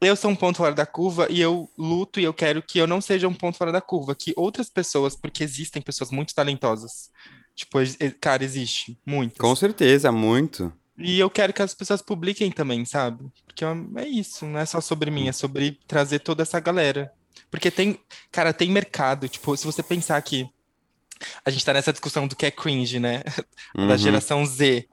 eu 0.00 0.16
sou 0.16 0.30
um 0.30 0.36
ponto 0.36 0.58
fora 0.58 0.74
da 0.74 0.86
curva 0.86 1.28
e 1.30 1.40
eu 1.40 1.70
luto 1.78 2.20
e 2.20 2.24
eu 2.24 2.34
quero 2.34 2.62
que 2.62 2.78
eu 2.78 2.86
não 2.86 3.00
seja 3.00 3.28
um 3.28 3.34
ponto 3.34 3.56
fora 3.56 3.72
da 3.72 3.80
curva, 3.80 4.14
que 4.14 4.32
outras 4.36 4.68
pessoas, 4.68 5.16
porque 5.16 5.44
existem 5.44 5.80
pessoas 5.80 6.10
muito 6.10 6.34
talentosas. 6.34 7.10
Tipo, 7.54 7.78
cara, 8.20 8.44
existe, 8.44 8.98
muito. 9.04 9.38
Com 9.38 9.54
certeza, 9.56 10.12
muito. 10.12 10.72
E 10.96 11.18
eu 11.18 11.30
quero 11.30 11.52
que 11.52 11.62
as 11.62 11.74
pessoas 11.74 12.02
publiquem 12.02 12.50
também, 12.50 12.84
sabe? 12.84 13.24
Porque 13.46 13.64
é 13.64 14.08
isso, 14.08 14.46
não 14.46 14.58
é 14.58 14.66
só 14.66 14.80
sobre 14.80 15.10
mim, 15.10 15.28
é 15.28 15.32
sobre 15.32 15.78
trazer 15.86 16.18
toda 16.18 16.42
essa 16.42 16.58
galera. 16.58 17.12
Porque 17.50 17.70
tem, 17.70 17.98
cara, 18.30 18.52
tem 18.52 18.70
mercado. 18.70 19.28
Tipo, 19.28 19.56
se 19.56 19.64
você 19.64 19.82
pensar 19.82 20.20
que 20.22 20.48
a 21.44 21.50
gente 21.50 21.64
tá 21.64 21.72
nessa 21.72 21.92
discussão 21.92 22.26
do 22.26 22.36
que 22.36 22.46
é 22.46 22.50
cringe, 22.50 22.98
né? 22.98 23.22
da 23.74 23.82
uhum. 23.82 23.98
geração 23.98 24.46
Z. 24.46 24.86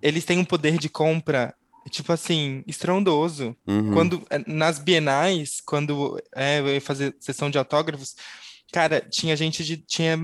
Eles 0.00 0.24
têm 0.24 0.38
um 0.38 0.44
poder 0.44 0.78
de 0.78 0.88
compra, 0.88 1.54
tipo 1.90 2.12
assim, 2.12 2.64
estrondoso. 2.66 3.56
Uhum. 3.66 3.92
Quando, 3.92 4.26
eh, 4.30 4.42
nas 4.46 4.78
bienais, 4.78 5.60
quando 5.64 6.20
é, 6.34 6.58
eu 6.58 6.68
ia 6.68 6.80
fazer 6.80 7.14
sessão 7.20 7.48
de 7.50 7.58
autógrafos, 7.58 8.16
cara, 8.72 9.00
tinha 9.00 9.36
gente 9.36 9.64
de. 9.64 9.76
Tinha 9.76 10.18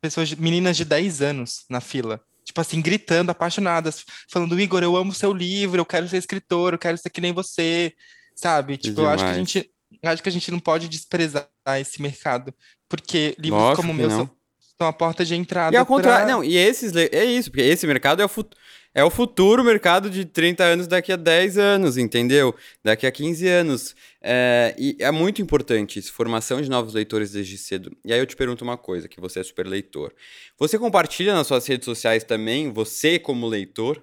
pessoas, 0.00 0.32
meninas 0.34 0.76
de 0.76 0.84
10 0.84 1.22
anos 1.22 1.64
na 1.68 1.80
fila. 1.80 2.20
Tipo 2.44 2.62
assim, 2.62 2.80
gritando, 2.80 3.30
apaixonadas, 3.30 4.06
falando, 4.30 4.58
Igor, 4.58 4.82
eu 4.82 4.96
amo 4.96 5.12
seu 5.12 5.34
livro, 5.34 5.80
eu 5.80 5.84
quero 5.84 6.08
ser 6.08 6.16
escritor, 6.16 6.72
eu 6.72 6.78
quero 6.78 6.96
ser 6.96 7.10
que 7.10 7.20
nem 7.20 7.30
você, 7.30 7.92
sabe? 8.34 8.78
Tipo, 8.78 9.02
eu 9.02 9.08
acho 9.10 9.22
que 9.22 9.30
a 9.30 9.34
gente 9.34 9.70
acho 10.02 10.22
que 10.22 10.28
a 10.28 10.32
gente 10.32 10.50
não 10.50 10.60
pode 10.60 10.88
desprezar 10.88 11.48
esse 11.78 12.00
mercado, 12.00 12.54
porque 12.88 13.34
livros 13.38 13.62
Lógico 13.62 13.82
como 13.82 13.92
o 13.92 13.94
meu 13.94 14.10
são, 14.10 14.30
são, 14.78 14.86
a 14.86 14.92
porta 14.92 15.24
de 15.24 15.34
entrada. 15.34 15.74
E 15.74 15.78
ao 15.78 15.86
contrário, 15.86 16.26
pra... 16.26 16.34
não, 16.34 16.44
e 16.44 16.56
esses 16.56 16.94
é 16.94 17.24
isso, 17.24 17.50
porque 17.50 17.62
esse 17.62 17.86
mercado 17.86 18.22
é 18.22 18.24
o 18.24 18.28
futuro. 18.28 18.58
É 18.94 19.04
o 19.04 19.10
futuro 19.10 19.62
mercado 19.62 20.08
de 20.10 20.24
30 20.24 20.64
anos 20.64 20.86
daqui 20.88 21.12
a 21.12 21.16
10 21.16 21.58
anos, 21.58 21.96
entendeu? 21.98 22.54
Daqui 22.82 23.06
a 23.06 23.12
15 23.12 23.46
anos. 23.46 23.94
É, 24.20 24.74
e 24.78 24.96
é 24.98 25.10
muito 25.10 25.40
importante 25.42 25.98
isso, 25.98 26.12
formação 26.12 26.60
de 26.60 26.68
novos 26.68 26.94
leitores 26.94 27.30
desde 27.30 27.58
cedo. 27.58 27.96
E 28.04 28.12
aí 28.12 28.18
eu 28.18 28.26
te 28.26 28.34
pergunto 28.34 28.64
uma 28.64 28.76
coisa, 28.76 29.06
que 29.06 29.20
você 29.20 29.40
é 29.40 29.44
super 29.44 29.66
leitor. 29.66 30.12
Você 30.58 30.78
compartilha 30.78 31.34
nas 31.34 31.46
suas 31.46 31.66
redes 31.66 31.84
sociais 31.84 32.24
também, 32.24 32.72
você 32.72 33.18
como 33.18 33.46
leitor? 33.46 34.02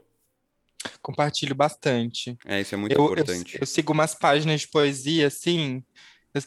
Compartilho 1.02 1.56
bastante. 1.56 2.38
É, 2.45 2.62
isso 2.62 2.76
é 2.76 2.78
muito 2.78 2.93
eu, 2.93 3.06
importante. 3.06 3.56
Eu, 3.56 3.62
eu, 3.62 3.67
sigo 3.67 3.93
umas 3.93 4.15
páginas 4.15 4.62
de 4.62 4.67
poesia, 4.67 5.28
assim, 5.28 5.84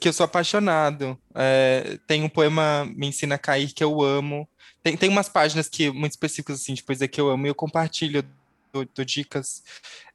que 0.01 0.09
eu 0.09 0.13
sou 0.13 0.25
apaixonado. 0.25 1.19
É, 1.35 1.99
tem 2.07 2.23
um 2.23 2.29
poema 2.29 2.85
Me 2.97 3.07
Ensina 3.07 3.37
a 3.37 3.39
Cair 3.39 3.73
que 3.75 3.83
eu 3.83 4.03
amo. 4.03 4.49
Tem, 4.83 4.97
tem 4.97 5.09
umas 5.09 5.29
páginas 5.29 5.69
que 5.69 5.91
muito 5.91 6.13
específicas, 6.13 6.61
assim, 6.61 6.75
de 6.75 6.83
poesia 6.83 7.09
que 7.09 7.21
eu 7.21 7.29
amo 7.29 7.47
e 7.47 7.51
eu 7.51 7.55
compartilho. 7.55 8.25
Dicas, 9.05 9.63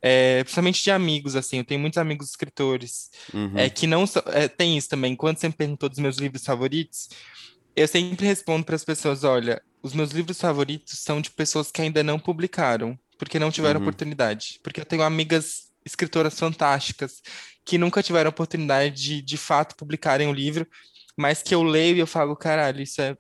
é, 0.02 0.44
principalmente 0.44 0.84
de 0.84 0.92
amigos, 0.92 1.36
assim, 1.36 1.58
eu 1.58 1.66
tenho 1.66 1.82
muitos 1.82 1.98
amigos 1.98 2.30
escritores, 2.30 3.10
uhum. 3.34 3.58
é, 3.58 3.70
que 3.70 3.86
não 3.86 4.06
é, 4.28 4.48
tem 4.48 4.78
isso 4.78 4.88
também, 4.88 5.16
quando 5.16 5.38
você 5.38 5.48
me 5.48 5.54
perguntou 5.54 5.90
dos 5.90 5.98
meus 5.98 6.18
livros 6.18 6.46
favoritos, 6.46 7.10
eu 7.76 7.88
sempre 7.88 8.26
respondo 8.26 8.64
para 8.64 8.76
as 8.76 8.86
pessoas, 8.86 9.24
olha, 9.24 9.62
os 9.82 9.94
meus 9.94 10.12
livros 10.12 10.40
favoritos 10.40 11.00
são 11.00 11.20
de 11.20 11.32
pessoas 11.32 11.72
que 11.72 11.82
ainda 11.82 12.04
não 12.04 12.20
publicaram, 12.20 12.98
porque 13.24 13.40
não 13.40 13.52
tiveram 13.52 13.80
uhum. 13.80 13.88
oportunidade. 13.88 14.60
Porque 14.62 14.82
eu 14.82 14.86
tenho 14.86 15.02
amigas 15.02 15.72
escritoras 15.86 16.38
fantásticas 16.38 17.22
que 17.66 17.78
nunca 17.78 18.04
tiveram 18.04 18.30
oportunidade 18.30 19.02
de, 19.02 19.22
de 19.22 19.38
fato, 19.38 19.76
publicarem 19.76 20.28
o 20.28 20.32
um 20.32 20.34
livro, 20.34 20.68
mas 21.16 21.42
que 21.42 21.56
eu 21.56 21.64
leio 21.64 21.96
e 21.96 22.00
eu 22.00 22.08
falo, 22.08 22.36
caralho, 22.36 22.82
isso 22.82 23.02
é 23.02 23.18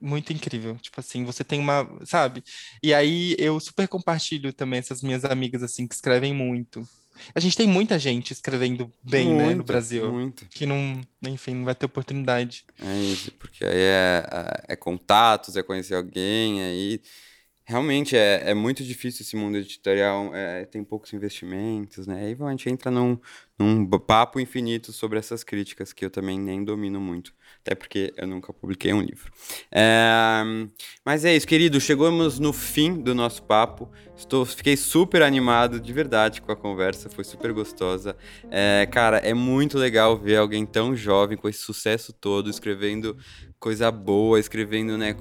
muito 0.00 0.32
incrível. 0.32 0.76
Tipo 0.76 1.00
assim, 1.00 1.24
você 1.24 1.44
tem 1.44 1.60
uma, 1.60 1.88
sabe? 2.04 2.42
E 2.82 2.92
aí 2.92 3.36
eu 3.38 3.58
super 3.60 3.86
compartilho 3.86 4.52
também 4.52 4.78
essas 4.78 5.02
minhas 5.02 5.24
amigas, 5.24 5.62
assim, 5.62 5.86
que 5.86 5.94
escrevem 5.94 6.34
muito. 6.34 6.86
A 7.32 7.38
gente 7.38 7.56
tem 7.56 7.68
muita 7.68 7.96
gente 7.96 8.32
escrevendo 8.32 8.92
bem, 9.02 9.28
muito, 9.28 9.46
né, 9.46 9.54
no 9.54 9.62
Brasil. 9.62 10.10
Muito. 10.10 10.46
Que 10.46 10.66
não, 10.66 11.00
enfim, 11.22 11.54
não 11.54 11.64
vai 11.64 11.74
ter 11.74 11.86
oportunidade. 11.86 12.64
É 12.82 12.96
isso, 13.02 13.30
porque 13.32 13.64
aí 13.64 13.78
é, 13.78 14.26
é, 14.68 14.72
é 14.72 14.76
contatos, 14.76 15.56
é 15.56 15.62
conhecer 15.62 15.94
alguém, 15.94 16.60
aí 16.62 17.00
Realmente 17.66 18.14
é, 18.14 18.50
é 18.50 18.54
muito 18.54 18.84
difícil 18.84 19.22
esse 19.22 19.36
mundo 19.36 19.56
editorial, 19.56 20.34
é, 20.34 20.66
tem 20.66 20.84
poucos 20.84 21.14
investimentos, 21.14 22.06
né? 22.06 22.26
Aí 22.26 22.36
a 22.38 22.50
gente 22.50 22.68
entra 22.68 22.90
num, 22.90 23.18
num 23.58 23.86
papo 23.86 24.38
infinito 24.38 24.92
sobre 24.92 25.18
essas 25.18 25.42
críticas 25.42 25.90
que 25.90 26.04
eu 26.04 26.10
também 26.10 26.38
nem 26.38 26.62
domino 26.62 27.00
muito, 27.00 27.32
até 27.62 27.74
porque 27.74 28.12
eu 28.18 28.26
nunca 28.26 28.52
publiquei 28.52 28.92
um 28.92 29.00
livro. 29.00 29.32
É, 29.72 30.42
mas 31.02 31.24
é 31.24 31.34
isso, 31.34 31.46
querido, 31.46 31.80
chegamos 31.80 32.38
no 32.38 32.52
fim 32.52 33.00
do 33.00 33.14
nosso 33.14 33.42
papo. 33.42 33.90
Estou, 34.14 34.44
fiquei 34.44 34.76
super 34.76 35.22
animado 35.22 35.80
de 35.80 35.92
verdade 35.92 36.42
com 36.42 36.52
a 36.52 36.56
conversa, 36.56 37.08
foi 37.08 37.24
super 37.24 37.50
gostosa. 37.54 38.14
É, 38.50 38.86
cara, 38.92 39.16
é 39.18 39.32
muito 39.32 39.78
legal 39.78 40.18
ver 40.18 40.36
alguém 40.36 40.66
tão 40.66 40.94
jovem 40.94 41.38
com 41.38 41.48
esse 41.48 41.60
sucesso 41.60 42.12
todo, 42.12 42.50
escrevendo 42.50 43.16
coisa 43.64 43.90
boa, 43.90 44.38
escrevendo, 44.38 44.98
né? 44.98 45.16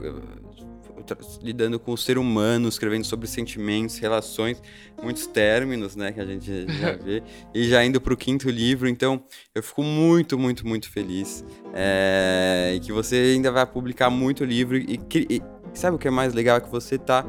lidando 1.42 1.80
com 1.80 1.94
o 1.94 1.98
ser 1.98 2.18
humano, 2.18 2.68
escrevendo 2.68 3.06
sobre 3.06 3.26
sentimentos, 3.26 3.98
relações, 4.00 4.62
muitos 5.02 5.28
términos, 5.28 5.96
né, 5.96 6.12
que 6.12 6.20
a 6.20 6.26
gente 6.26 6.66
já 6.80 6.92
vê, 6.96 7.24
e 7.54 7.64
já 7.68 7.84
indo 7.84 8.00
para 8.02 8.14
o 8.14 8.18
quinto 8.18 8.50
livro. 8.50 8.88
Então, 8.88 9.24
eu 9.56 9.64
fico 9.64 9.82
muito, 9.82 10.38
muito, 10.38 10.68
muito 10.68 10.90
feliz 10.90 11.44
é, 11.74 12.74
e 12.76 12.80
que 12.82 12.92
você 12.92 13.34
ainda 13.36 13.50
vai 13.52 13.66
publicar 13.66 14.10
muito 14.10 14.44
livro 14.44 14.78
e, 14.78 15.00
e, 15.30 15.42
sabe 15.74 15.96
o 15.96 16.00
que 16.00 16.08
é 16.08 16.12
mais 16.12 16.34
legal 16.34 16.58
é 16.58 16.62
que 16.62 16.70
você 16.70 16.96
está 16.96 17.26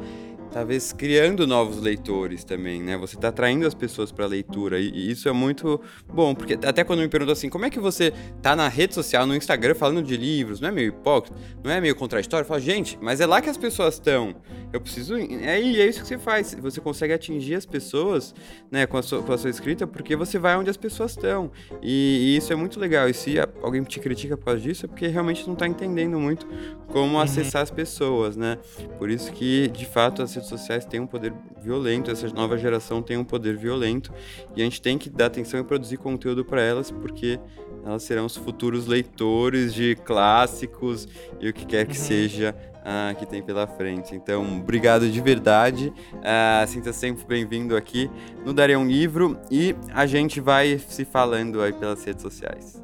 talvez 0.55 0.93
criando 0.93 1.45
novos 1.45 1.81
leitores 1.81 2.45
também, 2.45 2.81
né? 2.81 2.95
Você 2.95 3.17
está 3.17 3.27
atraindo 3.27 3.67
as 3.67 3.73
pessoas 3.73 4.09
para 4.09 4.23
a 4.23 4.27
leitura 4.29 4.79
e, 4.79 4.89
e, 4.89 5.11
isso 5.11 5.27
é 5.27 5.33
muito 5.33 5.81
bom, 6.07 6.33
porque 6.33 6.53
até 6.53 6.81
quando 6.81 7.01
me 7.01 7.09
perguntam 7.09 7.33
assim, 7.33 7.49
como 7.49 7.65
é 7.65 7.69
que 7.69 7.77
você 7.77 8.13
tá 8.41 8.55
na 8.55 8.69
rede 8.69 8.95
social, 8.95 9.27
no 9.27 9.35
Instagram 9.35 9.75
falando 9.75 10.01
de 10.01 10.15
livros, 10.15 10.61
não 10.61 10.69
é 10.69 10.71
meio 10.71 10.87
hipócrita, 10.87 11.37
não 11.61 11.69
é 11.69 11.81
meio 11.81 11.93
contraditório? 11.93 12.45
Eu 12.45 12.47
falo, 12.47 12.61
gente, 12.61 12.97
mas 13.01 13.19
é 13.19 13.25
lá 13.25 13.41
que 13.41 13.49
as 13.49 13.57
pessoas 13.57 13.95
estão. 13.95 14.33
Eu 14.71 14.79
preciso, 14.79 15.17
é, 15.17 15.59
é 15.59 15.59
isso 15.59 15.99
que 16.01 16.07
você 16.07 16.17
faz. 16.17 16.55
Você 16.61 16.79
consegue 16.79 17.11
atingir 17.11 17.55
as 17.55 17.65
pessoas, 17.65 18.33
né, 18.71 18.85
com 18.85 18.97
a 18.97 19.01
sua, 19.01 19.21
com 19.21 19.33
a 19.33 19.37
sua 19.37 19.49
escrita, 19.49 19.85
porque 19.85 20.15
você 20.15 20.39
vai 20.39 20.55
onde 20.55 20.69
as 20.69 20.77
pessoas 20.77 21.11
estão. 21.11 21.51
E, 21.81 22.33
e, 22.33 22.37
isso 22.37 22.53
é 22.53 22.55
muito 22.55 22.79
legal. 22.79 23.09
E 23.09 23.13
se 23.13 23.35
alguém 23.61 23.83
te 23.83 23.99
critica 23.99 24.37
por 24.37 24.45
causa 24.45 24.61
disso, 24.61 24.85
é 24.85 24.87
porque 24.87 25.07
realmente 25.07 25.45
não 25.47 25.53
está 25.53 25.67
entendendo 25.67 26.17
muito 26.17 26.47
como 26.87 27.15
uhum. 27.15 27.19
acessar 27.19 27.61
as 27.61 27.71
pessoas, 27.71 28.37
né? 28.37 28.57
Por 28.97 29.09
isso 29.09 29.33
que, 29.33 29.67
de 29.67 29.85
fato, 29.85 30.21
as 30.21 30.44
redes 30.45 30.49
sociais 30.49 30.85
têm 30.85 30.99
um 30.99 31.07
poder 31.07 31.33
violento, 31.61 32.11
essa 32.11 32.27
nova 32.29 32.57
geração 32.57 33.01
tem 33.01 33.17
um 33.17 33.23
poder 33.23 33.57
violento 33.57 34.13
e 34.55 34.61
a 34.61 34.63
gente 34.63 34.81
tem 34.81 34.97
que 34.97 35.09
dar 35.09 35.25
atenção 35.25 35.59
e 35.59 35.63
produzir 35.63 35.97
conteúdo 35.97 36.45
para 36.45 36.61
elas, 36.61 36.91
porque 36.91 37.39
elas 37.83 38.03
serão 38.03 38.25
os 38.25 38.35
futuros 38.35 38.85
leitores 38.87 39.73
de 39.73 39.95
clássicos 39.95 41.07
e 41.39 41.49
o 41.49 41.53
que 41.53 41.65
quer 41.65 41.85
que 41.85 41.97
uhum. 41.97 42.03
seja 42.03 42.55
uh, 42.77 43.15
que 43.15 43.25
tem 43.25 43.43
pela 43.43 43.67
frente. 43.67 44.15
Então, 44.15 44.59
obrigado 44.59 45.09
de 45.09 45.21
verdade. 45.21 45.93
Uh, 46.13 46.67
Sinta 46.67 46.93
sempre 46.93 47.25
bem-vindo 47.25 47.75
aqui 47.75 48.09
no 48.43 48.53
Daria 48.53 48.79
um 48.79 48.87
Livro 48.87 49.39
e 49.51 49.75
a 49.93 50.05
gente 50.05 50.39
vai 50.39 50.79
se 50.79 51.05
falando 51.05 51.61
aí 51.61 51.73
pelas 51.73 52.03
redes 52.03 52.21
sociais. 52.21 52.81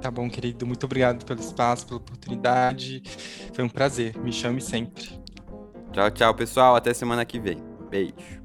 Tá 0.00 0.10
bom, 0.10 0.28
querido. 0.28 0.66
Muito 0.66 0.84
obrigado 0.84 1.24
pelo 1.24 1.40
espaço, 1.40 1.86
pela 1.86 1.96
oportunidade. 1.96 3.02
Foi 3.54 3.64
um 3.64 3.70
prazer. 3.70 4.14
Me 4.18 4.30
chame 4.30 4.60
sempre. 4.60 5.23
Tchau, 5.94 6.10
tchau, 6.10 6.34
pessoal. 6.34 6.74
Até 6.74 6.92
semana 6.92 7.24
que 7.24 7.38
vem. 7.38 7.62
Beijo. 7.88 8.43